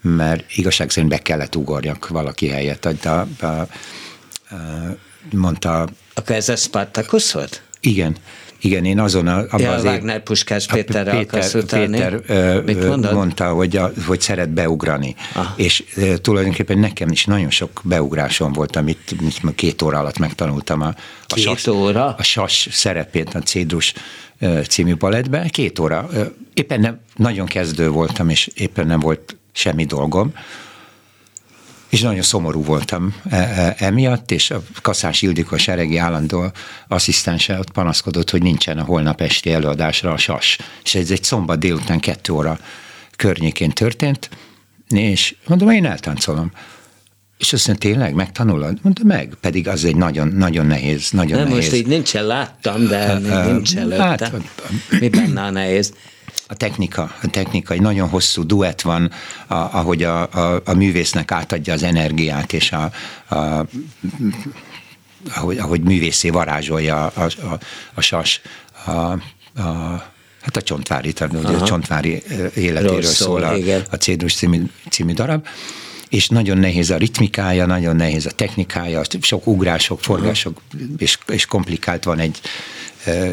mert 0.07 0.45
igazság 0.57 0.91
szerint 0.91 1.13
be 1.13 1.19
kellett 1.19 1.57
ugorjak 1.57 2.09
valaki 2.09 2.49
helyett. 2.49 2.85
A, 2.85 3.27
a, 3.41 3.47
a, 3.47 3.69
mondta... 5.33 5.89
Akkor 6.15 6.37
ez 6.37 6.49
a 6.49 6.57
Spartacus 6.57 7.33
volt? 7.33 7.63
Igen. 7.81 8.17
Igen, 8.61 8.85
én 8.85 8.99
azon 8.99 9.27
a, 9.27 9.39
abban 9.39 9.61
ja, 9.61 9.73
az 9.73 9.85
Wagner 9.85 10.23
Puskás 10.23 10.67
Péterre 10.67 11.11
Péter, 11.11 11.51
Péter 11.61 12.21
ö, 12.27 12.97
mondta, 13.13 13.53
hogy, 13.53 13.77
a, 13.77 13.93
hogy 14.07 14.21
szeret 14.21 14.51
beugrani. 14.51 15.15
Ah. 15.35 15.47
És 15.57 15.85
e, 15.97 16.19
tulajdonképpen 16.19 16.79
nekem 16.79 17.09
is 17.09 17.25
nagyon 17.25 17.51
sok 17.51 17.81
beugrásom 17.85 18.53
volt, 18.53 18.77
amit, 18.77 19.15
amit 19.43 19.55
két 19.55 19.83
óra 19.83 19.99
alatt 19.99 20.19
megtanultam 20.19 20.81
a, 20.81 20.95
a, 21.27 21.35
két 21.35 21.45
sas, 21.45 21.67
óra? 21.67 22.15
a 22.19 22.23
sas 22.23 22.69
szerepét 22.71 23.35
a 23.35 23.41
Cédrus 23.41 23.93
című 24.69 24.97
balettben. 24.97 25.49
Két 25.49 25.79
óra. 25.79 26.09
Éppen 26.55 26.81
nem, 26.81 27.01
nagyon 27.17 27.47
kezdő 27.47 27.89
voltam, 27.89 28.29
és 28.29 28.51
éppen 28.55 28.87
nem 28.87 29.01
volt 29.01 29.37
semmi 29.57 29.85
dolgom 29.85 30.33
és 31.89 32.01
nagyon 32.01 32.23
szomorú 32.23 32.65
voltam 32.65 33.15
e, 33.31 33.37
e, 33.37 33.75
emiatt, 33.79 34.31
és 34.31 34.51
a 34.51 34.63
Kaszás 34.83 35.23
Ildikó, 35.23 35.55
a 35.55 35.59
seregi 35.59 35.97
állandó 35.97 36.53
asszisztense 36.89 37.59
ott 37.59 37.71
panaszkodott, 37.71 38.31
hogy 38.31 38.43
nincsen 38.43 38.79
a 38.79 38.85
holnap 38.85 39.21
esti 39.21 39.53
előadásra 39.53 40.13
a 40.13 40.17
sas. 40.17 40.59
És 40.85 40.95
ez 40.95 41.11
egy 41.11 41.23
szombat 41.23 41.59
délután 41.59 42.01
kettő 42.01 42.33
óra 42.33 42.59
környékén 43.17 43.71
történt, 43.71 44.31
és 44.89 45.35
mondom, 45.47 45.71
én 45.71 45.85
eltáncolom. 45.85 46.51
És 47.39 47.53
azt 47.53 47.67
mondja, 47.67 47.91
tényleg 47.91 48.15
megtanulod? 48.15 48.79
Mondta, 48.83 49.05
meg, 49.05 49.37
pedig 49.41 49.69
az 49.69 49.85
egy 49.85 49.97
nagyon, 49.97 50.29
nagyon 50.29 50.67
nehéz, 50.67 51.11
nagyon 51.11 51.39
Nem, 51.39 51.49
nehéz. 51.49 51.65
most 51.65 51.77
így 51.77 51.87
nincsen, 51.87 52.27
láttam, 52.27 52.87
de 52.87 53.19
nincs 53.45 53.77
előtte. 53.77 54.03
Hát, 54.03 54.33
Mi 55.01 55.09
benne 55.09 55.43
a 55.43 55.51
nehéz? 55.51 55.93
A 56.49 56.55
technika, 56.55 57.15
a 57.23 57.27
technika, 57.31 57.75
egy 57.75 57.81
nagyon 57.81 58.09
hosszú 58.09 58.47
duett 58.47 58.81
van, 58.81 59.11
a, 59.47 59.55
ahogy 59.55 60.03
a, 60.03 60.23
a, 60.23 60.63
a 60.65 60.75
művésznek 60.75 61.33
átadja 61.33 61.73
az 61.73 61.83
energiát, 61.83 62.53
és 62.53 62.73
a, 62.73 62.93
a 63.35 63.67
ahogy, 65.35 65.59
ahogy 65.59 65.81
művészé 65.81 66.31
varázsolja 66.31 67.07
a, 67.07 67.23
a, 67.25 67.59
a 67.95 68.01
sas, 68.01 68.41
a, 68.85 68.91
a 68.91 70.03
hát 70.41 70.57
a 70.57 70.63
Csontvári, 70.63 71.13
a 71.45 71.63
Csontvári 71.63 72.23
életéről 72.55 72.95
Rossz 72.95 73.15
szól, 73.15 73.43
a, 73.43 73.55
a 73.91 73.97
Cédrus 73.97 74.35
című, 74.35 74.63
című 74.91 75.13
darab, 75.13 75.47
és 76.09 76.29
nagyon 76.29 76.59
nehéz 76.59 76.91
a 76.91 76.97
ritmikája, 76.97 77.67
nagyon 77.67 77.97
nehéz 77.97 78.27
a 78.27 78.31
technikája, 78.31 79.03
sok 79.21 79.47
ugrások, 79.47 80.01
forgások, 80.01 80.61
és, 80.99 81.19
és 81.27 81.47
komplikált 81.47 82.05
van 82.05 82.19
egy, 82.19 82.41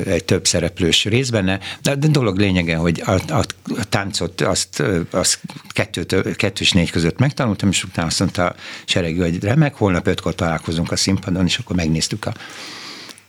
egy 0.06 0.24
több 0.24 0.48
szereplős 0.48 1.06
rész 1.06 1.30
benne, 1.30 1.60
de 1.82 1.92
a 1.92 1.96
dolog 1.96 2.38
lényege, 2.38 2.76
hogy 2.76 3.02
a, 3.06 3.12
a, 3.12 3.46
táncot 3.90 4.42
azt, 4.42 4.84
azt 5.10 5.40
kettőt, 5.70 6.36
kettő 6.36 6.62
és 6.62 6.72
négy 6.72 6.92
között 6.92 7.20
megtanultam, 7.20 7.70
és 7.70 7.84
utána 7.84 8.08
azt 8.08 8.20
mondta 8.20 8.46
a 8.46 8.56
seregű, 8.86 9.20
hogy 9.20 9.44
remek, 9.44 9.76
holnap 9.76 10.08
ötkor 10.08 10.36
találkozunk 10.36 10.92
a 10.92 10.96
színpadon, 10.96 11.46
és 11.46 11.58
akkor 11.58 11.76
megnéztük 11.76 12.26
a 12.26 12.34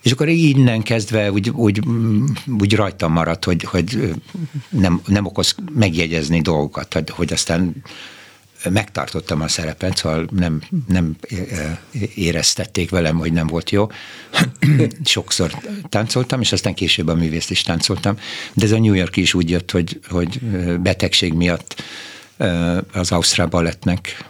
és 0.05 0.13
akkor 0.13 0.29
innen 0.29 0.83
kezdve 0.83 1.33
úgy, 1.33 1.51
úgy, 1.51 1.81
úgy 2.59 2.75
rajtam 2.75 3.13
maradt, 3.13 3.45
hogy, 3.45 3.63
hogy 3.65 4.15
nem, 4.69 5.01
nem 5.07 5.27
okoz 5.27 5.55
megjegyezni 5.75 6.41
dolgokat, 6.41 6.93
hogy, 6.93 7.11
hogy 7.11 7.33
aztán 7.33 7.83
megtartottam 8.71 9.41
a 9.41 9.49
szerepet, 9.49 9.97
szóval 9.97 10.27
nem, 10.31 10.63
nem 10.89 11.17
éreztették 12.15 12.91
velem, 12.91 13.17
hogy 13.17 13.33
nem 13.33 13.47
volt 13.47 13.71
jó. 13.71 13.87
Sokszor 15.05 15.53
táncoltam, 15.89 16.41
és 16.41 16.53
aztán 16.53 16.75
később 16.75 17.09
a 17.09 17.15
művészt 17.15 17.51
is 17.51 17.63
táncoltam, 17.63 18.19
de 18.55 18.65
ez 18.65 18.73
a 18.73 18.79
New 18.79 18.95
York 18.95 19.17
is 19.17 19.35
úgy 19.35 19.51
jött, 19.51 19.71
hogy, 19.71 20.01
hogy 20.09 20.41
betegség 20.81 21.33
miatt 21.33 21.83
az 22.93 23.13
Ausztrál 23.13 23.47
Balettnek 23.47 24.25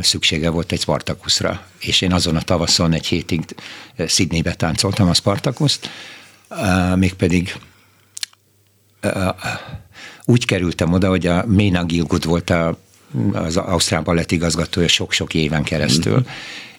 szüksége 0.00 0.50
volt 0.50 0.72
egy 0.72 0.80
Spartakuszra, 0.80 1.66
és 1.78 2.00
én 2.00 2.12
azon 2.12 2.36
a 2.36 2.42
tavaszon 2.42 2.92
egy 2.92 3.06
hétig 3.06 3.44
Sydneybe 4.06 4.54
táncoltam 4.54 5.08
a 5.08 5.14
Spartakuszt, 5.14 5.90
mégpedig 6.94 7.56
úgy 10.24 10.44
kerültem 10.44 10.92
oda, 10.92 11.08
hogy 11.08 11.26
a 11.26 11.44
Ména 11.46 11.84
Gilgut 11.84 12.24
volt 12.24 12.50
a 12.50 12.78
az 13.32 13.56
Ausztrál 13.56 14.02
Balett 14.02 14.32
igazgatója 14.32 14.88
sok-sok 14.88 15.34
éven 15.34 15.62
keresztül. 15.62 16.12
Mm-hmm. 16.12 16.28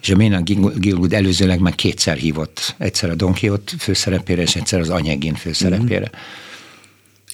És 0.01 0.09
a 0.09 0.15
Ména 0.15 0.41
Gilgud 0.75 1.13
előzőleg 1.13 1.59
már 1.59 1.75
kétszer 1.75 2.17
hívott, 2.17 2.75
egyszer 2.77 3.09
a 3.09 3.15
Don 3.15 3.33
Quixote 3.33 3.71
főszerepére, 3.79 4.41
és 4.41 4.55
egyszer 4.55 4.79
az 4.79 4.89
Anyegin 4.89 5.33
főszerepére. 5.33 5.99
Mm-hmm. 5.99 6.21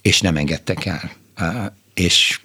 És 0.02 0.22
nem 0.22 0.38
engedtek 0.38 0.86
el. 0.86 1.12
És 1.94 2.40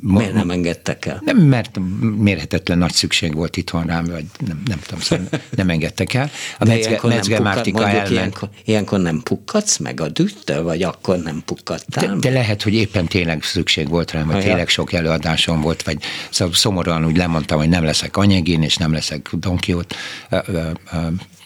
Miért 0.00 0.32
nem 0.32 0.50
engedtek 0.50 1.06
el? 1.06 1.22
Nem, 1.24 1.36
mert 1.36 1.78
mérhetetlen 2.16 2.78
nagy 2.78 2.92
szükség 2.92 3.34
volt 3.34 3.56
itthon 3.56 3.86
rám, 3.86 4.04
vagy 4.04 4.24
nem, 4.46 4.62
nem 4.66 4.78
tudom, 4.78 5.00
szóval 5.00 5.26
nem 5.50 5.70
engedtek 5.70 6.14
el. 6.14 6.30
A 6.58 6.64
De 6.64 6.74
Mezge, 6.74 7.00
Mezge 7.02 7.40
Mártika 7.40 7.88
elment. 7.88 8.10
Ilyenkor, 8.10 8.48
ilyenkor 8.64 9.00
nem 9.00 9.20
pukkadsz 9.22 9.76
meg 9.76 10.00
a 10.00 10.08
dűttől, 10.08 10.62
vagy 10.62 10.82
akkor 10.82 11.18
nem 11.18 11.42
pukkadtál? 11.44 12.06
De, 12.06 12.28
de 12.28 12.30
lehet, 12.30 12.62
hogy 12.62 12.74
éppen 12.74 13.06
tényleg 13.06 13.42
szükség 13.42 13.88
volt 13.88 14.10
rám, 14.10 14.26
vagy 14.26 14.36
ha, 14.36 14.42
tényleg 14.42 14.68
sok 14.68 14.92
előadásom 14.92 15.60
volt, 15.60 15.82
vagy 15.82 15.98
szóval 16.30 16.54
szomorúan 16.54 17.04
úgy 17.04 17.16
lemondtam, 17.16 17.58
hogy 17.58 17.68
nem 17.68 17.84
leszek 17.84 18.16
anyegén, 18.16 18.62
és 18.62 18.76
nem 18.76 18.92
leszek 18.92 19.28
Don 19.32 19.58
Quixote, 19.58 19.96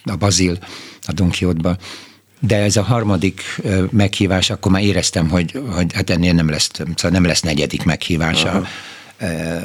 a 0.05 0.17
Bazil 0.17 0.59
a 1.07 1.13
Don 1.13 1.29
Quixote-ba 1.29 1.77
de 2.47 2.57
ez 2.57 2.77
a 2.77 2.83
harmadik 2.83 3.61
meghívás, 3.91 4.51
akkor 4.51 4.73
már 4.73 4.83
éreztem, 4.83 5.29
hogy, 5.29 5.61
hogy 5.71 5.93
hát 5.93 6.11
ennél 6.11 6.33
nem 6.33 6.49
lesz, 6.49 6.71
szóval 6.75 7.11
nem 7.11 7.25
lesz 7.25 7.41
negyedik 7.41 7.85
meghívása, 7.85 8.51
Aha. 8.51 8.67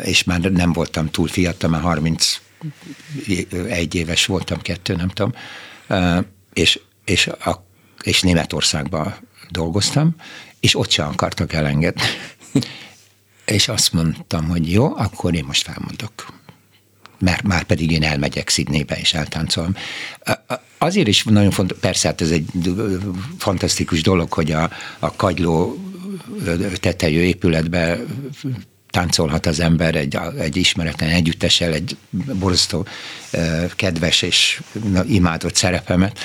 és 0.02 0.24
már 0.24 0.40
nem 0.40 0.74
voltam 0.74 1.10
túl 1.10 1.28
fiatal, 1.28 1.70
már 1.70 1.82
31 1.82 3.96
éves 3.96 4.26
voltam, 4.26 4.62
kettő, 4.62 4.96
nem 4.96 5.08
tudom, 5.08 5.34
és, 6.54 6.80
és, 7.06 7.28
a, 7.28 7.66
és 8.04 8.22
Németországban 8.22 9.16
dolgoztam, 9.50 10.16
és 10.60 10.76
ott 10.76 10.90
sem 10.90 11.08
akartak 11.08 11.54
elengedni. 11.54 12.02
és 13.46 13.68
azt 13.68 13.94
mondtam, 13.94 14.48
hogy 14.48 14.72
jó, 14.72 14.98
akkor 14.98 15.36
én 15.36 15.46
most 15.46 15.64
felmondok. 15.64 16.39
Mert 17.20 17.44
már 17.44 17.64
pedig 17.64 17.92
én 17.92 18.04
elmegyek 18.04 18.50
Szidnébe 18.50 18.96
és 18.96 19.14
eltáncolom. 19.14 19.76
Azért 20.78 21.08
is 21.08 21.24
nagyon 21.24 21.52
fontos, 21.52 21.78
persze 21.80 22.08
hát 22.08 22.22
ez 22.22 22.32
egy 22.32 22.46
fantasztikus 23.38 24.02
dolog, 24.02 24.34
hogy 24.34 24.52
a, 24.52 24.70
a 25.00 25.16
kagyló 25.16 25.78
tetejű 26.80 27.20
épületbe 27.20 28.00
táncolhat 28.90 29.46
az 29.46 29.60
ember 29.60 29.96
egy, 29.96 30.18
egy 30.38 30.58
ismeretlen 30.58 31.10
együttesel, 31.10 31.74
egy 31.74 31.98
borzasztó 32.34 32.86
kedves 33.76 34.22
és 34.22 34.62
imádott 35.08 35.56
szerepemet, 35.56 36.20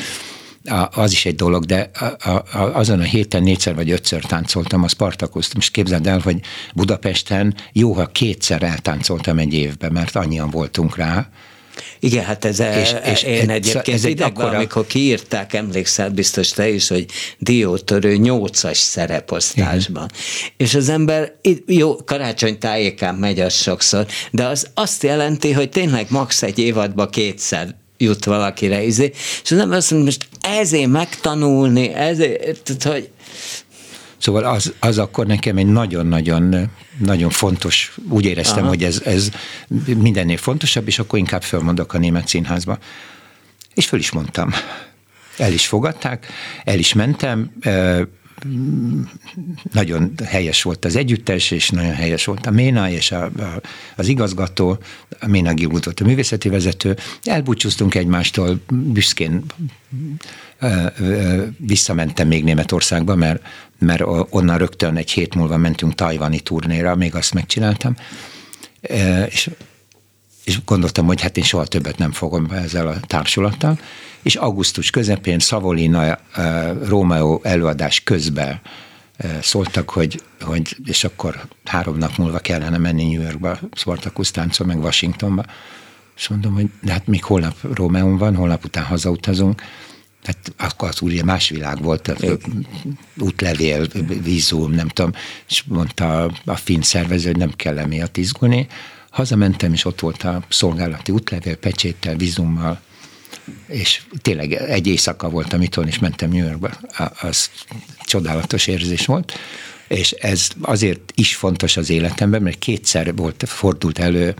az 0.90 1.12
is 1.12 1.26
egy 1.26 1.34
dolog, 1.34 1.64
de 1.64 1.90
azon 2.52 3.00
a 3.00 3.02
héten 3.02 3.42
négyszer 3.42 3.74
vagy 3.74 3.90
ötször 3.90 4.24
táncoltam 4.24 4.82
a 4.82 4.88
Spartakuszt. 4.88 5.54
Most 5.54 5.70
képzeld 5.70 6.06
el, 6.06 6.18
hogy 6.18 6.40
Budapesten 6.74 7.54
jó, 7.72 7.92
ha 7.92 8.06
kétszer 8.06 8.62
eltáncoltam 8.62 9.38
egy 9.38 9.54
évben, 9.54 9.92
mert 9.92 10.16
annyian 10.16 10.50
voltunk 10.50 10.96
rá, 10.96 11.28
igen, 11.98 12.24
hát 12.24 12.44
ez 12.44 12.60
és, 12.60 12.92
e, 12.92 13.10
és 13.10 13.22
én 13.22 13.50
egyébként 13.50 13.96
ez 13.96 14.04
egy 14.04 14.10
idegben, 14.10 14.44
akkora... 14.44 14.56
amikor 14.56 14.86
kiírták, 14.86 15.52
emlékszel 15.52 16.10
biztos 16.10 16.50
te 16.50 16.68
is, 16.68 16.88
hogy 16.88 17.06
diótörő 17.38 18.16
nyolcas 18.16 18.78
szereposztásban. 18.78 20.08
Igen. 20.10 20.56
És 20.56 20.74
az 20.74 20.88
ember, 20.88 21.32
jó, 21.66 21.96
karácsony 21.96 22.58
tájékán 22.58 23.14
megy 23.14 23.40
az 23.40 23.54
sokszor, 23.54 24.06
de 24.30 24.46
az 24.46 24.66
azt 24.74 25.02
jelenti, 25.02 25.52
hogy 25.52 25.68
tényleg 25.68 26.06
max. 26.08 26.42
egy 26.42 26.58
évadban 26.58 27.10
kétszer 27.10 27.74
jut 28.04 28.24
valakire, 28.24 28.82
izé, 28.82 29.12
és 29.44 29.50
ember 29.50 29.78
azt 29.78 29.90
mondja, 29.90 30.12
most 30.12 30.28
ezért 30.58 30.90
megtanulni, 30.90 31.92
ezért, 31.92 32.82
hogy 32.82 33.10
Szóval 34.24 34.44
az, 34.44 34.72
az 34.80 34.98
akkor 34.98 35.26
nekem 35.26 35.56
egy 35.56 35.66
nagyon-nagyon 35.66 36.70
nagyon 36.98 37.30
fontos, 37.30 37.96
úgy 38.08 38.24
éreztem, 38.24 38.58
Aha. 38.58 38.68
hogy 38.68 38.84
ez, 38.84 39.02
ez 39.04 39.28
mindennél 39.96 40.36
fontosabb, 40.36 40.86
és 40.86 40.98
akkor 40.98 41.18
inkább 41.18 41.42
fölmondok 41.42 41.92
a 41.92 41.98
német 41.98 42.28
színházba. 42.28 42.78
És 43.74 43.86
föl 43.86 43.98
is 43.98 44.10
mondtam. 44.10 44.52
El 45.36 45.52
is 45.52 45.66
fogadták, 45.66 46.26
el 46.64 46.78
is 46.78 46.92
mentem, 46.92 47.52
nagyon 49.72 50.12
helyes 50.24 50.62
volt 50.62 50.84
az 50.84 50.96
együttes, 50.96 51.50
és 51.50 51.70
nagyon 51.70 51.94
helyes 51.94 52.24
volt 52.24 52.46
a 52.46 52.50
Ména, 52.50 52.90
és 52.90 53.12
a, 53.12 53.24
a, 53.24 53.60
az 53.96 54.08
igazgató, 54.08 54.78
a 55.20 55.26
Ména 55.26 55.54
Gilgut 55.54 55.84
volt 55.84 56.00
a 56.00 56.04
művészeti 56.04 56.48
vezető. 56.48 56.96
Elbúcsúztunk 57.22 57.94
egymástól, 57.94 58.60
büszkén 58.72 59.44
visszamentem 61.56 62.28
még 62.28 62.44
Németországba, 62.44 63.14
mert, 63.14 63.42
mert 63.78 64.02
onnan 64.30 64.58
rögtön 64.58 64.96
egy 64.96 65.10
hét 65.10 65.34
múlva 65.34 65.56
mentünk 65.56 65.94
tajvani 65.94 66.40
turnéra, 66.40 66.94
még 66.94 67.14
azt 67.14 67.34
megcsináltam, 67.34 67.96
és, 69.28 69.50
és 70.44 70.64
gondoltam, 70.64 71.06
hogy 71.06 71.20
hát 71.20 71.36
én 71.36 71.44
soha 71.44 71.64
többet 71.64 71.98
nem 71.98 72.12
fogom 72.12 72.50
ezzel 72.50 72.88
a 72.88 73.00
társulattal, 73.00 73.78
és 74.22 74.34
augusztus 74.34 74.90
közepén 74.90 75.38
Szavolina 75.38 76.18
Rómeó 76.82 77.40
előadás 77.42 78.00
közben 78.00 78.60
szóltak, 79.42 79.90
hogy, 79.90 80.22
hogy, 80.40 80.76
és 80.84 81.04
akkor 81.04 81.46
három 81.64 81.98
nap 81.98 82.16
múlva 82.16 82.38
kellene 82.38 82.78
menni 82.78 83.04
New 83.04 83.22
Yorkba, 83.22 83.58
Spartacus 83.72 84.30
táncol, 84.30 84.66
meg 84.66 84.78
Washingtonba, 84.78 85.44
és 86.16 86.28
mondom, 86.28 86.54
hogy 86.54 86.70
de 86.82 86.92
hát 86.92 87.06
még 87.06 87.24
holnap 87.24 87.56
Rómeón 87.74 88.16
van, 88.16 88.36
holnap 88.36 88.64
után 88.64 88.84
hazautazunk, 88.84 89.62
tehát 90.22 90.52
akkor 90.58 90.88
az 90.88 91.00
ugye 91.00 91.24
más 91.24 91.48
világ 91.48 91.82
volt, 91.82 92.02
tehát 92.02 92.38
útlevél, 93.18 93.86
vízum, 94.22 94.70
nem 94.70 94.88
tudom, 94.88 95.12
és 95.48 95.62
mondta 95.66 96.22
a, 96.22 96.32
a 96.44 96.56
finn 96.56 96.80
szervező, 96.80 97.26
hogy 97.30 97.36
nem 97.36 97.52
kell 97.56 97.78
emiatt 97.78 98.16
izgulni. 98.16 98.66
Hazamentem, 99.14 99.72
és 99.72 99.84
ott 99.84 100.00
volt 100.00 100.22
a 100.22 100.42
szolgálati 100.48 101.12
útlevél, 101.12 101.56
pecséttel, 101.56 102.16
vízummal, 102.16 102.80
és 103.66 104.02
tényleg 104.22 104.52
egy 104.52 104.86
éjszaka 104.86 105.28
voltam 105.28 105.62
itthon, 105.62 105.86
és 105.86 105.98
mentem 105.98 106.30
New 106.30 106.44
Yorkba. 106.44 106.70
Az 107.20 107.50
csodálatos 108.00 108.66
érzés 108.66 109.06
volt, 109.06 109.32
és 109.88 110.10
ez 110.10 110.48
azért 110.60 111.12
is 111.14 111.36
fontos 111.36 111.76
az 111.76 111.90
életemben, 111.90 112.42
mert 112.42 112.58
kétszer 112.58 113.14
volt, 113.14 113.44
fordult 113.46 113.98
elő 113.98 114.34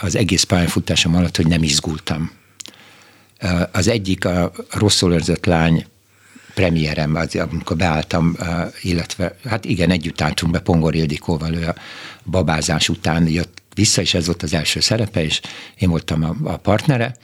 az 0.00 0.16
egész 0.16 0.42
pályafutásom 0.42 1.14
alatt, 1.14 1.36
hogy 1.36 1.46
nem 1.46 1.62
izgultam 1.62 2.30
az 3.72 3.88
egyik 3.88 4.24
a 4.24 4.52
rosszul 4.70 5.12
érzett 5.12 5.46
lány 5.46 5.86
premierem, 6.54 7.14
az, 7.14 7.36
amikor 7.36 7.76
beálltam, 7.76 8.36
illetve 8.82 9.36
hát 9.44 9.64
igen, 9.64 9.90
együtt 9.90 10.20
álltunk 10.20 10.52
be 10.52 10.58
Pongor 10.58 10.94
Ildikóval, 10.94 11.54
ő 11.54 11.66
a 11.66 11.74
babázás 12.24 12.88
után 12.88 13.28
jött 13.28 13.62
vissza, 13.74 14.00
és 14.00 14.14
ez 14.14 14.26
volt 14.26 14.42
az 14.42 14.54
első 14.54 14.80
szerepe, 14.80 15.24
és 15.24 15.40
én 15.78 15.88
voltam 15.88 16.24
a, 16.24 16.50
a 16.50 16.56
partnere. 16.56 17.16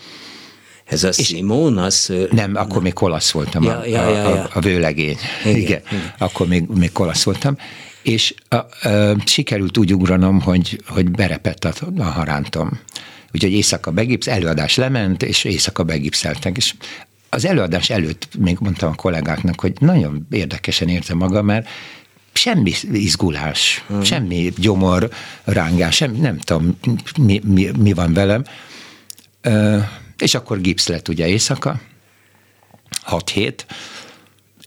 Ez 0.85 1.05
a 1.05 1.13
Simon, 1.13 1.79
az... 1.79 2.13
Nem, 2.31 2.57
akkor 2.57 2.75
nem. 2.75 2.83
még 2.83 2.93
kolasz 2.93 3.31
voltam, 3.31 3.63
ja, 3.63 3.79
a, 3.79 3.87
ja, 3.87 4.09
ja, 4.09 4.19
ja. 4.19 4.43
a, 4.43 4.51
a 4.53 4.61
vőlegény. 4.61 5.19
Igen, 5.45 5.57
igen, 5.57 5.81
igen. 5.91 6.13
akkor 6.19 6.47
még, 6.47 6.67
még 6.67 6.93
kolasz 6.93 7.23
voltam. 7.23 7.57
És 8.03 8.35
a, 8.49 8.57
a, 8.89 9.17
sikerült 9.25 9.79
úgy 9.79 9.95
ugranom, 9.95 10.41
hogy, 10.41 10.83
hogy 10.87 11.11
berepett 11.11 11.65
a, 11.65 11.73
a 11.99 12.03
harántom. 12.03 12.81
Úgyhogy 13.35 13.53
éjszaka 13.53 13.91
begipsz, 13.91 14.27
előadás 14.27 14.77
lement, 14.77 15.23
és 15.23 15.45
éjszaka 15.45 15.83
begipszeltek, 15.83 16.57
és 16.57 16.75
az 17.31 17.45
előadás 17.45 17.91
előtt 17.91 18.29
még 18.39 18.57
mondtam 18.61 18.91
a 18.91 18.95
kollégáknak, 18.95 19.61
hogy 19.61 19.73
nagyon 19.81 20.27
érdekesen 20.31 20.89
érte 20.89 21.15
maga, 21.15 21.43
mert 21.43 21.69
semmi 22.33 22.73
izgulás, 22.93 23.85
hmm. 23.87 24.03
semmi 24.03 24.53
gyomor, 24.57 25.11
rángás, 25.45 25.97
semmi, 25.97 26.19
nem 26.19 26.39
tudom, 26.39 26.79
mi, 27.21 27.41
mi, 27.45 27.71
mi 27.79 27.93
van 27.93 28.13
velem. 28.13 28.45
Ö, 29.41 29.79
és 30.19 30.35
akkor 30.35 30.61
gipsz 30.61 30.89
lett 30.89 31.09
ugye 31.09 31.29
éjszaka, 31.29 31.81
6 33.03 33.31
hét, 33.31 33.67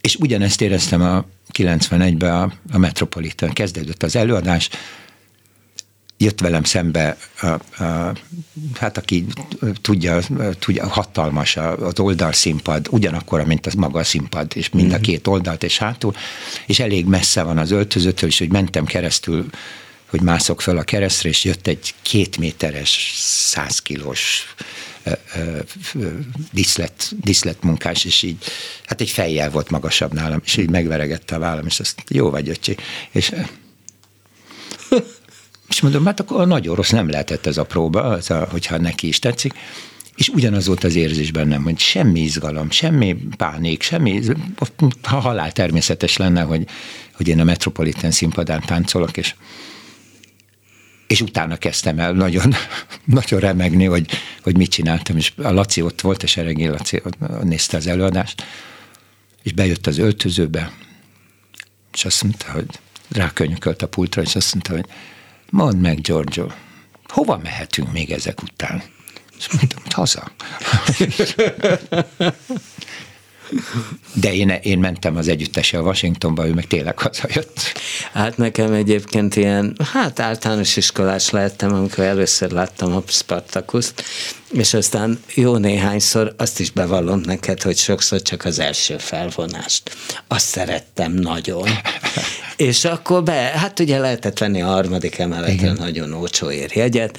és 0.00 0.16
ugyanezt 0.16 0.60
éreztem 0.60 1.02
a 1.02 1.24
91-ben 1.58 2.34
a, 2.34 2.52
a 2.72 2.78
Metropolitan. 2.78 3.50
Kezdődött 3.50 4.02
az 4.02 4.16
előadás, 4.16 4.68
jött 6.22 6.40
velem 6.40 6.64
szembe, 6.64 7.16
a, 7.40 7.46
a, 7.46 8.14
hát 8.74 8.98
aki 8.98 9.26
tudja, 9.80 10.20
tudja 10.58 10.88
hatalmas 10.88 11.56
az 11.56 12.00
oldalszínpad, 12.00 12.86
ugyanakkor, 12.90 13.44
mint 13.44 13.66
az 13.66 13.74
maga 13.74 13.98
a 13.98 14.04
színpad, 14.04 14.52
és 14.54 14.68
mind 14.68 14.90
a 14.90 14.94
mhm. 14.94 15.02
két 15.02 15.26
oldalt 15.26 15.62
és 15.62 15.78
hátul, 15.78 16.14
és 16.66 16.80
elég 16.80 17.06
messze 17.06 17.42
van 17.42 17.58
az 17.58 17.70
öltözőtől, 17.70 18.28
és 18.28 18.38
hogy 18.38 18.52
mentem 18.52 18.84
keresztül, 18.84 19.46
hogy 20.12 20.22
mászok 20.22 20.60
fel 20.60 20.76
a 20.76 20.82
keresztre, 20.82 21.28
és 21.28 21.44
jött 21.44 21.66
egy 21.66 21.94
két 22.02 22.38
méteres, 22.38 23.14
száz 23.16 23.78
kilós 23.78 24.54
diszlet, 26.52 27.12
diszletmunkás, 27.20 28.04
és 28.04 28.22
így, 28.22 28.44
hát 28.86 29.00
egy 29.00 29.10
fejjel 29.10 29.50
volt 29.50 29.70
magasabb 29.70 30.12
nálam, 30.12 30.40
és 30.44 30.56
így 30.56 30.70
megveregette 30.70 31.34
a 31.34 31.38
vállam, 31.38 31.66
és 31.66 31.80
azt 31.80 32.02
jó 32.08 32.30
vagy, 32.30 32.48
öcsi. 32.48 32.76
És 33.10 33.32
és 35.72 35.80
mondom, 35.80 36.04
hát 36.04 36.20
akkor 36.20 36.46
nagyon 36.46 36.74
rossz 36.74 36.90
nem 36.90 37.10
lehetett 37.10 37.46
ez 37.46 37.56
a 37.56 37.64
próba, 37.64 38.02
az 38.02 38.30
a, 38.30 38.48
hogyha 38.50 38.78
neki 38.78 39.08
is 39.08 39.18
tetszik. 39.18 39.52
És 40.14 40.28
ugyanaz 40.28 40.66
volt 40.66 40.84
az 40.84 40.94
érzés 40.94 41.30
bennem, 41.30 41.62
hogy 41.62 41.78
semmi 41.78 42.20
izgalom, 42.20 42.70
semmi 42.70 43.16
pánik, 43.36 43.82
semmi, 43.82 44.20
ha 45.02 45.20
halál 45.20 45.52
természetes 45.52 46.16
lenne, 46.16 46.42
hogy, 46.42 46.66
hogy 47.12 47.28
én 47.28 47.40
a 47.40 47.44
Metropolitan 47.44 48.10
színpadán 48.10 48.60
táncolok, 48.66 49.16
és, 49.16 49.34
és 51.06 51.20
utána 51.20 51.56
kezdtem 51.56 51.98
el 51.98 52.12
nagyon, 52.12 52.54
nagyon 53.04 53.40
remegni, 53.40 53.84
hogy, 53.84 54.10
hogy 54.42 54.56
mit 54.56 54.70
csináltam, 54.70 55.16
és 55.16 55.32
a 55.36 55.50
Laci 55.50 55.82
ott 55.82 56.00
volt, 56.00 56.22
a 56.22 56.26
Seregi 56.26 56.68
Laci 56.68 57.00
ott 57.04 57.42
nézte 57.42 57.76
az 57.76 57.86
előadást, 57.86 58.44
és 59.42 59.52
bejött 59.52 59.86
az 59.86 59.98
öltözőbe, 59.98 60.72
és 61.92 62.04
azt 62.04 62.22
mondta, 62.22 62.50
hogy 62.50 62.66
rákönyökölt 63.08 63.82
a 63.82 63.88
pultra, 63.88 64.22
és 64.22 64.34
azt 64.34 64.54
mondta, 64.54 64.72
hogy 64.72 64.86
Mondd 65.52 65.76
meg, 65.76 66.00
Giorgio, 66.00 66.46
hova 67.08 67.40
mehetünk 67.42 67.92
még 67.92 68.10
ezek 68.10 68.42
után? 68.42 68.82
És 69.38 69.48
mondtam, 69.50 69.82
haza. 69.90 70.32
De 74.12 74.34
én, 74.34 74.48
én 74.48 74.78
mentem 74.78 75.16
az 75.16 75.28
együttese 75.28 75.78
a 75.78 75.82
Washingtonba, 75.82 76.46
ő 76.46 76.54
meg 76.54 76.66
tényleg 76.66 76.98
hazajött. 76.98 77.60
Hát 78.12 78.36
nekem 78.36 78.72
egyébként 78.72 79.36
ilyen, 79.36 79.76
hát 79.92 80.20
általános 80.20 80.76
iskolás 80.76 81.30
lehettem, 81.30 81.74
amikor 81.74 82.04
először 82.04 82.50
láttam 82.50 82.96
a 82.96 83.02
Spartakuszt, 83.06 84.04
és 84.52 84.74
aztán 84.74 85.22
jó 85.34 85.56
néhányszor 85.56 86.34
azt 86.36 86.60
is 86.60 86.70
bevallom 86.70 87.20
neked, 87.20 87.62
hogy 87.62 87.76
sokszor 87.76 88.22
csak 88.22 88.44
az 88.44 88.58
első 88.58 88.98
felvonást. 88.98 89.96
Azt 90.28 90.46
szerettem 90.46 91.12
nagyon. 91.12 91.68
és 92.56 92.84
akkor 92.84 93.22
be, 93.22 93.32
hát 93.32 93.80
ugye 93.80 93.98
lehetett 93.98 94.38
venni 94.38 94.62
a 94.62 94.66
harmadik 94.66 95.18
emeleten 95.18 95.54
Igen. 95.54 95.76
nagyon 95.78 96.12
olcsó 96.12 96.50
érjegyet, 96.50 97.18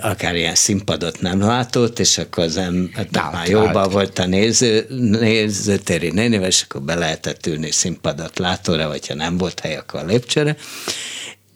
akár 0.00 0.34
ilyen 0.34 0.54
színpadot 0.54 1.20
nem 1.20 1.40
látott, 1.40 1.98
és 1.98 2.18
akkor 2.18 2.44
az 2.44 2.56
ember 2.56 3.06
már 3.32 3.48
jóban 3.48 3.90
volt 3.90 4.18
a 4.18 4.26
néző, 4.26 4.86
nézőtéri 5.20 6.10
nénivel, 6.10 6.48
és 6.48 6.62
akkor 6.62 6.82
be 6.82 6.94
lehetett 6.94 7.46
ülni 7.46 7.70
színpadot 7.70 8.38
látóra, 8.38 8.88
vagy 8.88 9.06
ha 9.06 9.14
nem 9.14 9.38
volt 9.38 9.60
hely, 9.60 9.76
akkor 9.76 10.00
a 10.00 10.04
lépcsőre 10.04 10.56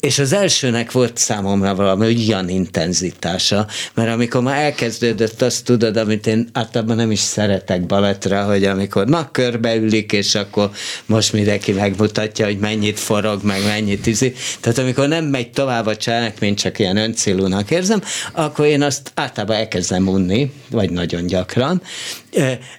és 0.00 0.18
az 0.18 0.32
elsőnek 0.32 0.92
volt 0.92 1.16
számomra 1.16 1.74
valami 1.74 2.16
olyan 2.28 2.48
intenzitása, 2.48 3.66
mert 3.94 4.10
amikor 4.10 4.42
már 4.42 4.62
elkezdődött, 4.62 5.42
azt 5.42 5.64
tudod, 5.64 5.96
amit 5.96 6.26
én 6.26 6.48
általában 6.52 6.96
nem 6.96 7.10
is 7.10 7.18
szeretek 7.18 7.86
balettra, 7.86 8.44
hogy 8.44 8.64
amikor 8.64 9.06
na 9.06 9.30
körbeülik, 9.30 10.12
és 10.12 10.34
akkor 10.34 10.70
most 11.06 11.32
mindenki 11.32 11.72
megmutatja, 11.72 12.44
hogy 12.46 12.58
mennyit 12.58 12.98
forog, 12.98 13.44
meg 13.44 13.64
mennyit 13.64 14.06
izi. 14.06 14.32
Tehát 14.60 14.78
amikor 14.78 15.08
nem 15.08 15.24
megy 15.24 15.50
tovább 15.50 15.86
a 15.86 15.96
cselekmény, 15.96 16.54
csak 16.54 16.78
ilyen 16.78 16.96
öncélúnak 16.96 17.70
érzem, 17.70 18.02
akkor 18.32 18.66
én 18.66 18.82
azt 18.82 19.10
általában 19.14 19.56
elkezdem 19.56 20.08
unni, 20.08 20.52
vagy 20.70 20.90
nagyon 20.90 21.26
gyakran, 21.26 21.82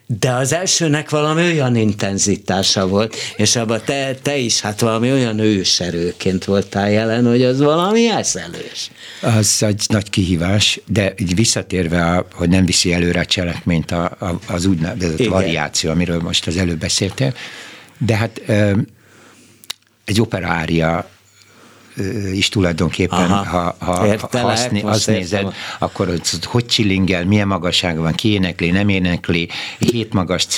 de 0.05 0.31
az 0.31 0.53
elsőnek 0.53 1.09
valami 1.09 1.41
olyan 1.41 1.75
intenzitása 1.75 2.87
volt, 2.87 3.15
és 3.35 3.55
abban 3.55 3.81
te, 3.85 4.15
te 4.21 4.37
is 4.37 4.61
hát 4.61 4.79
valami 4.79 5.11
olyan 5.11 5.39
őserőként 5.39 6.45
voltál 6.45 6.91
jelen, 6.91 7.06
hogy 7.25 7.43
az 7.43 7.59
valami 7.59 8.09
eszelős. 8.09 8.91
Az 9.21 9.63
egy 9.63 9.85
nagy 9.87 10.09
kihívás, 10.09 10.79
de 10.87 11.13
így 11.17 11.35
visszatérve, 11.35 12.05
a, 12.05 12.27
hogy 12.31 12.49
nem 12.49 12.65
viszi 12.65 12.93
előre 12.93 13.19
a 13.19 13.25
cselekményt 13.25 13.91
a, 13.91 14.03
a, 14.19 14.39
az 14.47 14.65
úgynevezett 14.65 15.19
Igen. 15.19 15.31
variáció, 15.31 15.91
amiről 15.91 16.19
most 16.19 16.47
az 16.47 16.57
előbb 16.57 16.79
beszéltél, 16.79 17.33
de 17.97 18.15
hát 18.15 18.41
egy 20.05 20.21
opera 20.21 20.47
ária 20.47 21.09
is 22.33 22.49
tulajdonképpen, 22.49 23.31
Aha, 23.31 23.75
ha, 23.79 23.85
ha, 23.85 24.07
Értelek, 24.07 24.45
ha 24.45 24.51
azt, 24.51 24.69
azt 24.83 25.07
nézed, 25.07 25.39
értem. 25.39 25.53
akkor 25.79 26.07
hogy, 26.07 26.21
hogy 26.43 26.65
csillingel, 26.65 27.25
milyen 27.25 27.47
magasság 27.47 27.97
van, 27.97 28.13
ki 28.13 28.31
énekli, 28.31 28.69
nem 28.69 28.89
énekli, 28.89 29.49
hét 29.77 30.13
magas 30.13 30.45
C, 30.45 30.57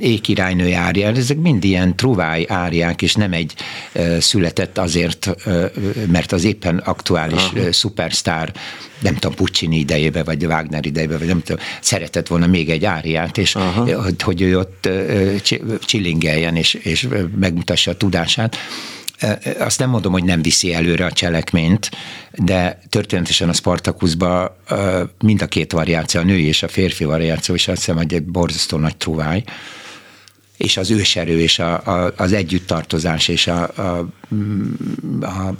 ékirálynő 0.00 0.74
árján, 0.74 1.14
ezek 1.14 1.36
mind 1.36 1.64
ilyen 1.64 1.96
truváj 1.96 2.44
árják, 2.48 3.02
és 3.02 3.14
nem 3.14 3.32
egy 3.32 3.54
született 4.18 4.78
azért, 4.78 5.34
mert 6.06 6.32
az 6.32 6.44
éppen 6.44 6.76
aktuális 6.78 7.42
Aha. 7.42 7.72
szupersztár 7.72 8.52
nem 9.00 9.14
tudom, 9.14 9.36
Puccini 9.36 9.78
idejébe, 9.78 10.22
vagy 10.22 10.44
Wagner 10.44 10.86
idejébe, 10.86 11.18
vagy 11.18 11.26
nem 11.26 11.42
tudom, 11.42 11.64
szeretett 11.80 12.26
volna 12.26 12.46
még 12.46 12.70
egy 12.70 12.84
áriát, 12.84 13.38
és 13.38 13.52
hogy, 13.52 14.22
hogy 14.22 14.40
ő 14.40 14.58
ott 14.58 14.88
csillingeljen, 15.80 16.56
és, 16.56 16.74
és 16.74 17.08
megmutassa 17.36 17.90
a 17.90 17.96
tudását 17.96 18.56
azt 19.58 19.78
nem 19.78 19.90
mondom, 19.90 20.12
hogy 20.12 20.24
nem 20.24 20.42
viszi 20.42 20.74
előre 20.74 21.04
a 21.04 21.12
cselekményt, 21.12 21.90
de 22.32 22.80
történetesen 22.88 23.48
a 23.48 23.52
Spartakuszban 23.52 24.50
mind 25.22 25.42
a 25.42 25.46
két 25.46 25.72
variáció, 25.72 26.20
a 26.20 26.24
női 26.24 26.46
és 26.46 26.62
a 26.62 26.68
férfi 26.68 27.04
variáció, 27.04 27.54
és 27.54 27.68
azt 27.68 27.78
hiszem, 27.78 27.96
hogy 27.96 28.14
egy 28.14 28.24
borzasztó 28.24 28.78
nagy 28.78 28.96
truváj, 28.96 29.44
és 30.56 30.76
az 30.76 30.90
őserő, 30.90 31.40
és 31.40 31.58
a, 31.58 31.72
a, 31.72 32.12
az 32.16 32.32
együttartozás, 32.32 33.28
és 33.28 33.46
a, 33.46 33.62
a, 33.76 34.08
a 35.20 35.54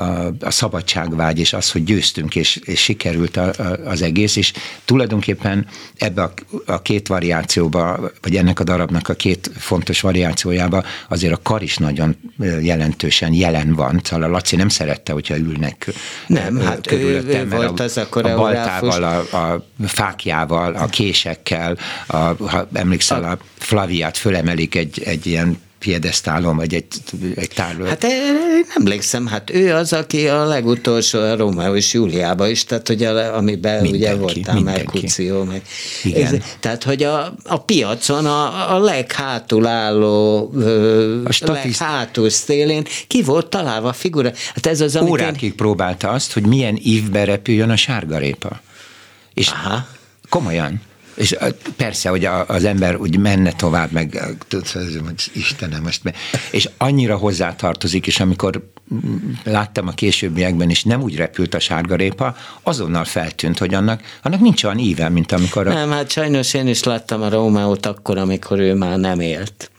a, 0.00 0.32
a 0.40 0.50
szabadságvágy, 0.50 1.38
és 1.38 1.52
az, 1.52 1.70
hogy 1.70 1.84
győztünk, 1.84 2.36
és, 2.36 2.56
és 2.64 2.80
sikerült 2.82 3.36
a, 3.36 3.52
a, 3.58 3.88
az 3.88 4.02
egész, 4.02 4.36
és 4.36 4.52
tulajdonképpen 4.84 5.66
ebbe 5.96 6.22
a, 6.22 6.32
a 6.66 6.82
két 6.82 7.08
variációba, 7.08 8.10
vagy 8.22 8.36
ennek 8.36 8.60
a 8.60 8.64
darabnak 8.64 9.08
a 9.08 9.14
két 9.14 9.50
fontos 9.56 10.00
variációjába 10.00 10.84
azért 11.08 11.32
a 11.32 11.40
kar 11.42 11.62
is 11.62 11.76
nagyon 11.76 12.16
jelentősen 12.60 13.32
jelen 13.32 13.74
van. 13.74 14.00
Szóval 14.04 14.28
a 14.28 14.30
Laci 14.30 14.56
nem 14.56 14.68
szerette, 14.68 15.12
hogyha 15.12 15.36
ülnek 15.36 15.86
Nem, 16.26 16.60
hát 16.60 16.92
ő, 16.92 17.24
ő 17.26 17.48
volt 17.48 17.80
a, 17.80 17.82
az 17.82 17.96
a 17.96 18.06
A 18.10 18.20
baltával, 18.20 19.02
a, 19.02 19.36
a 19.36 19.64
fákjával, 19.86 20.74
a 20.74 20.86
késekkel, 20.86 21.78
a, 22.06 22.16
ha 22.16 22.68
emlékszel, 22.72 23.24
a 23.24 23.38
Flaviát 23.58 24.16
fölemelik 24.16 24.74
egy, 24.74 25.02
egy 25.04 25.26
ilyen 25.26 25.58
piedesztálon, 25.80 26.56
vagy 26.56 26.74
egy, 26.74 26.86
egy 27.34 27.50
tárló. 27.54 27.84
Hát 27.84 28.04
én 28.04 28.64
emlékszem, 28.76 29.26
hát 29.26 29.50
ő 29.50 29.74
az, 29.74 29.92
aki 29.92 30.28
a 30.28 30.44
legutolsó 30.44 31.18
a 31.18 31.36
Rómeó 31.36 31.74
és 31.74 31.92
Júliába 31.92 32.48
is, 32.48 32.64
tehát 32.64 32.86
hogy 32.88 33.04
a, 33.04 33.36
amiben 33.36 33.82
mindenki, 33.82 33.98
ugye 33.98 34.14
voltál 34.14 34.60
Merkució, 34.60 35.42
meg. 35.42 35.62
Igen. 36.02 36.34
Ez, 36.34 36.42
tehát, 36.60 36.84
hogy 36.84 37.02
a, 37.02 37.34
a 37.44 37.62
piacon 37.62 38.26
a, 38.26 38.74
a 38.74 38.78
leghátul 38.78 39.66
álló, 39.66 40.50
a 41.24 41.32
statiszt... 41.32 41.80
leghátul 41.80 42.30
szélén 42.30 42.84
ki 43.06 43.22
volt 43.22 43.46
találva 43.46 43.88
a 43.88 43.92
figura. 43.92 44.30
Hát 44.54 44.66
ez 44.66 44.80
az, 44.80 44.96
amit 44.96 45.10
Órákig 45.10 45.48
én... 45.48 45.56
próbálta 45.56 46.08
azt, 46.08 46.32
hogy 46.32 46.46
milyen 46.46 46.78
ívbe 46.82 47.24
repüljön 47.24 47.70
a 47.70 47.76
sárgarépa. 47.76 48.60
És 49.34 49.48
Aha. 49.48 49.86
komolyan. 50.28 50.80
És 51.20 51.36
persze, 51.76 52.08
hogy 52.08 52.24
az 52.46 52.64
ember 52.64 52.96
úgy 52.96 53.18
menne 53.18 53.52
tovább, 53.52 53.90
meg 53.92 54.36
hogy 55.04 55.30
Istenem, 55.34 55.82
most 55.82 56.04
me- 56.04 56.16
és 56.50 56.68
annyira 56.76 57.16
hozzátartozik, 57.16 58.06
és 58.06 58.20
amikor 58.20 58.70
láttam 59.44 59.88
a 59.88 59.90
későbbiekben 59.90 60.70
is, 60.70 60.84
nem 60.84 61.02
úgy 61.02 61.16
repült 61.16 61.54
a 61.54 61.58
sárgarépa, 61.58 62.36
azonnal 62.62 63.04
feltűnt, 63.04 63.58
hogy 63.58 63.74
annak, 63.74 64.02
annak 64.22 64.40
nincs 64.40 64.64
olyan 64.64 64.78
íve, 64.78 65.08
mint 65.08 65.32
amikor... 65.32 65.66
A... 65.66 65.72
Nem, 65.72 65.90
hát 65.90 66.10
sajnos 66.10 66.54
én 66.54 66.68
is 66.68 66.82
láttam 66.82 67.22
a 67.22 67.28
Rómeót 67.28 67.86
akkor, 67.86 68.18
amikor 68.18 68.58
ő 68.58 68.74
már 68.74 68.98
nem 68.98 69.20
élt. 69.20 69.70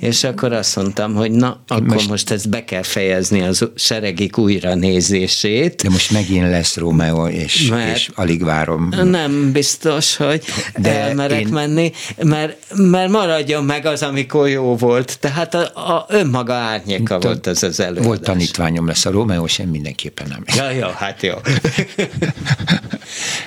És 0.00 0.24
akkor 0.24 0.52
azt 0.52 0.76
mondtam, 0.76 1.14
hogy 1.14 1.30
na, 1.30 1.62
akkor 1.66 1.86
most, 1.86 2.08
most 2.08 2.30
ezt 2.30 2.48
be 2.48 2.64
kell 2.64 2.82
fejezni 2.82 3.42
az 3.42 3.68
seregik 3.74 4.38
újra 4.38 4.74
nézését. 4.74 5.82
De 5.82 5.90
most 5.90 6.10
megint 6.10 6.50
lesz 6.50 6.76
Rómeó, 6.76 7.26
és, 7.26 7.66
mert 7.66 7.96
és 7.96 8.10
alig 8.14 8.44
várom. 8.44 8.88
Nem 9.04 9.52
biztos, 9.52 10.16
hogy 10.16 10.44
De 10.76 11.00
elmerek 11.00 11.40
én... 11.40 11.48
menni, 11.48 11.92
mert, 12.22 12.56
mert 12.74 13.10
maradjon 13.10 13.64
meg 13.64 13.86
az, 13.86 14.02
amikor 14.02 14.48
jó 14.48 14.76
volt. 14.76 15.18
Tehát 15.20 15.54
a, 15.54 15.60
a 15.94 16.06
önmaga 16.08 16.54
árnyéka 16.54 17.18
volt 17.18 17.46
az 17.46 17.62
az 17.62 17.80
előadás. 17.80 18.06
Volt 18.06 18.22
tanítványom 18.22 18.86
lesz 18.86 19.04
a 19.04 19.10
Rómeó, 19.10 19.46
sem 19.46 19.68
mindenképpen 19.68 20.26
nem. 20.28 20.44
Ja, 20.56 20.70
jó, 20.70 20.88
hát 20.96 21.22
jó. 21.22 21.34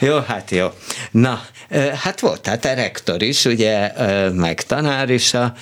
jó, 0.07 0.17
hát 0.27 0.51
jó. 0.51 0.67
Na, 1.11 1.41
hát 1.93 2.19
volt, 2.19 2.47
hát 2.47 2.65
a 2.65 2.73
rektor 2.73 3.21
is, 3.21 3.45
ugye, 3.45 3.91
meg 4.33 4.61
tanár 4.61 5.09
is 5.09 5.33
a 5.33 5.53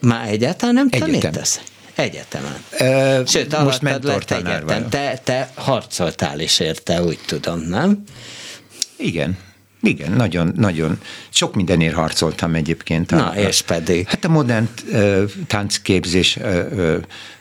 már 0.00 0.28
egyáltalán 0.28 0.74
nem 0.74 0.88
Egyetem. 0.90 1.20
tanítasz? 1.20 1.60
Egyetemen. 1.94 2.56
Ö, 2.78 3.22
Sőt, 3.26 3.58
most 3.62 3.82
lett 3.82 4.30
egyetem. 4.30 4.88
Te, 4.88 5.20
te 5.24 5.50
harcoltál 5.54 6.40
is 6.40 6.58
érte, 6.58 7.02
úgy 7.02 7.18
tudom, 7.26 7.60
nem? 7.60 8.02
Igen. 8.96 9.38
Igen, 9.82 10.12
nagyon, 10.12 10.52
nagyon. 10.56 11.00
Sok 11.28 11.54
mindenért 11.54 11.94
harcoltam 11.94 12.54
egyébként. 12.54 13.10
Na, 13.10 13.28
a, 13.28 13.34
és 13.34 13.62
pedig? 13.62 14.08
Hát 14.08 14.24
a 14.24 14.28
modern 14.28 14.68
uh, 14.92 15.22
táncképzés, 15.46 16.36
uh, 16.36 16.96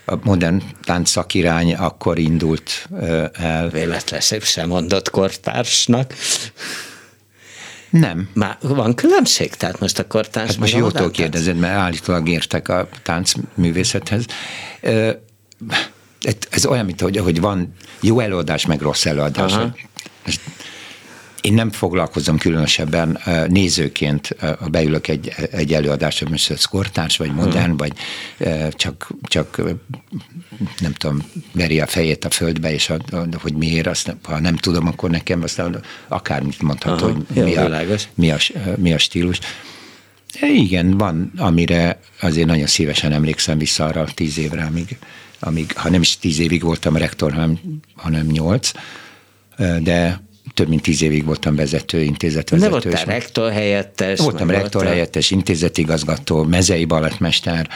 a 0.06 0.16
modern 0.24 0.62
tánc 0.84 1.10
szakirány 1.10 1.74
akkor 1.76 2.18
indult 2.18 2.88
uh, 2.90 3.26
el. 3.34 3.70
Véletlenül 3.70 4.40
sem 4.42 4.68
mondott 4.68 5.10
kortársnak. 5.10 6.14
Nem. 7.90 8.30
Már 8.34 8.58
van 8.62 8.96
különbség? 8.96 9.56
Tehát 9.56 9.80
most 9.80 10.00
a 10.00 10.08
kortárs... 10.08 10.50
Hát 10.50 10.58
most 10.58 10.76
jótól 10.76 11.12
kérdezed, 11.12 11.58
mert 11.58 11.76
állítólag 11.76 12.30
értek 12.30 12.68
a 12.68 12.90
táncművészethez. 13.04 14.26
Ez 16.50 16.66
olyan, 16.66 16.86
mint 16.86 17.02
hogy, 17.02 17.18
hogy 17.18 17.40
van 17.40 17.74
jó 18.02 18.20
előadás, 18.20 18.66
meg 18.66 18.82
rossz 18.82 19.06
előadás. 19.06 19.54
Aha. 19.54 19.76
Én 21.46 21.54
nem 21.54 21.72
foglalkozom 21.72 22.38
különösebben 22.38 23.20
nézőként, 23.48 24.36
ha 24.40 24.68
beülök 24.68 25.08
egy, 25.08 25.34
egy 25.52 25.74
előadásra, 25.74 26.30
most 26.30 26.52
ez 26.52 26.64
kortárs, 26.64 27.18
vagy 27.18 27.34
modern, 27.34 27.66
hmm. 27.66 27.78
vagy 27.78 27.94
csak, 28.72 29.08
csak 29.22 29.62
nem 30.80 30.94
tudom, 30.94 31.24
veri 31.52 31.80
a 31.80 31.88
fejét 31.88 32.26
a 32.26 32.30
földbe, 32.30 32.74
és 32.74 32.90
a, 32.90 32.98
hogy 33.42 33.54
miért, 33.54 33.88
azt, 33.88 34.16
ha 34.24 34.40
nem 34.40 34.56
tudom, 34.56 34.88
akkor 34.88 35.10
nekem 35.10 35.44
aztán 35.44 35.82
akármit 36.08 36.62
mondható, 36.62 37.06
hogy 37.06 37.44
mi, 37.44 37.52
jó, 37.52 37.62
a, 37.62 37.86
mi, 38.16 38.32
a, 38.32 38.38
mi 38.76 38.94
a 38.94 38.98
stílus. 38.98 39.40
De 40.40 40.48
igen, 40.48 40.98
van, 40.98 41.32
amire 41.38 42.00
azért 42.22 42.48
nagyon 42.48 42.68
szívesen 42.68 43.12
emlékszem 43.12 43.58
vissza 43.58 43.86
arra 43.86 44.08
tíz 44.14 44.38
évre, 44.38 44.64
amíg, 44.64 44.98
amíg 45.40 45.72
ha 45.76 45.90
nem 45.90 46.02
is 46.02 46.18
tíz 46.18 46.40
évig 46.40 46.64
voltam 46.64 46.98
rektor, 46.98 47.32
hanem, 47.32 47.60
hanem 47.96 48.26
nyolc, 48.26 48.72
de 49.80 50.24
több 50.56 50.68
mint 50.68 50.82
tíz 50.82 51.02
évig 51.02 51.26
voltam 51.26 51.56
vezető, 51.56 52.02
intézetvezető. 52.02 52.72
De 52.72 52.82
voltál 52.82 53.06
rektor 53.06 53.52
helyettes? 53.52 54.20
Voltam 54.20 54.50
rektor 54.50 54.72
voltál... 54.72 54.92
helyettes, 54.92 55.32
intézetigazgató, 55.32 56.44
mezei 56.44 56.86
balettmester, 56.86 57.70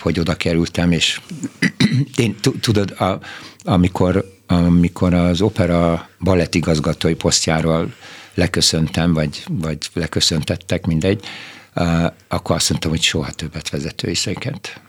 hogy 0.00 0.20
oda 0.20 0.34
kerültem, 0.34 0.92
és 0.92 1.20
én 2.16 2.36
tudod, 2.60 2.90
a, 2.90 3.18
amikor, 3.62 4.34
amikor 4.46 5.14
az 5.14 5.40
opera 5.40 6.08
balettigazgatói 6.20 7.14
posztjáról 7.14 7.94
leköszöntem, 8.34 9.14
vagy, 9.14 9.44
vagy 9.48 9.78
leköszöntettek, 9.92 10.86
mindegy, 10.86 11.24
akkor 12.28 12.56
azt 12.56 12.70
mondtam, 12.70 12.90
hogy 12.90 13.02
soha 13.02 13.30
többet 13.30 13.70
vezetői 13.70 14.14
széket 14.14 14.80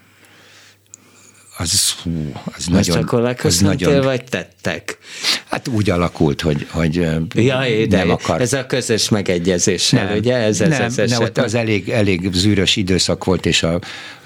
az, 1.60 1.90
hú, 1.90 2.32
az 2.56 2.66
Most 2.66 2.88
nagyon... 2.88 3.02
akkor 3.02 3.20
leköszöntél, 3.20 3.88
nagyon, 3.88 4.04
vagy 4.04 4.24
tettek? 4.24 4.98
Hát 5.50 5.68
úgy 5.68 5.90
alakult, 5.90 6.40
hogy, 6.40 6.66
hogy 6.70 6.94
Ja, 7.34 7.86
de 7.88 7.96
nem 7.96 8.10
akar. 8.10 8.40
ez 8.40 8.52
a 8.52 8.66
közös 8.66 9.08
megegyezéssel, 9.08 10.16
ugye? 10.16 10.36
Ez, 10.36 10.60
ez, 10.60 10.68
nem, 10.68 10.82
ez 10.82 10.94
nem, 10.96 11.04
eset. 11.04 11.20
ott 11.20 11.38
az 11.38 11.54
elég, 11.54 11.88
elég 11.88 12.32
zűrös 12.32 12.76
időszak 12.76 13.24
volt, 13.24 13.46
és 13.46 13.62
a, 13.62 13.80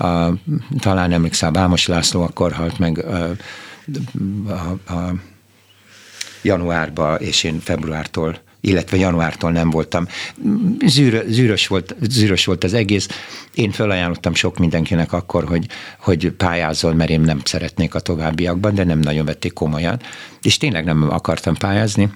a 0.05 0.35
talán 0.79 1.13
emlékszem, 1.13 1.53
Vámos 1.53 1.87
László 1.87 2.23
akkor 2.23 2.53
halt 2.53 2.79
meg 2.79 3.05
a, 3.05 3.31
a, 4.49 4.93
a 4.93 5.15
januárban, 6.43 7.21
és 7.21 7.45
én 7.45 7.61
februártól 7.61 8.44
illetve 8.65 8.97
januártól 8.97 9.51
nem 9.51 9.71
voltam. 9.71 10.07
Zűrö, 10.87 11.23
zűrös, 11.29 11.67
volt, 11.67 11.97
zűrös 12.01 12.45
volt 12.45 12.65
az 12.65 12.75
egész. 12.75 13.09
Én 13.55 13.71
felajánlottam 13.71 14.35
sok 14.35 14.59
mindenkinek 14.59 15.13
akkor, 15.13 15.45
hogy, 15.45 15.67
hogy 15.99 16.31
pályázol, 16.31 16.95
mert 16.95 17.11
én 17.11 17.21
nem 17.21 17.41
szeretnék 17.45 17.95
a 17.95 18.01
továbbiakban, 18.01 18.75
de 18.75 18.85
nem 18.85 18.99
nagyon 18.99 19.25
vették 19.25 19.53
komolyan. 19.53 20.01
És 20.43 20.57
tényleg 20.57 20.85
nem 20.85 21.11
akartam 21.11 21.55
pályázni. 21.55 22.11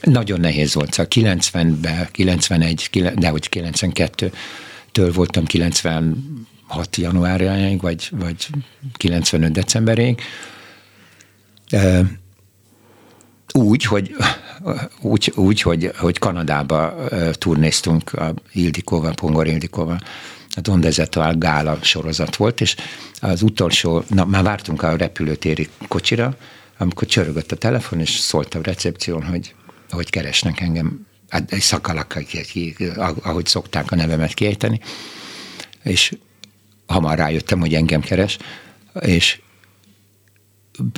Nagyon 0.00 0.40
nehéz 0.40 0.74
volt. 0.74 0.92
Szóval 0.92 1.34
90-ben, 1.40 2.08
91, 2.12 2.88
de 3.14 3.28
hogy 3.28 3.48
92-től 3.50 5.10
voltam 5.14 5.44
96 5.44 6.96
januárjáig, 6.96 7.80
vagy, 7.80 8.08
vagy 8.10 8.46
95 8.96 9.52
decemberig 9.52 10.20
úgy, 13.54 13.84
hogy, 13.84 14.16
úgy, 15.00 15.32
úgy 15.36 15.62
hogy, 15.62 15.90
hogy 15.96 16.18
Kanadába 16.18 16.94
turnéztunk 17.32 18.12
a 18.12 18.34
Ildikóval, 18.52 19.14
Pongor 19.14 19.46
Ildikóval, 19.46 20.00
a 20.56 20.60
Don 20.60 20.80
Dezetal 20.80 21.34
gála 21.34 21.78
sorozat 21.82 22.36
volt, 22.36 22.60
és 22.60 22.76
az 23.20 23.42
utolsó, 23.42 24.04
na, 24.08 24.24
már 24.24 24.42
vártunk 24.42 24.82
a 24.82 24.96
repülőtéri 24.96 25.68
kocsira, 25.88 26.36
amikor 26.78 27.08
csörögött 27.08 27.52
a 27.52 27.56
telefon, 27.56 28.00
és 28.00 28.10
szólt 28.10 28.54
a 28.54 28.60
recepción, 28.62 29.22
hogy, 29.22 29.54
hogy 29.90 30.10
keresnek 30.10 30.60
engem, 30.60 31.06
hát 31.28 31.52
egy 31.52 31.60
szakalak, 31.60 32.18
ahogy 33.22 33.46
szokták 33.46 33.90
a 33.90 33.96
nevemet 33.96 34.34
kiejteni, 34.34 34.80
és 35.82 36.16
hamar 36.86 37.18
rájöttem, 37.18 37.60
hogy 37.60 37.74
engem 37.74 38.00
keres, 38.00 38.38
és 39.00 39.40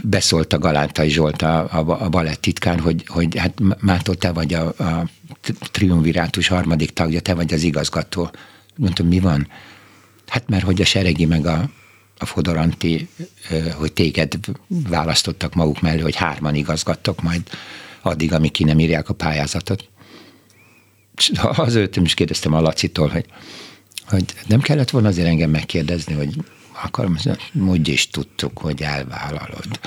beszólt 0.03 0.53
a 0.53 0.59
Galántai 0.59 1.09
Zsolt, 1.09 1.43
a, 1.43 1.68
a, 1.78 2.09
balett 2.09 2.41
titkán, 2.41 2.81
hogy, 2.81 3.05
hogy 3.07 3.39
hát 3.39 3.55
Mától 3.81 4.14
te 4.14 4.33
vagy 4.33 4.55
a, 4.55 4.66
a 4.66 5.09
triumvirátus 5.70 6.49
harmadik 6.49 6.93
tagja, 6.93 7.20
te 7.20 7.35
vagy 7.35 7.53
az 7.53 7.62
igazgató. 7.62 8.31
Mondtam, 8.76 9.07
mi 9.07 9.20
van? 9.20 9.49
Hát 10.26 10.49
mert 10.49 10.64
hogy 10.64 10.81
a 10.81 10.85
Seregi 10.85 11.24
meg 11.24 11.47
a, 11.47 11.70
a 12.18 12.24
Fodoranti, 12.24 13.09
hogy 13.74 13.93
téged 13.93 14.39
választottak 14.68 15.55
maguk 15.55 15.81
mellé, 15.81 16.01
hogy 16.01 16.16
hárman 16.16 16.55
igazgattok 16.55 17.22
majd 17.22 17.43
addig, 18.03 18.33
amíg 18.33 18.51
ki 18.51 18.64
nem 18.64 18.78
írják 18.78 19.09
a 19.09 19.14
pályázatot. 19.14 19.89
Az 21.43 21.74
őtöm 21.74 22.05
is 22.05 22.14
kérdeztem 22.14 22.53
a 22.53 22.61
Lacitól, 22.61 23.09
hogy, 23.09 23.26
hogy 24.07 24.24
nem 24.47 24.61
kellett 24.61 24.91
volna 24.91 25.09
azért 25.09 25.26
engem 25.26 25.51
megkérdezni, 25.51 26.14
hogy 26.14 26.35
akarom, 26.83 27.16
úgy 27.66 27.89
is 27.89 28.09
tudtuk, 28.09 28.59
hogy 28.59 28.83
elvállalod. 28.83 29.81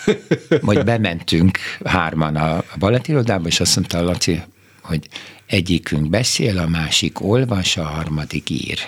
Majd 0.60 0.84
bementünk 0.84 1.58
hárman 1.84 2.36
a 2.36 2.64
balettirodába, 2.78 3.48
és 3.48 3.60
azt 3.60 3.76
mondta 3.76 3.98
a 3.98 4.02
Laci, 4.02 4.42
hogy 4.82 5.08
egyikünk 5.46 6.10
beszél, 6.10 6.58
a 6.58 6.68
másik 6.68 7.20
olvas, 7.22 7.76
a 7.76 7.84
harmadik 7.84 8.50
ír. 8.50 8.78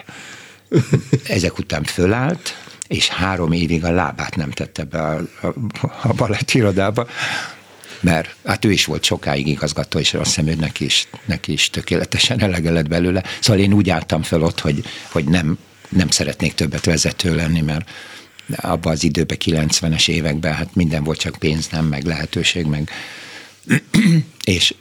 Ezek 1.29 1.59
után 1.59 1.83
fölállt, 1.83 2.55
és 2.87 3.09
három 3.09 3.53
évig 3.53 3.85
a 3.85 3.91
lábát 3.91 4.37
nem 4.37 4.51
tette 4.51 4.85
be 4.85 5.01
a, 5.01 5.23
a, 5.41 5.55
a 6.03 6.13
balettirodába, 6.13 7.07
mert 8.01 8.37
hát 8.45 8.65
ő 8.65 8.73
is 8.73 8.85
volt 8.85 9.05
sokáig 9.05 9.47
igazgató, 9.47 9.99
és 9.99 10.15
azt 10.15 10.25
hiszem, 10.25 10.45
hogy 10.45 10.57
neki 10.57 10.85
is, 10.85 11.09
neki 11.25 11.53
is 11.53 11.71
tökéletesen 11.71 12.41
elege 12.41 12.71
lett 12.71 12.89
belőle. 12.89 13.23
Szóval 13.41 13.63
én 13.63 13.73
úgy 13.73 13.91
álltam 13.91 14.23
fel 14.23 14.43
ott, 14.43 14.61
hogy, 14.61 14.85
hogy 15.11 15.25
nem 15.25 15.59
nem 15.89 16.09
szeretnék 16.09 16.55
többet 16.55 16.85
vezető 16.85 17.35
lenni, 17.35 17.61
mert 17.61 17.91
abban 18.57 18.93
az 18.93 19.05
időben, 19.05 19.37
90-es 19.45 20.09
években, 20.09 20.55
hát 20.55 20.75
minden 20.75 21.05
volt 21.05 21.19
csak 21.19 21.37
pénz, 21.39 21.69
nem, 21.69 21.85
meg 21.85 22.05
lehetőség, 22.05 22.67
meg 22.67 22.91
és 24.45 24.75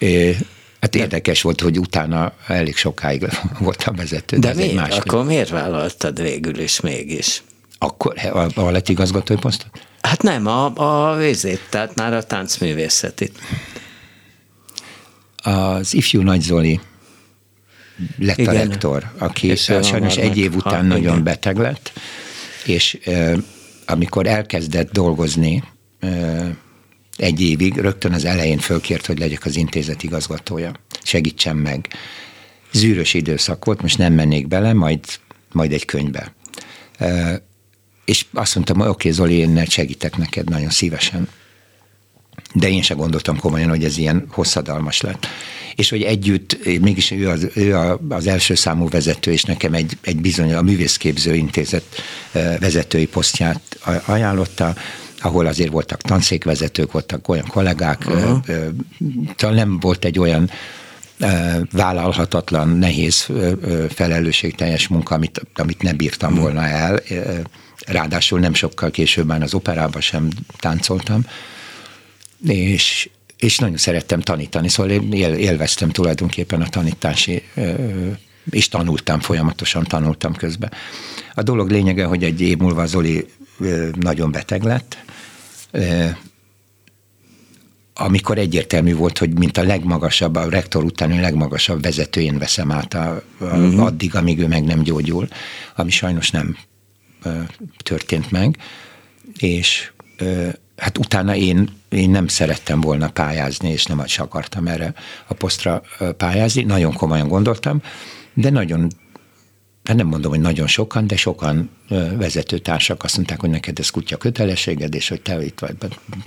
hát 0.80 0.96
érdekes 0.96 1.42
volt, 1.42 1.62
hogy 1.62 1.80
utána 1.80 2.34
elég 2.48 2.76
sokáig 2.76 3.26
voltam 3.60 3.96
vezető. 3.96 4.38
De, 4.38 4.48
de 4.48 4.56
miért? 4.56 4.74
Más 4.74 4.98
Akkor 4.98 5.26
miért 5.26 5.50
vállaltad 5.50 6.22
végül 6.22 6.60
is 6.60 6.80
mégis? 6.80 7.44
Akkor 7.78 8.14
a, 8.18 8.62
a 8.62 8.72
lett 8.72 8.90
igazgatói 8.90 9.38
posztot? 9.38 9.70
Hát 10.02 10.22
nem, 10.22 10.48
a, 10.48 10.74
a 11.10 11.16
vézét, 11.16 11.62
tehát 11.70 11.96
már 11.96 12.14
a 12.14 12.24
táncművészetit. 12.24 13.40
Az 15.38 15.94
ifjú 15.94 16.22
Nagy 16.22 16.42
Zoli 16.42 16.80
lett 18.18 18.38
igen. 18.38 18.56
a 18.56 18.58
rektor, 18.58 19.12
aki 19.18 19.48
és 19.48 19.72
sajnos 19.82 20.18
egy 20.18 20.38
év 20.38 20.56
után 20.56 20.82
ha, 20.82 20.82
nagyon 20.82 21.12
igen. 21.12 21.24
beteg 21.24 21.58
lett, 21.58 21.92
és 22.66 23.00
amikor 23.86 24.28
elkezdett 24.28 24.92
dolgozni 24.92 25.64
egy 27.18 27.42
évig, 27.42 27.78
rögtön 27.78 28.14
az 28.14 28.26
elején 28.26 28.58
fölkért, 28.58 29.06
hogy 29.06 29.20
legyek 29.20 29.46
az 29.46 29.56
intézet 29.56 30.04
igazgatója. 30.04 30.72
Segítsen 31.04 31.56
meg. 31.56 31.88
Zűrös 32.72 33.14
időszak 33.14 33.66
volt, 33.66 33.82
most 33.82 33.98
nem 33.98 34.14
mennék 34.14 34.48
bele, 34.48 34.74
majd, 34.74 35.00
majd 35.52 35.72
egy 35.72 35.86
könyvbe. 35.86 36.34
És 38.06 38.26
azt 38.34 38.56
mondtam, 38.56 38.78
hogy 38.78 38.88
oké, 38.88 39.10
okay, 39.10 39.12
Zoli, 39.12 39.36
én 39.36 39.66
segítek 39.66 40.18
neked 40.18 40.50
nagyon 40.50 40.70
szívesen. 40.70 41.28
De 42.54 42.70
én 42.70 42.82
se 42.82 42.94
gondoltam 42.94 43.40
komolyan, 43.40 43.70
hogy 43.70 43.84
ez 43.84 43.98
ilyen 43.98 44.26
hosszadalmas 44.30 45.02
lett 45.02 45.28
és 45.76 45.90
hogy 45.90 46.02
együtt, 46.02 46.80
mégis 46.82 47.12
ő 47.12 47.30
az, 47.30 47.48
ő 47.54 47.76
az 48.10 48.28
első 48.28 48.56
számú 48.56 48.90
vezető, 48.90 49.32
és 49.32 49.44
nekem 49.44 49.74
egy, 49.74 49.98
egy 50.02 50.22
bizony 50.22 50.54
a 50.54 50.62
művészképző 50.62 51.36
intézet 51.36 51.84
vezetői 52.60 53.08
posztját 53.08 53.62
ajánlotta, 54.06 54.76
ahol 55.20 55.46
azért 55.46 55.72
voltak 55.72 56.02
tanszékvezetők, 56.02 56.92
voltak 56.92 57.28
olyan 57.28 57.48
kollégák, 57.48 58.04
uh-huh. 58.08 58.38
talán 59.36 59.56
nem 59.56 59.80
volt 59.80 60.06
egy 60.06 60.20
olyan 60.20 60.50
vállalhatatlan, 61.72 62.70
nehéz, 62.70 63.28
felelősségteljes 63.90 64.88
munka, 64.88 65.16
amit, 65.16 65.42
amit 65.56 65.82
ne 65.82 65.94
bírtam 65.94 66.32
uh-huh. 66.32 66.46
volna 66.46 66.68
el. 66.68 67.00
Ráadásul 67.86 68.40
nem 68.40 68.54
sokkal 68.54 68.92
később 68.92 69.28
már 69.28 69.42
az 69.42 69.54
operában 69.54 70.02
sem 70.02 70.28
táncoltam. 70.60 71.26
És, 72.48 73.10
és 73.38 73.58
nagyon 73.58 73.78
szerettem 73.78 74.22
tanítani, 74.22 74.68
szóval 74.68 74.92
én 74.92 75.14
élveztem 75.34 75.90
tulajdonképpen 75.90 76.62
a 76.62 76.70
tanítási, 76.70 77.44
és 78.50 78.70
tanultam, 78.70 79.20
folyamatosan 79.20 79.84
tanultam 79.84 80.36
közben. 80.36 80.72
A 81.34 81.44
dolog 81.44 81.70
lényege, 81.70 82.06
hogy 82.06 82.24
egy 82.24 82.42
év 82.42 82.58
múlva 82.58 82.86
Zoli 82.86 83.26
nagyon 84.00 84.32
beteg 84.32 84.64
lett, 84.64 84.98
amikor 87.94 88.38
egyértelmű 88.38 88.96
volt, 88.96 89.18
hogy 89.18 89.38
mint 89.38 89.58
a 89.58 89.64
legmagasabb, 89.64 90.36
a 90.36 90.50
rektor 90.50 90.84
utáni 90.84 91.20
legmagasabb 91.20 91.82
vezetőjén 91.82 92.38
veszem 92.38 92.72
át 92.72 92.94
a, 92.94 93.24
a, 93.38 93.44
uh-huh. 93.44 93.84
addig, 93.84 94.16
amíg 94.16 94.40
ő 94.40 94.48
meg 94.48 94.64
nem 94.64 94.82
gyógyul, 94.84 95.28
ami 95.76 95.92
sajnos 95.92 96.32
nem 96.32 96.58
történt 97.78 98.32
meg, 98.32 98.58
és 99.38 99.92
hát 100.78 100.98
utána 100.98 101.36
én, 101.36 101.70
én 101.90 102.10
nem 102.10 102.28
szerettem 102.28 102.82
volna 102.82 103.10
pályázni, 103.10 103.70
és 103.70 103.86
nem 103.86 104.02
is 104.06 104.20
akartam 104.20 104.68
erre 104.68 104.94
a 105.28 105.34
posztra 105.34 105.82
pályázni. 106.18 106.64
Nagyon 106.64 106.94
komolyan 106.94 107.28
gondoltam, 107.28 107.82
de 108.34 108.50
nagyon 108.50 108.88
hát 109.84 109.98
nem 109.98 110.08
mondom, 110.08 110.32
hogy 110.32 110.40
nagyon 110.40 110.68
sokan, 110.68 111.08
de 111.08 111.16
sokan 111.16 111.70
vezetőtársak 112.18 113.04
azt 113.04 113.16
mondták, 113.16 113.40
hogy 113.40 113.50
neked 113.50 113.80
ez 113.80 113.90
kutya 113.90 114.18
kötelességed, 114.18 114.96
és 114.96 115.08
hogy 115.08 115.22
te 115.22 115.44
itt 115.46 115.60
vagy, 115.60 115.76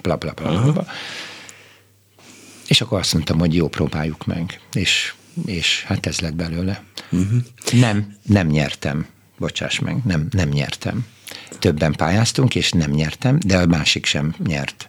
bla 0.02 0.16
bla 0.16 0.32
bla. 0.32 0.72
bla. 0.72 0.86
És 2.68 2.80
akkor 2.80 2.98
azt 2.98 3.12
mondtam, 3.12 3.38
hogy 3.38 3.54
jó, 3.54 3.68
próbáljuk 3.68 4.26
meg. 4.26 4.60
És, 4.72 5.14
és 5.46 5.84
hát 5.84 6.06
ez 6.06 6.20
lett 6.20 6.34
belőle. 6.34 6.82
Uh-huh. 7.10 7.38
Nem, 7.72 8.16
nem 8.22 8.46
nyertem. 8.46 9.06
Bocsáss 9.38 9.78
meg, 9.78 10.04
nem, 10.04 10.26
nem 10.30 10.48
nyertem 10.48 11.06
többen 11.58 11.92
pályáztunk, 11.92 12.54
és 12.54 12.72
nem 12.72 12.90
nyertem, 12.90 13.38
de 13.46 13.58
a 13.58 13.66
másik 13.66 14.06
sem 14.06 14.34
nyert. 14.46 14.88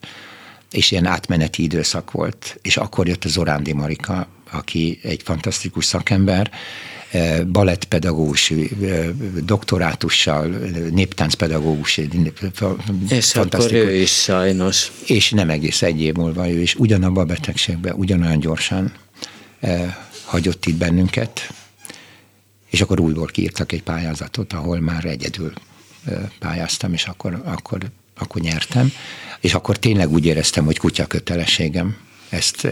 És 0.72 0.92
ilyen 0.92 1.06
átmeneti 1.06 1.64
időszak 1.64 2.12
volt. 2.12 2.60
És 2.62 2.78
akkor 2.78 3.08
jött 3.08 3.24
az 3.24 3.38
Orándi 3.38 3.74
Marika, 3.74 4.28
aki 4.52 5.00
egy 5.04 5.22
fantasztikus 5.24 5.86
szakember, 5.86 6.52
eh, 7.12 7.44
balettpedagógus, 7.44 8.52
eh, 8.52 9.08
doktorátussal, 9.44 10.48
néptáncpedagógus. 10.92 12.00
És 13.10 13.36
akkor 13.36 13.74
ő 13.74 13.96
is 13.96 14.12
sajnos. 14.12 14.92
És 15.06 15.32
nem 15.32 15.50
egész 15.50 15.82
egy 15.82 16.02
év 16.02 16.14
múlva 16.14 16.50
ő 16.50 16.62
is 16.62 16.76
ugyanabban 16.76 17.24
a 17.24 17.26
betegségben, 17.26 17.94
ugyanolyan 17.94 18.40
gyorsan 18.40 18.94
eh, 19.60 19.96
hagyott 20.26 20.66
itt 20.66 20.76
bennünket, 20.76 21.54
és 22.70 22.82
akkor 22.82 23.00
újból 23.00 23.26
kiírtak 23.26 23.72
egy 23.72 23.84
pályázatot, 23.84 24.54
ahol 24.54 24.80
már 24.80 25.06
egyedül 25.06 25.54
pályáztam, 26.40 26.94
és 26.94 27.06
akkor, 27.06 27.42
akkor 27.46 27.92
akkor 28.20 28.42
nyertem, 28.42 28.92
és 29.40 29.54
akkor 29.54 29.78
tényleg 29.78 30.12
úgy 30.12 30.26
éreztem, 30.26 30.66
hogy 30.66 30.78
kutya 30.78 31.06
kötelességem 31.06 31.98
ezt, 32.30 32.68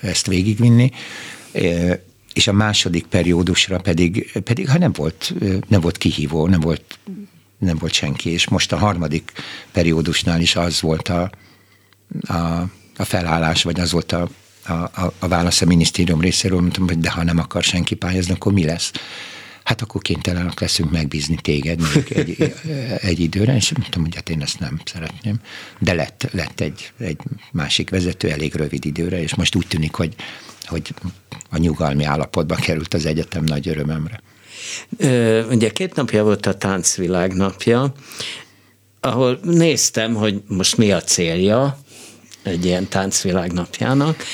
ezt 0.00 0.26
végigvinni. 0.26 0.90
És 2.32 2.46
a 2.46 2.52
második 2.52 3.06
periódusra 3.06 3.78
pedig, 3.78 4.40
pedig 4.44 4.68
ha 4.68 4.78
nem 4.78 4.92
volt, 4.92 5.34
nem 5.68 5.80
volt 5.80 5.98
kihívó, 5.98 6.46
nem 6.46 6.60
volt, 6.60 6.98
nem 7.58 7.76
volt 7.76 7.92
senki, 7.92 8.30
és 8.30 8.48
most 8.48 8.72
a 8.72 8.76
harmadik 8.76 9.32
periódusnál 9.72 10.40
is 10.40 10.56
az 10.56 10.80
volt 10.80 11.08
a, 11.08 11.30
a, 12.20 12.34
a 12.96 13.04
felállás, 13.04 13.62
vagy 13.62 13.80
az 13.80 13.92
volt 13.92 14.12
a, 14.12 14.28
a, 14.66 14.72
a, 14.72 15.12
a 15.18 15.28
válasz 15.28 15.60
a 15.60 15.66
minisztérium 15.66 16.20
részéről, 16.20 16.60
mondtam, 16.60 16.86
hogy 16.86 16.98
de 16.98 17.10
ha 17.10 17.24
nem 17.24 17.38
akar 17.38 17.62
senki 17.62 17.94
pályázni, 17.94 18.34
akkor 18.34 18.52
mi 18.52 18.64
lesz? 18.64 18.92
Hát 19.64 19.82
akkor 19.82 20.02
kénytelenek 20.02 20.60
leszünk 20.60 20.90
megbízni 20.90 21.36
téged 21.36 21.80
még 21.94 22.12
egy, 22.18 22.54
egy 23.00 23.20
időre, 23.20 23.54
és 23.54 23.72
mondtam, 23.72 24.02
hogy 24.02 24.14
hát 24.14 24.28
én 24.28 24.42
ezt 24.42 24.58
nem 24.58 24.80
szeretném. 24.84 25.40
De 25.78 25.94
lett, 25.94 26.28
lett 26.32 26.60
egy, 26.60 26.92
egy 26.98 27.18
másik 27.52 27.90
vezető 27.90 28.30
elég 28.30 28.54
rövid 28.54 28.84
időre, 28.84 29.22
és 29.22 29.34
most 29.34 29.54
úgy 29.54 29.66
tűnik, 29.66 29.94
hogy 29.94 30.14
hogy 30.66 30.94
a 31.50 31.56
nyugalmi 31.58 32.04
állapotba 32.04 32.54
került 32.54 32.94
az 32.94 33.06
egyetem 33.06 33.44
nagy 33.44 33.68
örömemre. 33.68 34.20
Ugye 35.50 35.70
két 35.70 35.94
napja 35.94 36.22
volt 36.22 36.46
a 36.46 36.54
táncvilág 36.54 37.34
napja, 37.34 37.92
ahol 39.00 39.40
néztem, 39.42 40.14
hogy 40.14 40.42
most 40.46 40.76
mi 40.76 40.92
a 40.92 41.00
célja 41.00 41.78
egy 42.42 42.64
ilyen 42.64 42.88
táncvilág 42.88 43.52
napjának, 43.52 44.24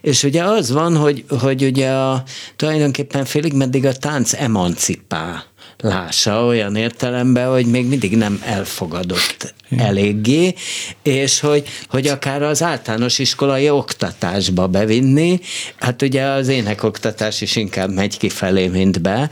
és 0.00 0.22
ugye 0.22 0.44
az 0.44 0.70
van, 0.70 0.96
hogy, 0.96 1.24
hogy 1.28 1.64
ugye 1.64 1.90
a, 1.90 2.22
tulajdonképpen 2.56 3.24
félig 3.24 3.52
meddig 3.52 3.86
a 3.86 3.92
tánc 3.92 4.32
emancipál 4.32 5.44
lássa 5.82 6.44
olyan 6.44 6.76
értelemben, 6.76 7.50
hogy 7.50 7.66
még 7.66 7.86
mindig 7.86 8.16
nem 8.16 8.42
elfogadott 8.44 9.54
eléggé, 9.76 10.54
és 11.02 11.40
hogy, 11.40 11.68
hogy 11.88 12.06
akár 12.06 12.42
az 12.42 12.62
általános 12.62 13.18
iskolai 13.18 13.70
oktatásba 13.70 14.66
bevinni, 14.66 15.40
hát 15.76 16.02
ugye 16.02 16.24
az 16.24 16.48
énekoktatás 16.48 17.40
is 17.40 17.56
inkább 17.56 17.90
megy 17.90 18.18
kifelé, 18.18 18.68
mint 18.68 19.00
be, 19.00 19.30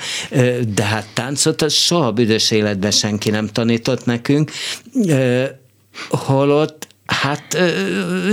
de 0.75 0.85
hát 0.85 1.07
táncot 1.15 1.63
az 1.63 1.73
soha 1.73 2.13
büdös 2.13 2.51
életben 2.51 2.91
senki 2.91 3.31
nem 3.31 3.47
tanított 3.47 4.05
nekünk, 4.05 4.51
holott 6.09 6.89
Hát 7.11 7.59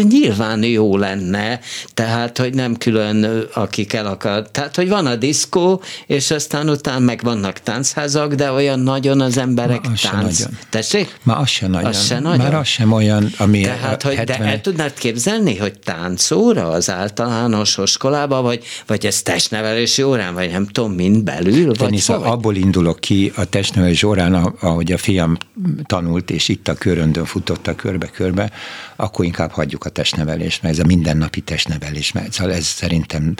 nyilván 0.09 0.63
jó 0.63 0.97
lenne, 0.97 1.59
tehát, 1.93 2.37
hogy 2.37 2.53
nem 2.53 2.75
külön, 2.75 3.47
akik 3.53 3.93
el 3.93 4.05
akar. 4.05 4.49
Tehát, 4.51 4.75
hogy 4.75 4.89
van 4.89 5.05
a 5.05 5.15
diszkó, 5.15 5.81
és 6.05 6.31
aztán 6.31 6.69
utána 6.69 6.99
meg 6.99 7.21
vannak 7.23 7.59
táncházak, 7.59 8.33
de 8.33 8.51
olyan 8.51 8.79
nagyon 8.79 9.21
az 9.21 9.37
emberek 9.37 9.83
Ma 9.83 9.93
tánc. 10.01 10.39
Nagyon. 10.39 10.57
Tessék? 10.69 11.17
Ma 11.23 11.35
az 11.35 11.49
sem 11.49 11.71
nagyon. 11.71 11.89
Az 11.89 12.05
se 12.05 12.19
nagyon. 12.19 12.37
Már 12.37 12.55
az 12.55 12.67
sem 12.67 12.91
olyan, 12.91 13.29
ami 13.37 13.61
Tehát, 13.61 14.03
hogy 14.03 14.15
70... 14.15 14.39
de 14.39 14.45
el 14.45 14.61
tudnád 14.61 14.93
képzelni, 14.93 15.57
hogy 15.57 15.79
táncóra 15.79 16.67
az 16.67 16.89
általános 16.89 17.77
iskolába, 17.83 18.41
vagy, 18.41 18.63
vagy 18.85 19.05
ez 19.05 19.21
testnevelési 19.21 20.03
órán, 20.03 20.33
vagy 20.33 20.51
nem 20.51 20.67
tudom, 20.67 20.91
mind 20.91 21.23
belül? 21.23 21.65
Vagy 21.65 21.77
Tenisza, 21.77 22.19
abból 22.19 22.55
indulok 22.55 22.99
ki 22.99 23.31
a 23.35 23.45
testnevelési 23.45 24.05
órán, 24.05 24.33
ahogy 24.33 24.91
a 24.91 24.97
fiam 24.97 25.37
tanult, 25.85 26.29
és 26.29 26.47
itt 26.47 26.67
a 26.67 26.73
köröndön 26.73 27.25
futott 27.25 27.67
a 27.67 27.75
körbe-körbe, 27.75 28.51
akkor 28.95 29.25
inkább 29.25 29.51
hagyjuk 29.51 29.85
a 29.85 29.89
testnevelést, 29.89 30.61
mert 30.61 30.73
ez 30.73 30.83
a 30.83 30.87
mindennapi 30.87 31.41
testnevelés, 31.41 32.11
mert 32.11 32.33
szóval 32.33 32.53
ez 32.53 32.65
szerintem 32.65 33.33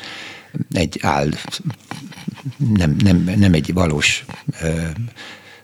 egy 0.72 1.00
áll, 1.02 1.30
nem, 2.58 2.96
nem, 3.04 3.34
nem 3.38 3.54
egy 3.54 3.74
valós 3.74 4.26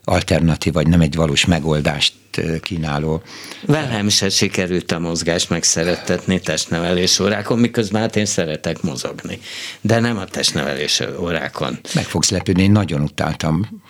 alternatív, 0.03 0.73
vagy 0.73 0.87
nem 0.87 1.01
egy 1.01 1.15
valós 1.15 1.45
megoldást 1.45 2.13
kínáló. 2.61 3.21
Velem 3.65 4.09
se 4.09 4.29
sikerült 4.29 4.91
a 4.91 4.99
mozgást 4.99 5.49
megszerettetni 5.49 6.39
testnevelés 6.39 7.19
órákon, 7.19 7.59
miközben 7.59 8.01
hát 8.01 8.15
én 8.15 8.25
szeretek 8.25 8.81
mozogni, 8.81 9.39
de 9.81 9.99
nem 9.99 10.17
a 10.17 10.25
testnevelés 10.25 11.01
órákon. 11.19 11.79
Meg 11.93 12.03
fogsz 12.03 12.29
lepődni, 12.29 12.63
én 12.63 12.71
nagyon 12.71 13.01
utáltam 13.01 13.81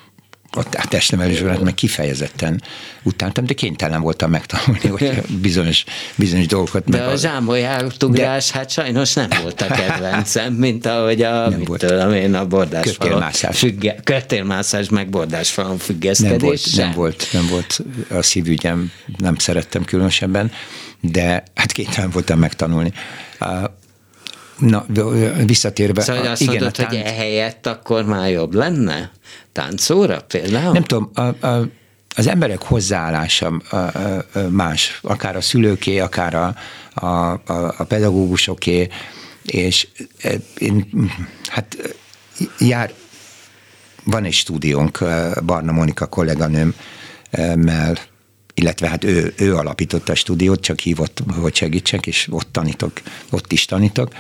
a 0.56 0.88
testnevelésben 0.88 1.60
meg 1.60 1.74
kifejezetten 1.74 2.62
utáltam, 3.04 3.46
de 3.46 3.54
kénytelen 3.54 4.02
voltam 4.02 4.30
megtanulni, 4.30 4.88
hogy 4.88 5.22
bizonyos, 5.42 5.84
bizonyos 6.16 6.46
dolgokat. 6.46 6.90
De 6.90 6.98
meg 6.98 7.08
a 7.08 7.16
zsámolyátugrás, 7.16 8.52
de... 8.52 8.58
hát 8.58 8.70
sajnos 8.70 9.14
nem 9.14 9.28
volt 9.42 9.62
a 9.62 9.66
kedvencem, 9.66 10.54
mint 10.54 10.86
ahogy 10.86 11.22
a, 11.22 11.50
nem 11.50 11.60
mit 11.60 11.68
volt. 11.68 11.86
tudom 11.86 12.14
én, 12.14 12.34
a 12.34 12.46
bordásfalon. 12.48 13.32
Függe, 13.32 13.96
kötélmászás, 14.04 14.90
meg 14.90 15.10
bordásfalon 15.10 15.78
függeszkedés. 15.78 16.74
Nem 16.74 16.92
volt, 16.92 17.28
nem 17.32 17.48
volt, 17.48 17.80
nem 17.82 17.88
volt 18.10 18.20
a 18.20 18.22
szívügyem, 18.22 18.92
nem 19.18 19.36
szerettem 19.36 19.86
különösebben, 19.86 20.52
de 21.02 21.44
hát 21.54 21.72
kénytelen 21.72 22.10
voltam 22.10 22.40
megtanulni. 22.40 22.94
Na, 24.58 24.86
visszatérve. 25.46 26.02
Szóval 26.02 26.28
azt 26.28 26.42
igen, 26.42 26.54
mondod, 26.54 26.74
tánc... 26.74 26.90
hogy 26.90 26.98
ehelyett 26.98 27.68
akkor 27.68 28.06
már 28.06 28.30
jobb 28.30 28.54
lenne? 28.54 29.12
Táncóra 29.52 30.22
például? 30.22 30.74
Nem 30.74 30.84
tudom, 30.84 31.12
a, 31.14 31.48
a, 31.48 31.68
az 32.16 32.28
emberek 32.28 32.62
hozzáállása 32.62 33.62
más, 34.50 35.00
akár 35.02 35.36
a 35.36 35.42
szülőké, 35.42 36.00
akár 36.00 36.34
a, 36.34 36.56
a, 36.94 37.32
a, 37.32 37.74
a 37.78 37.84
pedagógusoké, 37.84 38.88
és 39.44 39.88
e, 40.22 40.34
én, 40.58 40.90
hát 41.48 41.78
jár, 42.60 42.94
van 44.04 44.24
egy 44.24 44.34
stúdiónk, 44.34 45.00
Barna 45.46 45.72
Monika 45.72 46.06
kolléganőmmel, 46.06 47.98
illetve 48.54 48.88
hát 48.88 49.04
ő, 49.04 49.34
ő 49.38 49.56
alapította 49.56 50.12
a 50.12 50.16
stúdiót, 50.16 50.62
csak 50.62 50.80
hívott, 50.80 51.24
hogy 51.40 51.56
segítsek, 51.56 52.08
és 52.08 52.28
ott 52.32 52.48
tanítok, 52.52 53.02
ott 53.30 53.52
is 53.52 53.66
tanítok, 53.66 54.14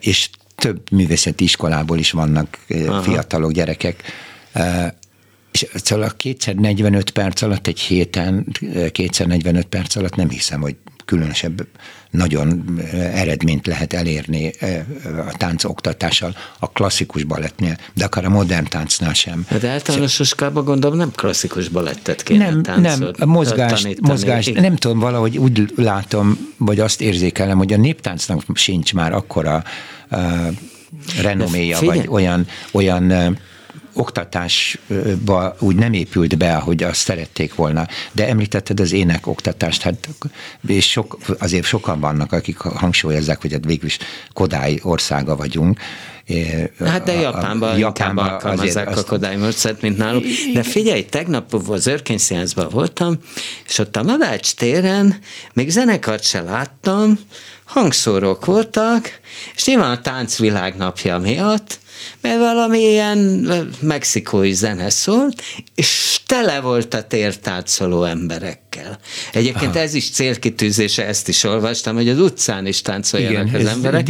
és 0.00 0.30
több 0.54 0.90
művészeti 0.90 1.44
iskolából 1.44 1.98
is 1.98 2.10
vannak 2.10 2.58
Aha. 2.86 3.02
fiatalok, 3.02 3.52
gyerekek, 3.52 4.02
és 5.52 5.66
szóval 5.74 6.04
a 6.04 6.10
kétszer 6.10 6.54
45 6.54 7.10
perc 7.10 7.42
alatt 7.42 7.66
egy 7.66 7.80
héten, 7.80 8.46
kétszer 8.92 9.26
45 9.26 9.66
perc 9.66 9.96
alatt 9.96 10.14
nem 10.14 10.28
hiszem, 10.28 10.60
hogy 10.60 10.76
különösebb 11.06 11.66
nagyon 12.10 12.80
eredményt 12.92 13.66
lehet 13.66 13.92
elérni 13.92 14.52
a 15.28 15.36
tánc 15.36 15.64
oktatással 15.64 16.36
a 16.58 16.70
klasszikus 16.70 17.24
balettnél, 17.24 17.78
de 17.94 18.04
akár 18.04 18.24
a 18.24 18.28
modern 18.28 18.64
táncnál 18.64 19.12
sem. 19.12 19.44
Hát 19.48 19.60
de 19.60 19.68
általános 19.68 20.18
iskolában 20.18 20.64
gondolom 20.64 20.96
nem 20.96 21.10
klasszikus 21.14 21.68
balettet 21.68 22.22
kéne 22.22 22.50
Nem, 22.50 22.80
nem, 22.80 23.10
a 23.18 23.24
mozgás, 23.24 23.86
mozgás, 24.00 24.46
nem 24.46 24.76
tudom, 24.76 24.98
valahogy 24.98 25.38
úgy 25.38 25.72
látom, 25.76 26.52
vagy 26.56 26.80
azt 26.80 27.00
érzékelem, 27.00 27.58
hogy 27.58 27.72
a 27.72 27.76
néptáncnak 27.76 28.42
sincs 28.54 28.94
már 28.94 29.12
akkora 29.12 29.64
uh, 30.10 30.46
renoméja, 31.22 31.78
vagy 31.80 32.06
olyan, 32.08 32.46
olyan 32.72 33.38
oktatásba 33.96 35.56
úgy 35.58 35.76
nem 35.76 35.92
épült 35.92 36.38
be, 36.38 36.56
ahogy 36.56 36.82
azt 36.82 37.00
szerették 37.00 37.54
volna. 37.54 37.86
De 38.12 38.28
említetted 38.28 38.80
az 38.80 38.92
ének 38.92 39.26
oktatást, 39.26 39.82
hát 39.82 40.08
és 40.66 40.90
sok, 40.90 41.18
azért 41.38 41.64
sokan 41.64 42.00
vannak, 42.00 42.32
akik 42.32 42.58
hangsúlyozzák, 42.58 43.40
hogy 43.40 43.52
hát 43.52 43.64
végül 43.64 43.86
is 43.86 43.98
Kodály 44.32 44.78
országa 44.82 45.36
vagyunk, 45.36 45.78
Hát 46.84 47.02
de 47.02 47.12
Japánban, 47.12 47.78
Japánban 47.78 48.24
inkább 48.24 48.42
alkalmazzák 48.42 48.88
azt... 48.88 48.98
a 48.98 49.04
Kodály 49.04 49.36
módszert, 49.36 49.82
mint 49.82 49.96
náluk. 49.96 50.24
De 50.54 50.62
figyelj, 50.62 51.04
tegnap 51.04 51.54
az 51.54 51.86
Örkényszínházban 51.86 52.68
voltam, 52.68 53.18
és 53.66 53.78
ott 53.78 53.96
a 53.96 54.02
Madács 54.02 54.54
téren 54.54 55.18
még 55.52 55.70
zenekart 55.70 56.22
se 56.24 56.40
láttam, 56.40 57.18
hangszórók 57.64 58.44
voltak, 58.44 59.20
és 59.54 59.64
nyilván 59.64 59.90
a 59.90 60.00
táncvilág 60.00 60.76
napja 60.76 61.18
miatt 61.18 61.78
mert 62.20 62.38
valami 62.38 62.78
ilyen 62.78 63.18
mexikói 63.80 64.52
zene 64.52 64.90
szólt, 64.90 65.42
és 65.74 66.20
tele 66.26 66.60
volt 66.60 66.94
a 66.94 67.02
tértáncoló 67.02 68.04
emberekkel. 68.04 68.98
Egyébként 69.32 69.74
Aha. 69.74 69.80
ez 69.80 69.94
is 69.94 70.10
célkitűzése, 70.10 71.06
ezt 71.06 71.28
is 71.28 71.44
olvastam, 71.44 71.94
hogy 71.94 72.08
az 72.08 72.18
utcán 72.18 72.66
is 72.66 72.82
táncoljanak 72.82 73.48
Igen, 73.48 73.60
az 73.60 73.66
emberek. 73.66 74.08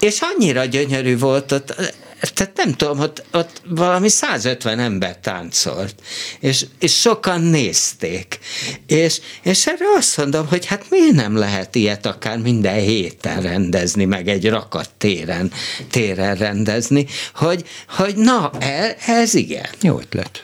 És 0.00 0.18
annyira 0.20 0.64
gyönyörű 0.64 1.18
volt 1.18 1.52
ott, 1.52 1.94
tehát 2.30 2.56
nem 2.56 2.72
tudom, 2.72 3.00
ott, 3.00 3.24
ott 3.32 3.62
valami 3.68 4.08
150 4.08 4.78
ember 4.78 5.18
táncolt, 5.18 5.94
és, 6.40 6.66
és 6.78 7.00
sokan 7.00 7.40
nézték. 7.40 8.38
És, 8.86 9.20
és 9.42 9.66
erre 9.66 9.84
azt 9.96 10.16
mondom, 10.16 10.46
hogy 10.46 10.66
hát 10.66 10.84
miért 10.90 11.14
nem 11.14 11.36
lehet 11.36 11.74
ilyet 11.74 12.06
akár 12.06 12.38
minden 12.38 12.78
héten 12.78 13.42
rendezni, 13.42 14.04
meg 14.04 14.28
egy 14.28 14.48
rakat 14.48 14.90
téren, 14.98 15.52
téren 15.90 16.36
rendezni, 16.36 17.06
hogy, 17.34 17.64
hogy 17.88 18.16
na, 18.16 18.50
ez, 18.58 18.94
ez 19.06 19.34
igen. 19.34 19.68
Jó 19.80 19.98
ötlet. 19.98 20.42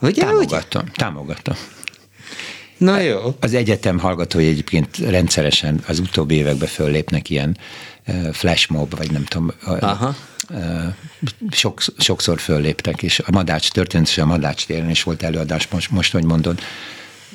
Ugye, 0.00 0.22
támogatom, 0.22 0.82
ugye? 0.82 0.92
támogatom. 0.94 1.56
Na 2.78 3.00
jó. 3.00 3.34
Az 3.40 3.54
egyetem 3.54 3.98
hallgatói 3.98 4.46
egyébként 4.46 4.98
rendszeresen 4.98 5.82
az 5.86 5.98
utóbbi 5.98 6.34
években 6.34 6.68
föllépnek 6.68 7.30
ilyen 7.30 7.56
flashmob, 8.32 8.96
vagy 8.96 9.10
nem 9.10 9.24
tudom, 9.24 9.52
Aha. 9.80 10.14
sok, 11.50 11.80
sokszor 11.98 12.40
fölléptek, 12.40 13.02
és 13.02 13.18
a 13.18 13.30
Madács 13.30 13.70
történt, 13.70 14.08
és 14.08 14.18
a 14.18 14.26
Madács 14.26 14.66
téren 14.66 14.90
is 14.90 15.02
volt 15.02 15.22
előadás, 15.22 15.68
most, 15.68 15.90
most 15.90 16.12
hogy 16.12 16.24
mondod, 16.24 16.60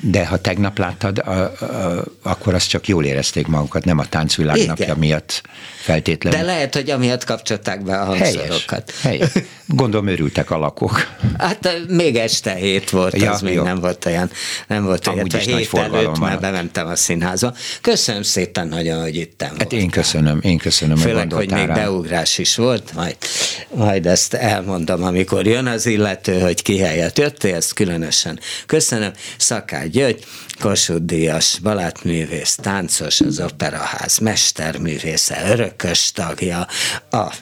de 0.00 0.26
ha 0.26 0.36
tegnap 0.36 0.78
láttad, 0.78 1.18
a, 1.18 1.30
a, 1.30 2.04
akkor 2.22 2.54
azt 2.54 2.68
csak 2.68 2.88
jól 2.88 3.04
érezték 3.04 3.46
magukat, 3.46 3.84
nem 3.84 3.98
a 3.98 4.06
táncvilág 4.06 4.56
Igen. 4.56 4.68
napja 4.68 4.94
miatt 4.94 5.42
feltétlenül. 5.80 6.38
De 6.38 6.44
lehet, 6.44 6.74
hogy 6.74 6.90
amiatt 6.90 7.24
kapcsolták 7.24 7.82
be 7.82 8.00
a 8.00 8.04
hangszorokat. 8.04 8.94
Helyes, 9.00 9.30
helyes. 9.32 9.46
Gondolom 9.66 10.06
örültek 10.06 10.50
a 10.50 10.58
lakók. 10.58 11.06
Hát 11.38 11.78
még 11.88 12.16
este 12.16 12.54
hét 12.54 12.90
volt, 12.90 13.18
Ja, 13.18 13.32
az 13.32 13.40
még 13.40 13.54
jó. 13.54 13.62
nem 13.62 13.80
volt 13.80 14.06
olyan, 14.06 14.30
nem 14.66 14.84
volt 14.84 15.06
olyan, 15.06 15.18
Amúgy 15.18 15.34
hét 15.34 15.74
előtt 15.74 16.18
már 16.18 16.40
bementem 16.40 16.86
a 16.86 16.96
színházba. 16.96 17.54
Köszönöm 17.80 18.22
szépen 18.22 18.68
nagyon, 18.68 19.00
hogy 19.02 19.16
itt 19.16 19.42
Hát 19.58 19.72
én 19.72 19.90
köszönöm, 19.90 20.38
én 20.42 20.58
köszönöm, 20.58 20.96
hogy 20.96 21.04
Főleg, 21.04 21.20
hogy 21.20 21.28
gondoltál 21.30 21.58
még 21.58 21.68
rám. 21.68 21.76
beugrás 21.76 22.38
is 22.38 22.56
volt, 22.56 22.92
majd, 22.94 23.16
majd 23.74 24.06
ezt 24.06 24.34
elmondom, 24.34 25.02
amikor 25.02 25.46
jön 25.46 25.66
az 25.66 25.86
illető, 25.86 26.40
hogy 26.40 26.62
ki 26.62 26.78
helyett 26.78 27.18
jöttél, 27.18 27.54
ezt 27.54 27.72
különösen 27.72 28.40
köszönöm. 28.66 29.12
Szakály 29.82 30.00
György, 30.00 30.24
Kossuth 30.60 31.04
Díjas, 31.04 31.58
balátművész, 31.62 32.54
táncos, 32.54 33.20
az 33.20 33.40
Operaház 33.40 34.18
mesterművésze, 34.18 35.42
örökös 35.50 36.12
tagja, 36.12 36.66
a 37.10 37.32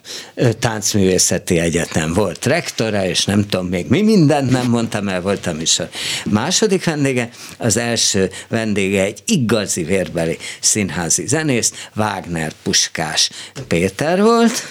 Táncművészeti 0.59 1.59
Egyetem 1.59 2.13
volt 2.13 2.47
rektora, 2.47 3.05
és 3.05 3.25
nem 3.25 3.47
tudom 3.49 3.67
még 3.67 3.87
mi 3.89 4.03
mindent 4.03 4.51
nem 4.51 4.67
mondtam 4.67 5.09
el, 5.09 5.21
voltam 5.21 5.61
is 5.61 5.79
a 5.79 5.89
második 6.25 6.85
vendége, 6.85 7.31
az 7.59 7.77
első 7.77 8.31
vendége 8.49 9.03
egy 9.03 9.23
igazi 9.27 9.83
vérbeli 9.83 10.39
színházi 10.61 11.27
zenész, 11.27 11.73
Wagner 11.97 12.53
Puskás 12.63 13.31
Péter 13.69 14.23
volt, 14.23 14.63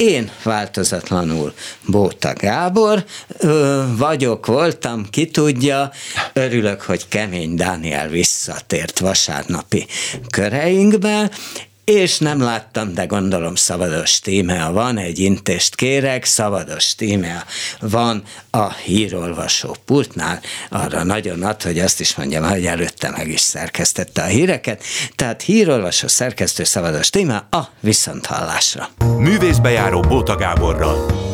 én 0.00 0.30
változatlanul 0.42 1.54
Bóta 1.86 2.32
Gábor 2.32 3.04
ö, 3.38 3.82
vagyok, 3.96 4.46
voltam, 4.46 5.06
ki 5.10 5.26
tudja, 5.26 5.90
örülök, 6.32 6.80
hogy 6.82 7.08
Kemény 7.08 7.54
Dániel 7.54 8.08
visszatért 8.08 8.98
vasárnapi 8.98 9.86
köreinkbe, 10.30 11.30
és 11.90 12.18
nem 12.18 12.40
láttam, 12.40 12.94
de 12.94 13.04
gondolom 13.04 13.54
Szabados 13.54 14.20
Tímea 14.20 14.72
van, 14.72 14.98
egy 14.98 15.18
intést 15.18 15.74
kérek, 15.74 16.24
Szabados 16.24 16.94
Tímea 16.94 17.44
van 17.80 18.22
a 18.50 18.72
hírolvasó 18.72 19.76
pultnál, 19.84 20.40
arra 20.68 21.04
nagyon 21.04 21.42
ad, 21.42 21.62
hogy 21.62 21.78
azt 21.78 22.00
is 22.00 22.16
mondjam, 22.16 22.48
hogy 22.48 22.66
előtte 22.66 23.10
meg 23.10 23.28
is 23.28 23.40
szerkesztette 23.40 24.22
a 24.22 24.26
híreket, 24.26 24.82
tehát 25.14 25.42
hírolvasó 25.42 26.08
szerkesztő 26.08 26.64
Szabados 26.64 27.10
Tímea 27.10 27.46
a 27.50 27.60
viszonthallásra. 27.80 28.88
Művészbejáró 29.18 30.00
Bóta 30.00 30.36
Gáborral. 30.36 31.29